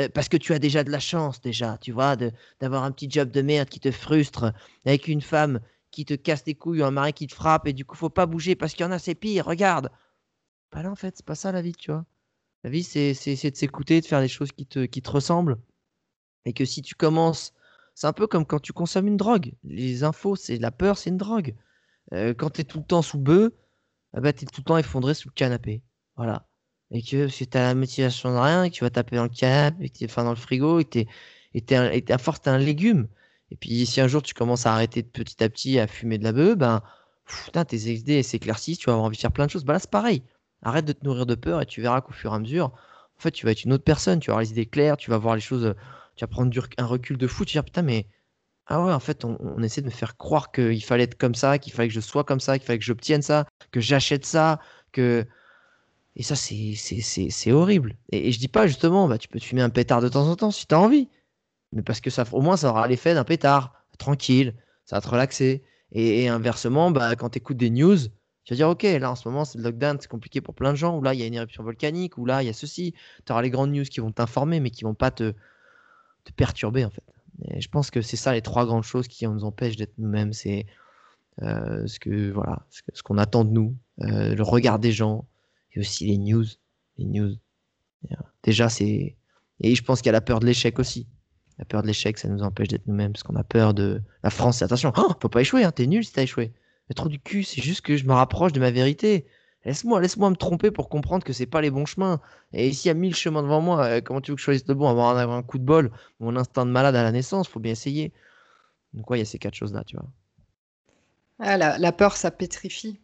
Euh, 0.00 0.08
parce 0.12 0.28
que 0.28 0.36
tu 0.36 0.52
as 0.52 0.58
déjà 0.58 0.84
de 0.84 0.90
la 0.90 1.00
chance, 1.00 1.40
déjà, 1.40 1.78
tu 1.78 1.92
vois, 1.92 2.16
d'avoir 2.60 2.84
un 2.84 2.92
petit 2.92 3.10
job 3.10 3.30
de 3.30 3.42
merde 3.42 3.68
qui 3.68 3.80
te 3.80 3.90
frustre, 3.90 4.52
avec 4.84 5.08
une 5.08 5.22
femme 5.22 5.60
qui 5.90 6.04
te 6.04 6.14
casse 6.14 6.44
les 6.46 6.54
couilles, 6.54 6.82
un 6.82 6.90
mari 6.90 7.12
qui 7.12 7.26
te 7.26 7.34
frappe, 7.34 7.66
et 7.66 7.72
du 7.72 7.84
coup, 7.84 7.96
faut 7.96 8.10
pas 8.10 8.26
bouger 8.26 8.54
parce 8.54 8.74
qu'il 8.74 8.82
y 8.82 8.88
en 8.88 8.92
a, 8.92 8.98
c'est 8.98 9.14
pire, 9.14 9.46
regarde. 9.46 9.90
Bah 10.72 10.82
là, 10.82 10.90
en 10.90 10.96
fait, 10.96 11.16
c'est 11.16 11.24
pas 11.24 11.34
ça 11.34 11.52
la 11.52 11.62
vie, 11.62 11.72
tu 11.72 11.90
vois. 11.90 12.04
La 12.64 12.70
vie, 12.70 12.82
c'est 12.82 13.12
de 13.12 13.56
s'écouter, 13.56 14.00
de 14.00 14.06
faire 14.06 14.20
des 14.20 14.28
choses 14.28 14.52
qui 14.52 14.66
te, 14.66 14.84
qui 14.84 15.00
te 15.00 15.10
ressemblent. 15.10 15.56
Et 16.44 16.52
que 16.52 16.64
si 16.64 16.82
tu 16.82 16.94
commences, 16.94 17.54
c'est 17.94 18.06
un 18.06 18.12
peu 18.12 18.26
comme 18.26 18.44
quand 18.44 18.60
tu 18.60 18.72
consommes 18.72 19.06
une 19.06 19.16
drogue. 19.16 19.52
Les 19.64 20.04
infos, 20.04 20.36
c'est 20.36 20.58
la 20.58 20.70
peur, 20.70 20.98
c'est 20.98 21.10
une 21.10 21.16
drogue. 21.16 21.54
Euh, 22.12 22.34
quand 22.34 22.50
tu 22.50 22.60
es 22.60 22.64
tout 22.64 22.78
le 22.78 22.84
temps 22.84 23.02
sous 23.02 23.18
bœuf, 23.18 23.52
ah 24.12 24.20
bah, 24.20 24.32
tu 24.32 24.44
es 24.44 24.46
tout 24.46 24.60
le 24.60 24.64
temps 24.64 24.78
effondré 24.78 25.14
sous 25.14 25.28
le 25.28 25.34
canapé. 25.34 25.82
Voilà 26.16 26.46
et 26.90 27.02
que 27.02 27.28
si 27.28 27.46
tu 27.46 27.58
as 27.58 27.62
la 27.62 27.74
motivation 27.74 28.32
de 28.32 28.38
rien, 28.38 28.64
et 28.64 28.70
que 28.70 28.74
tu 28.76 28.84
vas 28.84 28.90
taper 28.90 29.16
dans 29.16 29.24
le 29.24 29.28
canapé, 29.28 29.86
et 29.86 29.90
que 29.90 30.04
enfin 30.04 30.24
dans 30.24 30.30
le 30.30 30.36
frigo, 30.36 30.80
et 30.80 30.84
que 30.84 31.00
et 31.54 32.04
à 32.12 32.18
force, 32.18 32.40
un 32.46 32.58
légume. 32.58 33.08
Et 33.50 33.56
puis, 33.56 33.86
si 33.86 34.00
un 34.00 34.08
jour 34.08 34.22
tu 34.22 34.34
commences 34.34 34.66
à 34.66 34.74
arrêter 34.74 35.02
de 35.02 35.08
petit 35.08 35.42
à 35.42 35.48
petit 35.48 35.78
à 35.78 35.86
fumer 35.86 36.18
de 36.18 36.24
la 36.24 36.32
bœuf, 36.32 36.56
ben, 36.56 36.82
putain, 37.26 37.64
tes 37.64 37.90
idées 37.90 38.22
s'éclaircissent, 38.22 38.78
tu 38.78 38.86
vas 38.86 38.92
avoir 38.92 39.06
envie 39.06 39.16
de 39.16 39.20
faire 39.20 39.32
plein 39.32 39.46
de 39.46 39.50
choses. 39.50 39.64
Bah 39.64 39.72
là, 39.72 39.78
c'est 39.78 39.90
pareil. 39.90 40.22
Arrête 40.62 40.84
de 40.84 40.92
te 40.92 41.04
nourrir 41.04 41.26
de 41.26 41.34
peur 41.34 41.62
et 41.62 41.66
tu 41.66 41.80
verras 41.80 42.00
qu'au 42.00 42.12
fur 42.12 42.32
et 42.32 42.36
à 42.36 42.38
mesure, 42.38 42.66
en 42.66 43.20
fait, 43.20 43.30
tu 43.30 43.46
vas 43.46 43.52
être 43.52 43.64
une 43.64 43.72
autre 43.72 43.84
personne. 43.84 44.20
Tu 44.20 44.28
vas 44.28 44.34
avoir 44.34 44.42
les 44.42 44.50
idées 44.50 44.66
claires, 44.66 44.96
tu 44.96 45.10
vas 45.10 45.18
voir 45.18 45.34
les 45.34 45.40
choses, 45.40 45.74
tu 46.16 46.24
vas 46.24 46.28
prendre 46.28 46.52
un 46.78 46.86
recul 46.86 47.16
de 47.16 47.26
fou. 47.26 47.44
Tu 47.44 47.56
vas 47.56 47.62
dire, 47.62 47.64
putain, 47.64 47.82
mais 47.82 48.06
ah 48.66 48.84
ouais, 48.84 48.92
en 48.92 49.00
fait, 49.00 49.24
on, 49.24 49.38
on 49.40 49.62
essaie 49.62 49.80
de 49.80 49.86
me 49.86 49.90
faire 49.90 50.16
croire 50.16 50.50
qu'il 50.52 50.82
fallait 50.84 51.04
être 51.04 51.16
comme 51.16 51.34
ça, 51.34 51.58
qu'il 51.58 51.72
fallait 51.72 51.88
que 51.88 51.94
je 51.94 52.00
sois 52.00 52.24
comme 52.24 52.40
ça, 52.40 52.58
qu'il 52.58 52.66
fallait 52.66 52.78
que 52.80 52.84
j'obtienne 52.84 53.22
ça, 53.22 53.46
que 53.70 53.80
j'achète 53.80 54.26
ça, 54.26 54.60
que 54.92 55.26
et 56.16 56.22
ça, 56.22 56.34
c'est 56.34 57.52
horrible. 57.52 57.96
Et, 58.10 58.28
et, 58.28 58.32
je 58.32 58.38
dis 58.38 58.48
pas 58.48 58.66
justement, 58.66 59.06
bah, 59.06 59.18
tu 59.18 59.28
peux 59.28 59.38
te 59.38 59.44
fumer 59.44 59.60
un 59.60 59.68
pétard 59.68 60.00
de 60.00 60.08
temps 60.08 60.26
en 60.28 60.34
temps 60.34 60.50
si 60.50 60.66
tu 60.66 60.74
as 60.74 60.80
envie. 60.80 61.08
Mais 61.72 61.82
parce 61.82 62.00
que 62.00 62.08
ça, 62.08 62.24
au 62.32 62.40
moins, 62.40 62.56
ça 62.56 62.70
aura 62.70 62.88
l'effet 62.88 63.12
d'un 63.12 63.24
pétard. 63.24 63.74
Tranquille, 63.98 64.54
ça 64.86 64.96
va 64.96 65.02
te 65.02 65.08
relaxer. 65.08 65.62
Et, 65.92 66.28
inversement, 66.28 66.90
bah, 66.90 67.14
quand 67.16 67.30
tu 67.30 67.38
écoutes 67.38 67.58
des 67.58 67.68
news, 67.70 67.98
tu 68.44 68.54
vas 68.54 68.56
dire, 68.56 68.68
ok, 68.68 68.82
là 68.82 69.10
en 69.10 69.14
ce 69.14 69.28
moment, 69.28 69.44
c'est 69.44 69.58
le 69.58 69.64
lockdown, 69.64 69.98
c'est 70.00 70.08
compliqué 70.08 70.40
pour 70.40 70.54
plein 70.54 70.70
de 70.70 70.76
gens. 70.76 70.96
Ou 70.96 71.02
là, 71.02 71.12
il 71.12 71.20
y 71.20 71.22
a 71.22 71.26
une 71.26 71.34
éruption 71.34 71.62
volcanique. 71.62 72.16
Ou 72.16 72.24
là, 72.24 72.42
il 72.42 72.46
y 72.46 72.50
a 72.50 72.54
ceci. 72.54 72.94
Tu 73.26 73.32
auras 73.32 73.42
les 73.42 73.50
grandes 73.50 73.72
news 73.72 73.84
qui 73.84 74.00
vont 74.00 74.10
t'informer, 74.10 74.58
mais 74.58 74.70
qui 74.70 74.84
vont 74.84 74.94
pas 74.94 75.10
te, 75.10 75.34
te 76.24 76.32
perturber 76.32 76.86
en 76.86 76.90
fait. 76.90 77.04
Et 77.50 77.60
je 77.60 77.68
pense 77.68 77.90
que 77.90 78.00
c'est 78.00 78.16
ça 78.16 78.32
les 78.32 78.40
trois 78.40 78.64
grandes 78.64 78.84
choses 78.84 79.08
qui 79.08 79.26
nous 79.26 79.44
empêchent 79.44 79.76
d'être 79.76 79.98
nous-mêmes. 79.98 80.32
C'est 80.32 80.64
euh, 81.42 81.86
ce 81.86 82.00
que 82.00 82.30
voilà, 82.30 82.64
ce 82.70 83.02
qu'on 83.02 83.18
attend 83.18 83.44
de 83.44 83.50
nous, 83.50 83.76
euh, 84.00 84.34
le 84.34 84.42
regard 84.42 84.78
des 84.78 84.92
gens, 84.92 85.26
aussi 85.80 86.06
les 86.06 86.18
news. 86.18 86.44
Les 86.98 87.04
news. 87.04 87.36
Déjà, 88.42 88.68
c'est. 88.68 89.16
Et 89.60 89.74
je 89.74 89.82
pense 89.82 90.00
qu'il 90.00 90.06
y 90.06 90.10
a 90.10 90.12
la 90.12 90.20
peur 90.20 90.40
de 90.40 90.46
l'échec 90.46 90.78
aussi. 90.78 91.08
La 91.58 91.64
peur 91.64 91.82
de 91.82 91.86
l'échec, 91.86 92.18
ça 92.18 92.28
nous 92.28 92.42
empêche 92.42 92.68
d'être 92.68 92.86
nous-mêmes 92.86 93.12
parce 93.12 93.22
qu'on 93.22 93.36
a 93.36 93.44
peur 93.44 93.74
de. 93.74 94.02
La 94.22 94.30
France, 94.30 94.62
attention, 94.62 94.92
oh, 94.96 95.12
faut 95.20 95.28
pas 95.28 95.40
échouer, 95.40 95.64
hein, 95.64 95.72
t'es 95.72 95.86
nul 95.86 96.04
si 96.04 96.12
t'as 96.12 96.22
échoué. 96.22 96.52
Mais 96.88 96.94
trop 96.94 97.08
du 97.08 97.18
cul, 97.18 97.42
c'est 97.42 97.62
juste 97.62 97.80
que 97.80 97.96
je 97.96 98.04
me 98.04 98.12
rapproche 98.12 98.52
de 98.52 98.60
ma 98.60 98.70
vérité. 98.70 99.26
Laisse-moi 99.64 100.00
laisse-moi 100.00 100.30
me 100.30 100.36
tromper 100.36 100.70
pour 100.70 100.88
comprendre 100.88 101.24
que 101.24 101.32
c'est 101.32 101.46
pas 101.46 101.60
les 101.60 101.70
bons 101.70 101.86
chemins. 101.86 102.20
Et 102.52 102.72
s'il 102.72 102.88
y 102.88 102.90
a 102.92 102.94
mille 102.94 103.16
chemins 103.16 103.42
devant 103.42 103.60
moi, 103.60 103.84
euh, 103.84 104.00
comment 104.00 104.20
tu 104.20 104.30
veux 104.30 104.36
que 104.36 104.40
je 104.40 104.44
choisisse 104.44 104.68
le 104.68 104.74
bon? 104.74 104.88
Avoir 104.88 105.16
un, 105.16 105.38
un 105.38 105.42
coup 105.42 105.58
de 105.58 105.64
bol, 105.64 105.90
mon 106.20 106.36
instinct 106.36 106.66
de 106.66 106.70
malade 106.70 106.94
à 106.94 107.02
la 107.02 107.10
naissance, 107.10 107.48
faut 107.48 107.58
bien 107.58 107.72
essayer. 107.72 108.12
Donc, 108.92 109.10
ouais, 109.10 109.18
il 109.18 109.20
y 109.20 109.22
a 109.22 109.26
ces 109.26 109.40
quatre 109.40 109.54
choses-là, 109.54 109.82
tu 109.82 109.96
vois. 109.96 110.06
Ah, 111.40 111.56
la, 111.56 111.78
la, 111.78 111.92
peur, 111.92 112.16
ça 112.16 112.30
pétrifie. 112.30 113.00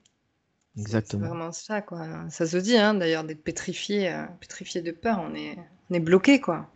Exactement. 0.78 1.22
C'est 1.22 1.28
vraiment 1.28 1.52
ça, 1.52 1.82
quoi. 1.82 2.06
Ça 2.30 2.46
se 2.46 2.56
dit, 2.56 2.76
hein, 2.76 2.94
d'ailleurs, 2.94 3.24
d'être 3.24 3.44
pétrifié, 3.44 4.12
euh, 4.12 4.24
pétrifié 4.40 4.80
de 4.80 4.90
peur. 4.90 5.20
On 5.22 5.34
est, 5.34 5.58
on 5.90 5.94
est 5.94 6.00
bloqué, 6.00 6.40
quoi. 6.40 6.70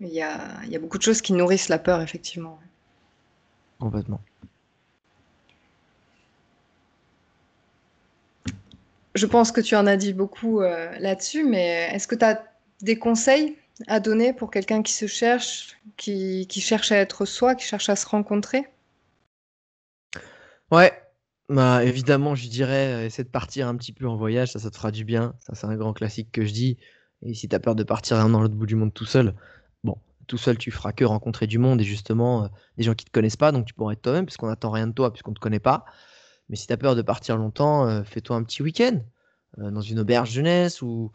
Il 0.00 0.08
y 0.08 0.22
a, 0.22 0.38
il 0.64 0.70
y 0.70 0.76
a 0.76 0.78
beaucoup 0.78 0.98
de 0.98 1.02
choses 1.02 1.20
qui 1.20 1.32
nourrissent 1.32 1.68
la 1.68 1.78
peur, 1.78 2.00
effectivement. 2.00 2.60
Complètement. 3.78 4.20
Je 9.14 9.26
pense 9.26 9.52
que 9.52 9.60
tu 9.60 9.76
en 9.76 9.86
as 9.86 9.96
dit 9.96 10.12
beaucoup 10.12 10.60
euh, 10.60 10.90
là-dessus, 10.98 11.44
mais 11.44 11.88
est-ce 11.92 12.08
que 12.08 12.16
tu 12.16 12.24
as 12.24 12.44
des 12.82 12.98
conseils 12.98 13.56
à 13.86 14.00
donner 14.00 14.32
pour 14.32 14.50
quelqu'un 14.50 14.82
qui 14.82 14.92
se 14.92 15.06
cherche, 15.06 15.76
qui, 15.96 16.46
qui 16.48 16.60
cherche 16.60 16.92
à 16.92 16.96
être 16.96 17.24
soi, 17.24 17.54
qui 17.54 17.64
cherche 17.66 17.88
à 17.88 17.96
se 17.96 18.06
rencontrer? 18.06 18.66
Ouais, 20.70 21.03
bah, 21.48 21.84
évidemment, 21.84 22.34
je 22.34 22.48
dirais, 22.48 22.94
euh, 22.94 23.06
essaie 23.06 23.24
de 23.24 23.28
partir 23.28 23.68
un 23.68 23.76
petit 23.76 23.92
peu 23.92 24.06
en 24.08 24.16
voyage, 24.16 24.52
ça, 24.52 24.58
ça 24.58 24.70
te 24.70 24.76
fera 24.76 24.90
du 24.90 25.04
bien. 25.04 25.34
Ça, 25.40 25.54
c'est 25.54 25.66
un 25.66 25.76
grand 25.76 25.92
classique 25.92 26.30
que 26.32 26.44
je 26.44 26.52
dis. 26.52 26.78
Et 27.22 27.34
si 27.34 27.48
tu 27.48 27.56
as 27.56 27.60
peur 27.60 27.74
de 27.74 27.82
partir 27.82 28.28
dans 28.28 28.40
l'autre 28.40 28.54
bout 28.54 28.66
du 28.66 28.76
monde 28.76 28.94
tout 28.94 29.04
seul, 29.04 29.34
bon, 29.84 29.96
tout 30.26 30.38
seul, 30.38 30.58
tu 30.58 30.70
feras 30.70 30.92
que 30.92 31.04
rencontrer 31.04 31.46
du 31.46 31.58
monde 31.58 31.80
et 31.80 31.84
justement 31.84 32.44
euh, 32.44 32.48
des 32.78 32.84
gens 32.84 32.94
qui 32.94 33.04
te 33.04 33.10
connaissent 33.10 33.36
pas, 33.36 33.52
donc 33.52 33.66
tu 33.66 33.74
pourras 33.74 33.92
être 33.92 34.02
toi-même, 34.02 34.26
puisqu'on 34.26 34.48
n'attend 34.48 34.70
rien 34.70 34.86
de 34.86 34.92
toi, 34.92 35.12
puisqu'on 35.12 35.34
te 35.34 35.40
connaît 35.40 35.60
pas. 35.60 35.84
Mais 36.48 36.56
si 36.56 36.66
tu 36.66 36.72
as 36.72 36.76
peur 36.76 36.96
de 36.96 37.02
partir 37.02 37.36
longtemps, 37.36 37.88
euh, 37.88 38.02
fais-toi 38.04 38.36
un 38.36 38.42
petit 38.44 38.62
week-end 38.62 39.00
dans 39.56 39.80
une 39.80 40.00
auberge 40.00 40.32
jeunesse 40.32 40.82
ou, 40.82 41.12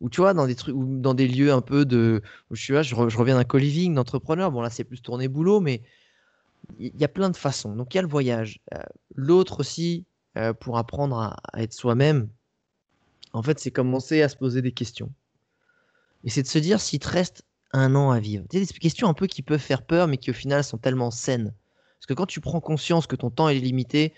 ou 0.00 0.08
tu 0.10 0.20
vois, 0.20 0.32
dans 0.34 0.46
des 0.46 0.54
trucs, 0.54 0.74
ou 0.74 0.86
dans 1.00 1.14
des 1.14 1.28
lieux 1.28 1.52
un 1.52 1.60
peu 1.60 1.84
de. 1.84 2.22
Je, 2.50 2.72
vois, 2.72 2.82
je, 2.82 2.94
je 2.94 3.18
reviens 3.18 3.34
d'un 3.34 3.44
co-living 3.44 3.94
d'entrepreneur. 3.94 4.50
Bon, 4.50 4.60
là, 4.62 4.70
c'est 4.70 4.84
plus 4.84 5.02
tourné 5.02 5.28
boulot, 5.28 5.60
mais 5.60 5.82
il 6.78 6.96
y 6.96 7.04
a 7.04 7.08
plein 7.08 7.30
de 7.30 7.36
façons. 7.36 7.74
Donc 7.74 7.94
il 7.94 7.96
y 7.96 7.98
a 7.98 8.02
le 8.02 8.08
voyage. 8.08 8.60
Euh, 8.74 8.78
l'autre 9.14 9.60
aussi, 9.60 10.06
euh, 10.36 10.52
pour 10.52 10.78
apprendre 10.78 11.18
à, 11.18 11.36
être 11.60 11.72
soi-même, 11.72 12.28
en 13.32 13.42
fait, 13.42 13.58
c'est 13.58 13.70
commencer 13.70 14.22
à 14.22 14.28
se 14.28 14.36
poser 14.36 14.62
des 14.62 14.72
questions. 14.72 15.12
Et 16.24 16.30
c'est 16.30 16.42
de 16.42 16.48
se 16.48 16.58
dire 16.58 16.80
s'il 16.80 16.98
te 16.98 17.08
reste 17.08 17.44
un 17.72 17.94
an 17.94 18.10
à 18.10 18.20
vivre. 18.20 18.44
des 18.50 18.66
questions 18.66 19.08
un 19.08 19.14
peu 19.14 19.26
qui 19.26 19.42
peuvent 19.42 19.60
faire 19.60 19.84
peur, 19.84 20.08
mais 20.08 20.16
qui 20.16 20.30
au 20.30 20.34
final 20.34 20.64
sont 20.64 20.78
tellement 20.78 21.10
saines. 21.10 21.54
Parce 21.98 22.06
que 22.06 22.14
quand 22.14 22.26
tu 22.26 22.40
prends 22.40 22.60
conscience 22.60 23.06
que 23.06 23.16
ton 23.16 23.30
temps 23.30 23.48
est 23.48 23.58
limité, 23.58 24.14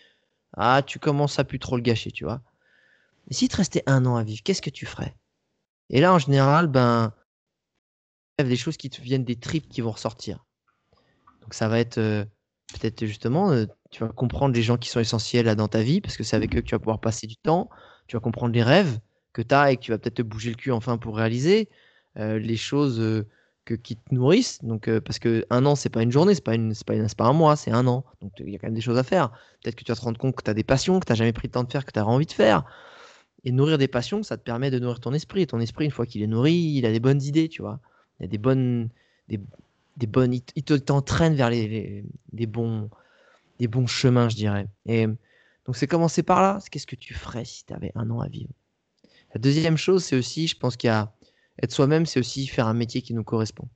ah, 0.54 0.82
tu 0.86 0.98
commences 0.98 1.38
à 1.38 1.44
plus 1.44 1.58
trop 1.58 1.76
le 1.76 1.82
gâcher, 1.82 2.10
tu 2.10 2.24
vois. 2.24 2.40
Et 3.28 3.34
s'il 3.34 3.48
te 3.48 3.56
restait 3.56 3.82
un 3.86 4.06
an 4.06 4.16
à 4.16 4.24
vivre, 4.24 4.42
qu'est-ce 4.42 4.62
que 4.62 4.70
tu 4.70 4.86
ferais? 4.86 5.14
Et 5.90 6.00
là, 6.00 6.12
en 6.12 6.18
général, 6.18 6.66
ben, 6.66 7.12
il 8.38 8.44
y 8.44 8.46
a 8.46 8.48
des 8.48 8.56
choses 8.56 8.76
qui 8.76 8.90
te 8.90 9.00
viennent 9.00 9.24
des 9.24 9.36
tripes 9.36 9.68
qui 9.68 9.80
vont 9.80 9.90
ressortir. 9.90 10.44
Donc 11.42 11.54
ça 11.54 11.68
va 11.68 11.78
être 11.78 11.98
euh, 11.98 12.24
peut-être 12.72 13.04
justement, 13.04 13.52
euh, 13.52 13.66
tu 13.90 14.02
vas 14.02 14.08
comprendre 14.10 14.54
les 14.54 14.62
gens 14.62 14.76
qui 14.76 14.88
sont 14.88 15.00
essentiels 15.00 15.46
là, 15.46 15.54
dans 15.54 15.68
ta 15.68 15.82
vie, 15.82 16.00
parce 16.00 16.16
que 16.16 16.24
c'est 16.24 16.36
avec 16.36 16.54
eux 16.56 16.60
que 16.60 16.66
tu 16.66 16.74
vas 16.74 16.78
pouvoir 16.78 17.00
passer 17.00 17.26
du 17.26 17.36
temps. 17.36 17.68
Tu 18.06 18.16
vas 18.16 18.20
comprendre 18.20 18.54
les 18.54 18.62
rêves 18.62 18.98
que 19.32 19.42
tu 19.42 19.54
as 19.54 19.72
et 19.72 19.76
que 19.76 19.82
tu 19.82 19.90
vas 19.92 19.98
peut-être 19.98 20.16
te 20.16 20.22
bouger 20.22 20.50
le 20.50 20.56
cul 20.56 20.72
enfin 20.72 20.98
pour 20.98 21.16
réaliser. 21.16 21.68
Euh, 22.18 22.38
les 22.38 22.56
choses 22.56 23.24
que, 23.64 23.74
qui 23.74 23.96
te 23.96 24.14
nourrissent. 24.14 24.62
Donc, 24.62 24.90
parce 25.00 25.18
que 25.18 25.46
un 25.50 25.64
an, 25.64 25.74
c'est 25.74 25.88
pas 25.88 26.02
une 26.02 26.12
journée, 26.12 26.34
c'est 26.34 26.44
pas, 26.44 26.54
une, 26.54 26.74
pas, 26.86 26.94
pas 27.16 27.24
un 27.24 27.32
mois, 27.32 27.56
c'est 27.56 27.70
un 27.70 27.86
an. 27.86 28.04
Donc 28.20 28.32
il 28.38 28.50
y 28.50 28.54
a 28.54 28.58
quand 28.58 28.66
même 28.66 28.74
des 28.74 28.82
choses 28.82 28.98
à 28.98 29.02
faire. 29.02 29.30
Peut-être 29.62 29.76
que 29.76 29.84
tu 29.84 29.92
vas 29.92 29.96
te 29.96 30.02
rendre 30.02 30.18
compte 30.18 30.36
que 30.36 30.42
tu 30.42 30.50
as 30.50 30.54
des 30.54 30.64
passions 30.64 31.00
que 31.00 31.06
tu 31.06 31.12
n'as 31.12 31.16
jamais 31.16 31.32
pris 31.32 31.48
le 31.48 31.52
temps 31.52 31.64
de 31.64 31.72
faire, 31.72 31.86
que 31.86 31.92
tu 31.92 31.98
as 31.98 32.06
envie 32.06 32.26
de 32.26 32.32
faire. 32.32 32.64
Et 33.44 33.52
nourrir 33.52 33.78
des 33.78 33.88
passions, 33.88 34.22
ça 34.22 34.36
te 34.36 34.42
permet 34.42 34.70
de 34.70 34.78
nourrir 34.78 35.00
ton 35.00 35.12
esprit. 35.14 35.42
Et 35.42 35.46
ton 35.46 35.60
esprit, 35.60 35.84
une 35.84 35.90
fois 35.90 36.06
qu'il 36.06 36.22
est 36.22 36.26
nourri, 36.26 36.54
il 36.54 36.86
a 36.86 36.92
des 36.92 37.00
bonnes 37.00 37.22
idées, 37.22 37.48
tu 37.48 37.62
vois. 37.62 37.80
Il 38.20 38.24
y 38.24 38.26
a 38.26 38.28
des 38.28 38.38
bonnes, 38.38 38.88
des, 39.28 39.40
des 39.96 40.06
bonnes, 40.06 40.34
il 40.34 40.64
t'entraîne 40.64 41.34
vers 41.34 41.50
les, 41.50 42.04
des 42.32 42.46
bons, 42.46 42.88
des 43.58 43.68
bons 43.68 43.86
chemins, 43.86 44.28
je 44.28 44.36
dirais. 44.36 44.66
Et 44.86 45.06
donc 45.06 45.76
c'est 45.76 45.86
commencer 45.86 46.22
par 46.22 46.42
là. 46.42 46.58
Qu'est-ce 46.70 46.86
que 46.86 46.96
tu 46.96 47.14
ferais 47.14 47.44
si 47.44 47.64
tu 47.64 47.72
avais 47.72 47.92
un 47.94 48.10
an 48.10 48.20
à 48.20 48.28
vivre? 48.28 48.52
La 49.34 49.40
deuxième 49.40 49.76
chose, 49.76 50.04
c'est 50.04 50.16
aussi, 50.16 50.46
je 50.46 50.56
pense 50.56 50.76
qu'il 50.76 50.90
être 50.90 51.72
soi-même, 51.72 52.06
c'est 52.06 52.20
aussi 52.20 52.46
faire 52.46 52.66
un 52.66 52.74
métier 52.74 53.02
qui 53.02 53.14
nous 53.14 53.24
correspond. 53.24 53.68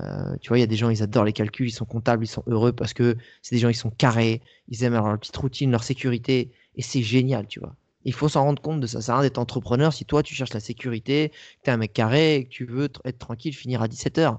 Euh, 0.00 0.36
tu 0.40 0.48
vois, 0.48 0.58
il 0.58 0.60
y 0.60 0.64
a 0.64 0.66
des 0.66 0.76
gens, 0.76 0.90
ils 0.90 1.02
adorent 1.02 1.24
les 1.24 1.32
calculs, 1.32 1.68
ils 1.68 1.72
sont 1.72 1.84
comptables, 1.84 2.24
ils 2.24 2.28
sont 2.28 2.42
heureux 2.46 2.72
parce 2.72 2.92
que 2.92 3.16
c'est 3.42 3.54
des 3.54 3.60
gens, 3.60 3.68
ils 3.68 3.74
sont 3.74 3.90
carrés, 3.90 4.42
ils 4.68 4.82
aiment 4.84 4.94
leur 4.94 5.18
petite 5.18 5.36
routine, 5.36 5.70
leur 5.70 5.84
sécurité, 5.84 6.50
et 6.74 6.82
c'est 6.82 7.02
génial, 7.02 7.46
tu 7.46 7.60
vois. 7.60 7.74
Il 8.04 8.12
faut 8.12 8.28
s'en 8.28 8.44
rendre 8.44 8.62
compte 8.62 8.80
de 8.80 8.86
ça. 8.86 9.00
Ça 9.00 9.06
sert 9.06 9.14
à 9.16 9.22
d'être 9.22 9.38
entrepreneur 9.38 9.92
si 9.92 10.04
toi, 10.04 10.22
tu 10.22 10.34
cherches 10.34 10.54
la 10.54 10.60
sécurité, 10.60 11.30
que 11.30 11.64
tu 11.64 11.70
es 11.70 11.72
un 11.72 11.76
mec 11.76 11.92
carré, 11.92 12.36
et 12.36 12.44
que 12.44 12.50
tu 12.50 12.64
veux 12.64 12.88
être 13.04 13.18
tranquille, 13.18 13.54
finir 13.54 13.82
à 13.82 13.88
17h. 13.88 14.38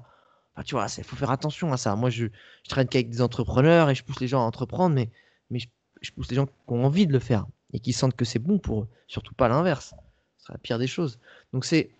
Tu 0.64 0.74
vois, 0.74 0.86
il 0.96 1.04
faut 1.04 1.16
faire 1.16 1.30
attention 1.30 1.72
à 1.72 1.76
ça. 1.76 1.94
Moi, 1.96 2.10
je, 2.10 2.26
je 2.26 2.68
traîne 2.68 2.88
qu'avec 2.88 3.10
des 3.10 3.22
entrepreneurs 3.22 3.90
et 3.90 3.94
je 3.94 4.04
pousse 4.04 4.20
les 4.20 4.28
gens 4.28 4.40
à 4.40 4.44
entreprendre, 4.44 4.94
mais, 4.94 5.10
mais 5.50 5.58
je, 5.58 6.12
pousse 6.12 6.28
les 6.30 6.36
gens 6.36 6.46
qui 6.46 6.52
ont 6.68 6.84
envie 6.84 7.06
de 7.06 7.12
le 7.12 7.18
faire 7.18 7.46
et 7.72 7.80
qui 7.80 7.92
sentent 7.92 8.16
que 8.16 8.24
c'est 8.24 8.38
bon 8.38 8.58
pour 8.58 8.82
eux, 8.82 8.88
surtout 9.06 9.34
pas 9.34 9.48
l'inverse. 9.48 9.94
Ce 10.38 10.44
serait 10.44 10.54
la 10.54 10.58
pire 10.58 10.78
des 10.78 10.86
choses. 10.86 11.18
Donc, 11.52 11.64
c'est 11.64 11.90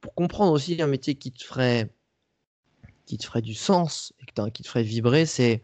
pour 0.00 0.14
comprendre 0.14 0.52
aussi 0.52 0.80
un 0.82 0.86
métier 0.86 1.14
qui 1.14 1.32
te 1.32 1.44
ferait 1.44 1.90
qui 3.06 3.18
te 3.18 3.24
ferait 3.24 3.42
du 3.42 3.54
sens 3.54 4.12
et 4.20 4.50
qui 4.52 4.62
te 4.62 4.68
ferait 4.68 4.82
vibrer, 4.82 5.26
c'est 5.26 5.62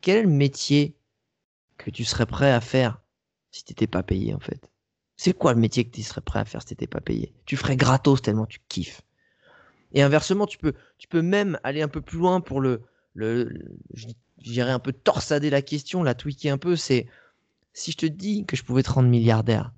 quel 0.00 0.26
métier 0.26 0.96
que 1.78 1.90
tu 1.90 2.04
serais 2.04 2.26
prêt 2.26 2.50
à 2.50 2.60
faire 2.60 3.00
si 3.50 3.64
tu 3.64 3.72
n'étais 3.72 3.86
pas 3.86 4.02
payé 4.02 4.34
en 4.34 4.40
fait? 4.40 4.70
C'est 5.16 5.32
quoi 5.32 5.54
le 5.54 5.60
métier 5.60 5.84
que 5.84 5.94
tu 5.94 6.02
serais 6.02 6.20
prêt 6.20 6.40
à 6.40 6.44
faire 6.44 6.60
si 6.62 6.68
tu 6.68 6.72
n'étais 6.72 6.86
pas 6.86 7.00
payé? 7.00 7.32
Tu 7.44 7.56
ferais 7.56 7.76
gratos 7.76 8.20
tellement 8.20 8.46
tu 8.46 8.60
kiffes. 8.68 9.02
Et 9.96 10.02
inversement, 10.02 10.46
tu 10.46 10.58
peux, 10.58 10.74
tu 10.98 11.08
peux 11.08 11.22
même 11.22 11.58
aller 11.64 11.82
un 11.82 11.88
peu 11.88 12.00
plus 12.00 12.18
loin 12.18 12.40
pour 12.40 12.60
le, 12.60 12.82
le, 13.14 13.52
dirais 14.38 14.70
un 14.70 14.78
peu 14.78 14.92
torsader 14.92 15.50
la 15.50 15.62
question, 15.62 16.04
la 16.04 16.14
tweaker 16.14 16.52
un 16.52 16.58
peu. 16.58 16.76
C'est 16.76 17.08
si 17.72 17.90
je 17.90 17.96
te 17.96 18.06
dis 18.06 18.46
que 18.46 18.56
je 18.56 18.62
pouvais 18.62 18.84
te 18.84 18.90
rendre 18.90 19.08
milliardaire, 19.08 19.72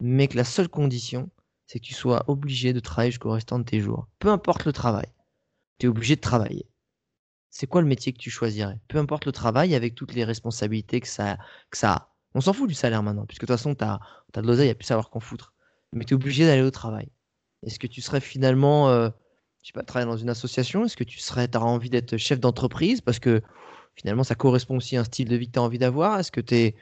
mais 0.00 0.28
que 0.28 0.36
la 0.38 0.44
seule 0.44 0.68
condition, 0.68 1.28
c'est 1.66 1.78
que 1.80 1.84
tu 1.84 1.92
sois 1.92 2.24
obligé 2.28 2.72
de 2.72 2.80
travailler 2.80 3.10
jusqu'au 3.10 3.32
restant 3.32 3.58
de 3.58 3.64
tes 3.64 3.80
jours. 3.80 4.08
Peu 4.18 4.28
importe 4.28 4.64
le 4.64 4.72
travail 4.72 5.12
tu 5.82 5.86
es 5.86 5.88
obligé 5.88 6.14
de 6.14 6.20
travailler. 6.20 6.68
C'est 7.50 7.66
quoi 7.66 7.82
le 7.82 7.88
métier 7.88 8.12
que 8.12 8.18
tu 8.18 8.30
choisirais? 8.30 8.78
Peu 8.86 8.98
importe 8.98 9.26
le 9.26 9.32
travail, 9.32 9.74
avec 9.74 9.96
toutes 9.96 10.14
les 10.14 10.22
responsabilités 10.22 11.00
que 11.00 11.08
ça, 11.08 11.38
que 11.70 11.76
ça 11.76 11.92
a. 11.92 12.14
On 12.34 12.40
s'en 12.40 12.52
fout 12.52 12.68
du 12.68 12.74
salaire 12.74 13.02
maintenant, 13.02 13.26
puisque 13.26 13.42
de 13.42 13.46
toute 13.46 13.56
façon, 13.56 13.74
tu 13.74 13.82
as, 13.82 13.98
as, 14.34 14.42
de 14.42 14.46
l'oseille, 14.46 14.66
il 14.66 14.68
n'y 14.68 14.72
a 14.72 14.76
plus 14.76 14.86
savoir 14.86 15.10
qu'en 15.10 15.18
foutre. 15.18 15.52
Mais 15.92 16.04
tu 16.04 16.14
es 16.14 16.16
obligé 16.16 16.46
d'aller 16.46 16.62
au 16.62 16.70
travail. 16.70 17.10
Est-ce 17.64 17.80
que 17.80 17.88
tu 17.88 18.00
serais 18.00 18.20
finalement, 18.20 18.90
euh, 18.90 19.10
je 19.62 19.68
sais 19.68 19.72
pas, 19.72 19.82
travailler 19.84 20.10
dans 20.10 20.16
une 20.16 20.30
association 20.30 20.84
Est-ce 20.84 20.96
que 20.96 21.04
tu 21.04 21.18
serais, 21.18 21.48
auras 21.56 21.66
envie 21.66 21.90
d'être 21.90 22.16
chef 22.16 22.40
d'entreprise? 22.40 23.00
Parce 23.00 23.18
que 23.18 23.42
finalement, 23.94 24.24
ça 24.24 24.34
correspond 24.34 24.76
aussi 24.76 24.96
à 24.96 25.00
un 25.00 25.04
style 25.04 25.28
de 25.28 25.36
vie 25.36 25.46
que 25.46 25.52
tu 25.52 25.58
as 25.58 25.62
envie 25.62 25.78
d'avoir. 25.78 26.18
Est-ce 26.18 26.32
que 26.32 26.40
tu 26.40 26.74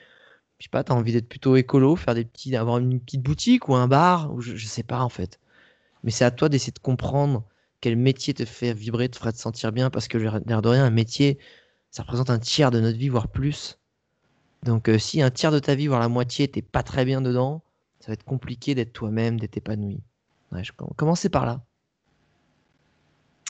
je 0.61 0.65
sais 0.65 0.71
pas, 0.71 0.85
tu 0.85 0.93
as 0.93 0.95
envie 0.95 1.13
d'être 1.13 1.29
plutôt 1.29 1.57
écolo, 1.57 1.97
faire 1.97 2.15
des 2.15 2.25
petits, 2.25 2.55
avoir 2.55 2.79
une 2.79 3.01
petite 3.01 3.23
boutique 3.23 3.69
ou 3.69 3.77
un 3.77 3.89
bar? 3.89 4.39
Je, 4.41 4.53
ne 4.53 4.59
sais 4.59 4.83
pas 4.83 5.01
en 5.01 5.09
fait. 5.09 5.41
Mais 6.05 6.11
c'est 6.11 6.25
à 6.25 6.31
toi 6.31 6.49
d'essayer 6.51 6.73
de 6.73 6.79
comprendre 6.79 7.45
quel 7.81 7.97
métier 7.97 8.35
te 8.35 8.45
fait 8.45 8.75
vibrer, 8.75 9.09
te 9.09 9.17
ferait 9.17 9.33
te 9.33 9.39
sentir 9.39 9.73
bien, 9.73 9.91
parce 9.91 10.09
que 10.09 10.19
l'air 10.19 10.63
de 10.63 10.69
rien, 10.69 10.85
un 10.85 10.91
métier, 10.91 11.39
ça 11.91 12.03
représente 12.03 12.31
un 12.31 12.39
tiers 12.39 12.71
de 12.71 12.81
notre 12.81 12.99
vie, 12.99 13.09
voire 13.09 13.29
plus. 13.29 13.79
Donc 14.63 14.89
euh, 14.89 14.99
si 14.99 15.23
un 15.23 15.31
tiers 15.31 15.53
de 15.53 15.59
ta 15.61 15.75
vie, 15.75 15.87
voire 15.87 16.01
la 16.01 16.09
moitié, 16.09 16.49
t'es 16.49 16.63
pas 16.63 16.83
très 16.83 17.07
bien 17.07 17.23
dedans, 17.23 17.63
ça 18.01 18.09
va 18.09 18.13
être 18.15 18.25
compliqué 18.25 18.75
d'être 18.75 18.93
toi-même, 18.93 19.41
d'être 19.41 19.57
épanoui. 19.57 20.01
Je 20.53 20.73
commencer 20.73 21.31
par 21.31 21.47
là. 21.47 21.65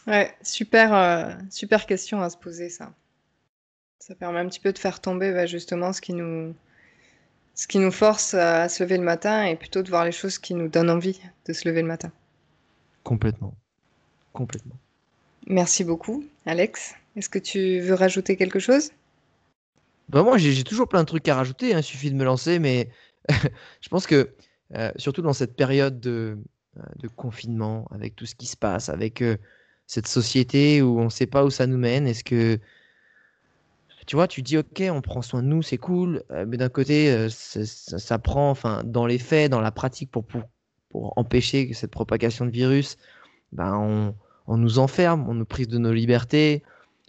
Ouais, 0.07 0.35
super, 0.43 0.95
euh, 0.95 1.33
super 1.51 1.87
question 1.87 2.23
à 2.23 2.31
se 2.31 2.37
poser 2.37 2.69
ça. 2.69 2.93
Ça 3.99 4.15
permet 4.15 4.41
un 4.41 4.49
petit 4.49 4.61
peu 4.61 4.73
de 4.73 4.79
faire 4.79 5.01
tomber 5.01 5.33
bah, 5.33 5.47
justement 5.47 5.93
ce 5.93 6.01
qui 6.01 6.15
nous, 6.15 6.55
ce 7.55 7.67
qui 7.67 7.79
nous 7.79 7.93
force 7.93 8.35
à 8.35 8.69
se 8.69 8.83
lever 8.83 8.97
le 8.97 9.05
matin 9.05 9.45
et 9.45 9.57
plutôt 9.57 9.83
de 9.83 9.91
voir 9.91 10.05
les 10.05 10.13
choses 10.13 10.39
qui 10.39 10.55
nous 10.55 10.69
donnent 10.69 10.91
envie 10.91 11.21
de 11.47 11.53
se 11.53 11.69
lever 11.69 11.83
le 11.83 11.89
matin. 11.89 12.11
Complètement. 13.05 13.55
Complètement. 14.33 14.77
Merci 15.47 15.85
beaucoup, 15.85 16.25
Alex. 16.47 16.95
Est-ce 17.17 17.29
que 17.29 17.39
tu 17.39 17.81
veux 17.81 17.95
rajouter 17.95 18.37
quelque 18.37 18.59
chose? 18.59 18.91
Bah 20.09 20.23
Moi, 20.23 20.39
j'ai 20.39 20.65
toujours 20.65 20.89
plein 20.89 21.01
de 21.01 21.07
trucs 21.07 21.29
à 21.29 21.35
rajouter. 21.35 21.75
Hein. 21.75 21.79
Il 21.79 21.85
suffit 21.85 22.11
de 22.11 22.17
me 22.17 22.25
lancer, 22.25 22.59
mais 22.59 22.89
je 23.81 23.89
pense 23.89 24.07
que, 24.07 24.35
euh, 24.75 24.93
surtout 24.97 25.23
dans 25.23 25.33
cette 25.33 25.57
période 25.57 26.01
de, 26.01 26.39
euh, 26.79 26.83
de, 26.97 27.09
confinement, 27.09 27.87
avec 27.91 28.17
tout 28.17 28.27
ce 28.27 28.35
qui 28.35 28.47
se 28.47 28.57
passe, 28.57 28.89
avec 28.89 29.23
euh, 29.23 29.37
cette 29.91 30.07
société 30.07 30.83
où 30.83 31.01
on 31.01 31.07
ne 31.07 31.11
sait 31.11 31.27
pas 31.27 31.45
où 31.45 31.51
ça 31.51 31.67
nous 31.67 31.77
mène, 31.77 32.07
est-ce 32.07 32.23
que. 32.23 32.61
Tu 34.07 34.15
vois, 34.15 34.29
tu 34.29 34.41
dis, 34.41 34.57
OK, 34.57 34.83
on 34.89 35.01
prend 35.01 35.21
soin 35.21 35.43
de 35.43 35.49
nous, 35.49 35.63
c'est 35.63 35.79
cool, 35.79 36.23
mais 36.47 36.57
d'un 36.57 36.69
côté, 36.69 37.29
ça, 37.29 37.65
ça, 37.99 38.19
prend, 38.19 38.51
enfin, 38.51 38.83
dans 38.85 39.07
les 39.07 39.19
faits, 39.19 39.51
dans 39.51 39.61
la 39.61 39.73
pratique, 39.73 40.11
pour, 40.11 40.25
pour, 40.25 40.43
pour 40.91 41.13
empêcher 41.17 41.73
cette 41.75 41.91
propagation 41.91 42.47
de 42.47 42.51
virus, 42.53 42.99
ben 43.53 44.15
on, 44.47 44.57
nous 44.57 44.79
enferme, 44.79 45.29
on 45.29 45.35
nous 45.35 45.45
prive 45.45 45.67
de 45.67 45.79
nos 45.79 45.93
libertés. 45.93 46.63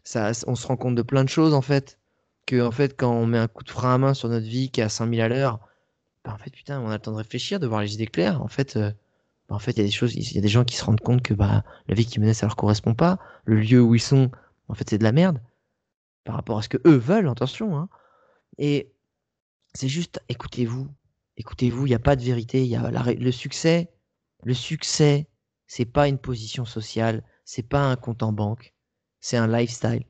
Ça, 0.03 0.31
on 0.47 0.55
se 0.55 0.65
rend 0.65 0.77
compte 0.77 0.95
de 0.95 1.03
plein 1.03 1.23
de 1.23 1.29
choses 1.29 1.53
en 1.53 1.61
fait. 1.61 1.99
Que 2.47 2.65
en 2.65 2.71
fait, 2.71 2.95
quand 2.97 3.11
on 3.13 3.27
met 3.27 3.37
un 3.37 3.47
coup 3.47 3.63
de 3.63 3.69
frein 3.69 3.95
à 3.95 3.97
main 3.99 4.13
sur 4.15 4.29
notre 4.29 4.47
vie 4.47 4.71
qui 4.71 4.81
est 4.81 4.83
à 4.83 4.89
5000 4.89 5.21
à 5.21 5.29
l'heure, 5.29 5.59
ben, 6.25 6.33
en 6.33 6.37
fait, 6.37 6.49
putain, 6.51 6.79
on 6.81 6.89
a 6.89 6.93
le 6.93 6.99
temps 6.99 7.11
de 7.11 7.17
réfléchir, 7.17 7.59
de 7.59 7.67
voir 7.67 7.81
les 7.81 7.93
idées 7.93 8.07
claires. 8.07 8.41
En 8.41 8.47
fait, 8.47 8.75
euh, 8.75 8.91
en 9.51 9.59
fait, 9.59 9.71
il 9.71 9.77
y 9.77 9.81
a 9.81 9.85
des 9.85 9.91
choses, 9.91 10.15
il 10.15 10.33
y 10.33 10.37
a 10.37 10.41
des 10.41 10.47
gens 10.47 10.63
qui 10.63 10.75
se 10.75 10.85
rendent 10.85 11.01
compte 11.01 11.21
que 11.21 11.33
bah, 11.33 11.63
la 11.87 11.95
vie 11.95 12.05
qu'ils 12.05 12.21
menaient, 12.21 12.33
ça 12.33 12.45
leur 12.45 12.55
correspond 12.55 12.93
pas. 12.93 13.19
Le 13.45 13.59
lieu 13.59 13.81
où 13.81 13.95
ils 13.95 14.01
sont, 14.01 14.31
en 14.67 14.73
fait, 14.73 14.89
c'est 14.89 14.97
de 14.97 15.03
la 15.03 15.11
merde 15.11 15.41
par 16.23 16.35
rapport 16.35 16.57
à 16.57 16.61
ce 16.61 16.69
que 16.69 16.77
eux 16.85 16.97
veulent. 16.97 17.27
Attention. 17.27 17.77
Hein. 17.77 17.89
Et 18.57 18.93
c'est 19.73 19.89
juste, 19.89 20.21
écoutez-vous, 20.29 20.87
écoutez-vous. 21.37 21.85
Il 21.85 21.89
n'y 21.89 21.95
a 21.95 21.99
pas 21.99 22.15
de 22.15 22.23
vérité. 22.23 22.65
Y 22.65 22.75
a 22.75 22.89
le 23.13 23.31
succès. 23.31 23.91
Le 24.43 24.53
succès, 24.53 25.27
c'est 25.67 25.85
pas 25.85 26.07
une 26.07 26.17
position 26.17 26.65
sociale, 26.65 27.23
c'est 27.45 27.67
pas 27.67 27.83
un 27.83 27.95
compte 27.95 28.23
en 28.23 28.33
banque, 28.33 28.73
c'est 29.19 29.37
un 29.37 29.47
lifestyle. 29.47 30.05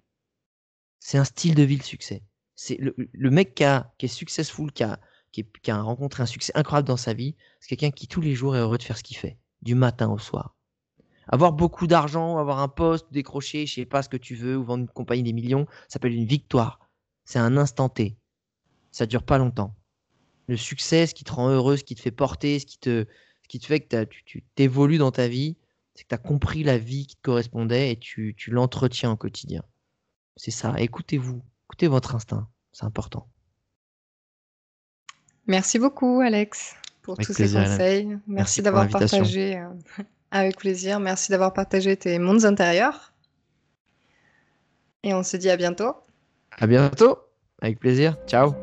C'est 0.99 1.17
un 1.17 1.25
style 1.25 1.55
de 1.55 1.63
vie 1.63 1.77
le 1.77 1.83
succès. 1.83 2.23
C'est 2.55 2.77
le, 2.79 3.29
mec 3.29 3.55
qui, 3.55 3.63
qui 3.97 4.05
est 4.05 4.09
successful, 4.09 4.71
qui 4.71 4.83
a, 4.83 4.99
qui, 5.31 5.71
a 5.71 5.81
rencontré 5.81 6.23
un 6.23 6.27
succès 6.27 6.51
incroyable 6.55 6.87
dans 6.87 6.97
sa 6.97 7.13
vie, 7.13 7.35
c'est 7.59 7.69
quelqu'un 7.69 7.91
qui 7.91 8.07
tous 8.07 8.21
les 8.21 8.35
jours 8.35 8.55
est 8.55 8.59
heureux 8.59 8.77
de 8.77 8.83
faire 8.83 8.97
ce 8.97 9.03
qu'il 9.03 9.17
fait, 9.17 9.37
du 9.61 9.75
matin 9.75 10.09
au 10.09 10.17
soir. 10.17 10.55
Avoir 11.27 11.53
beaucoup 11.53 11.87
d'argent, 11.87 12.37
avoir 12.37 12.59
un 12.59 12.67
poste, 12.67 13.07
décrocher, 13.11 13.65
je 13.65 13.75
sais 13.75 13.85
pas 13.85 14.01
ce 14.01 14.09
que 14.09 14.17
tu 14.17 14.35
veux, 14.35 14.57
ou 14.57 14.63
vendre 14.63 14.83
une 14.83 14.89
compagnie 14.89 15.23
des 15.23 15.33
millions, 15.33 15.65
ça 15.87 15.93
s'appelle 15.93 16.13
une 16.13 16.25
victoire. 16.25 16.79
C'est 17.25 17.39
un 17.39 17.57
instant 17.57 17.89
T. 17.89 18.17
Ça 18.91 19.05
dure 19.05 19.23
pas 19.23 19.37
longtemps. 19.37 19.75
Le 20.47 20.57
succès, 20.57 21.07
ce 21.07 21.13
qui 21.13 21.23
te 21.23 21.31
rend 21.31 21.49
heureux, 21.49 21.77
ce 21.77 21.83
qui 21.83 21.95
te 21.95 22.01
fait 22.01 22.11
porter, 22.11 22.59
ce 22.59 22.65
qui 22.65 22.79
te, 22.79 23.05
qui 23.51 23.59
te 23.59 23.65
fait 23.65 23.81
que 23.81 24.05
tu 24.05 24.45
t'évolues 24.55 24.97
dans 24.97 25.11
ta 25.11 25.27
vie, 25.27 25.57
c'est 25.93 26.03
que 26.03 26.07
tu 26.07 26.15
as 26.15 26.17
compris 26.17 26.63
la 26.63 26.77
vie 26.77 27.05
qui 27.05 27.17
te 27.17 27.21
correspondait 27.21 27.91
et 27.91 27.97
tu, 27.97 28.33
l'entretiens 28.47 29.11
au 29.11 29.17
quotidien. 29.17 29.61
C'est 30.37 30.51
ça. 30.51 30.73
Écoutez-vous. 30.79 31.43
Écoutez 31.65 31.89
votre 31.89 32.15
instinct. 32.15 32.47
C'est 32.71 32.85
important. 32.85 33.27
Merci 35.51 35.79
beaucoup, 35.79 36.21
Alex, 36.21 36.75
pour 37.01 37.17
tous 37.17 37.33
ces 37.33 37.51
conseils. 37.51 38.17
Merci, 38.25 38.61
d'avoir 38.61 38.87
partagé. 38.87 39.57
Euh, 39.57 39.67
avec 40.31 40.55
plaisir. 40.55 41.01
Merci 41.01 41.29
d'avoir 41.29 41.51
partagé 41.51 41.97
tes 41.97 42.19
mondes 42.19 42.45
intérieurs. 42.45 43.11
Et 45.03 45.13
on 45.13 45.23
se 45.23 45.35
dit 45.35 45.49
à 45.49 45.57
bientôt. 45.57 45.93
À 46.57 46.67
bientôt. 46.67 47.17
Avec 47.61 47.79
plaisir. 47.79 48.15
Ciao. 48.27 48.53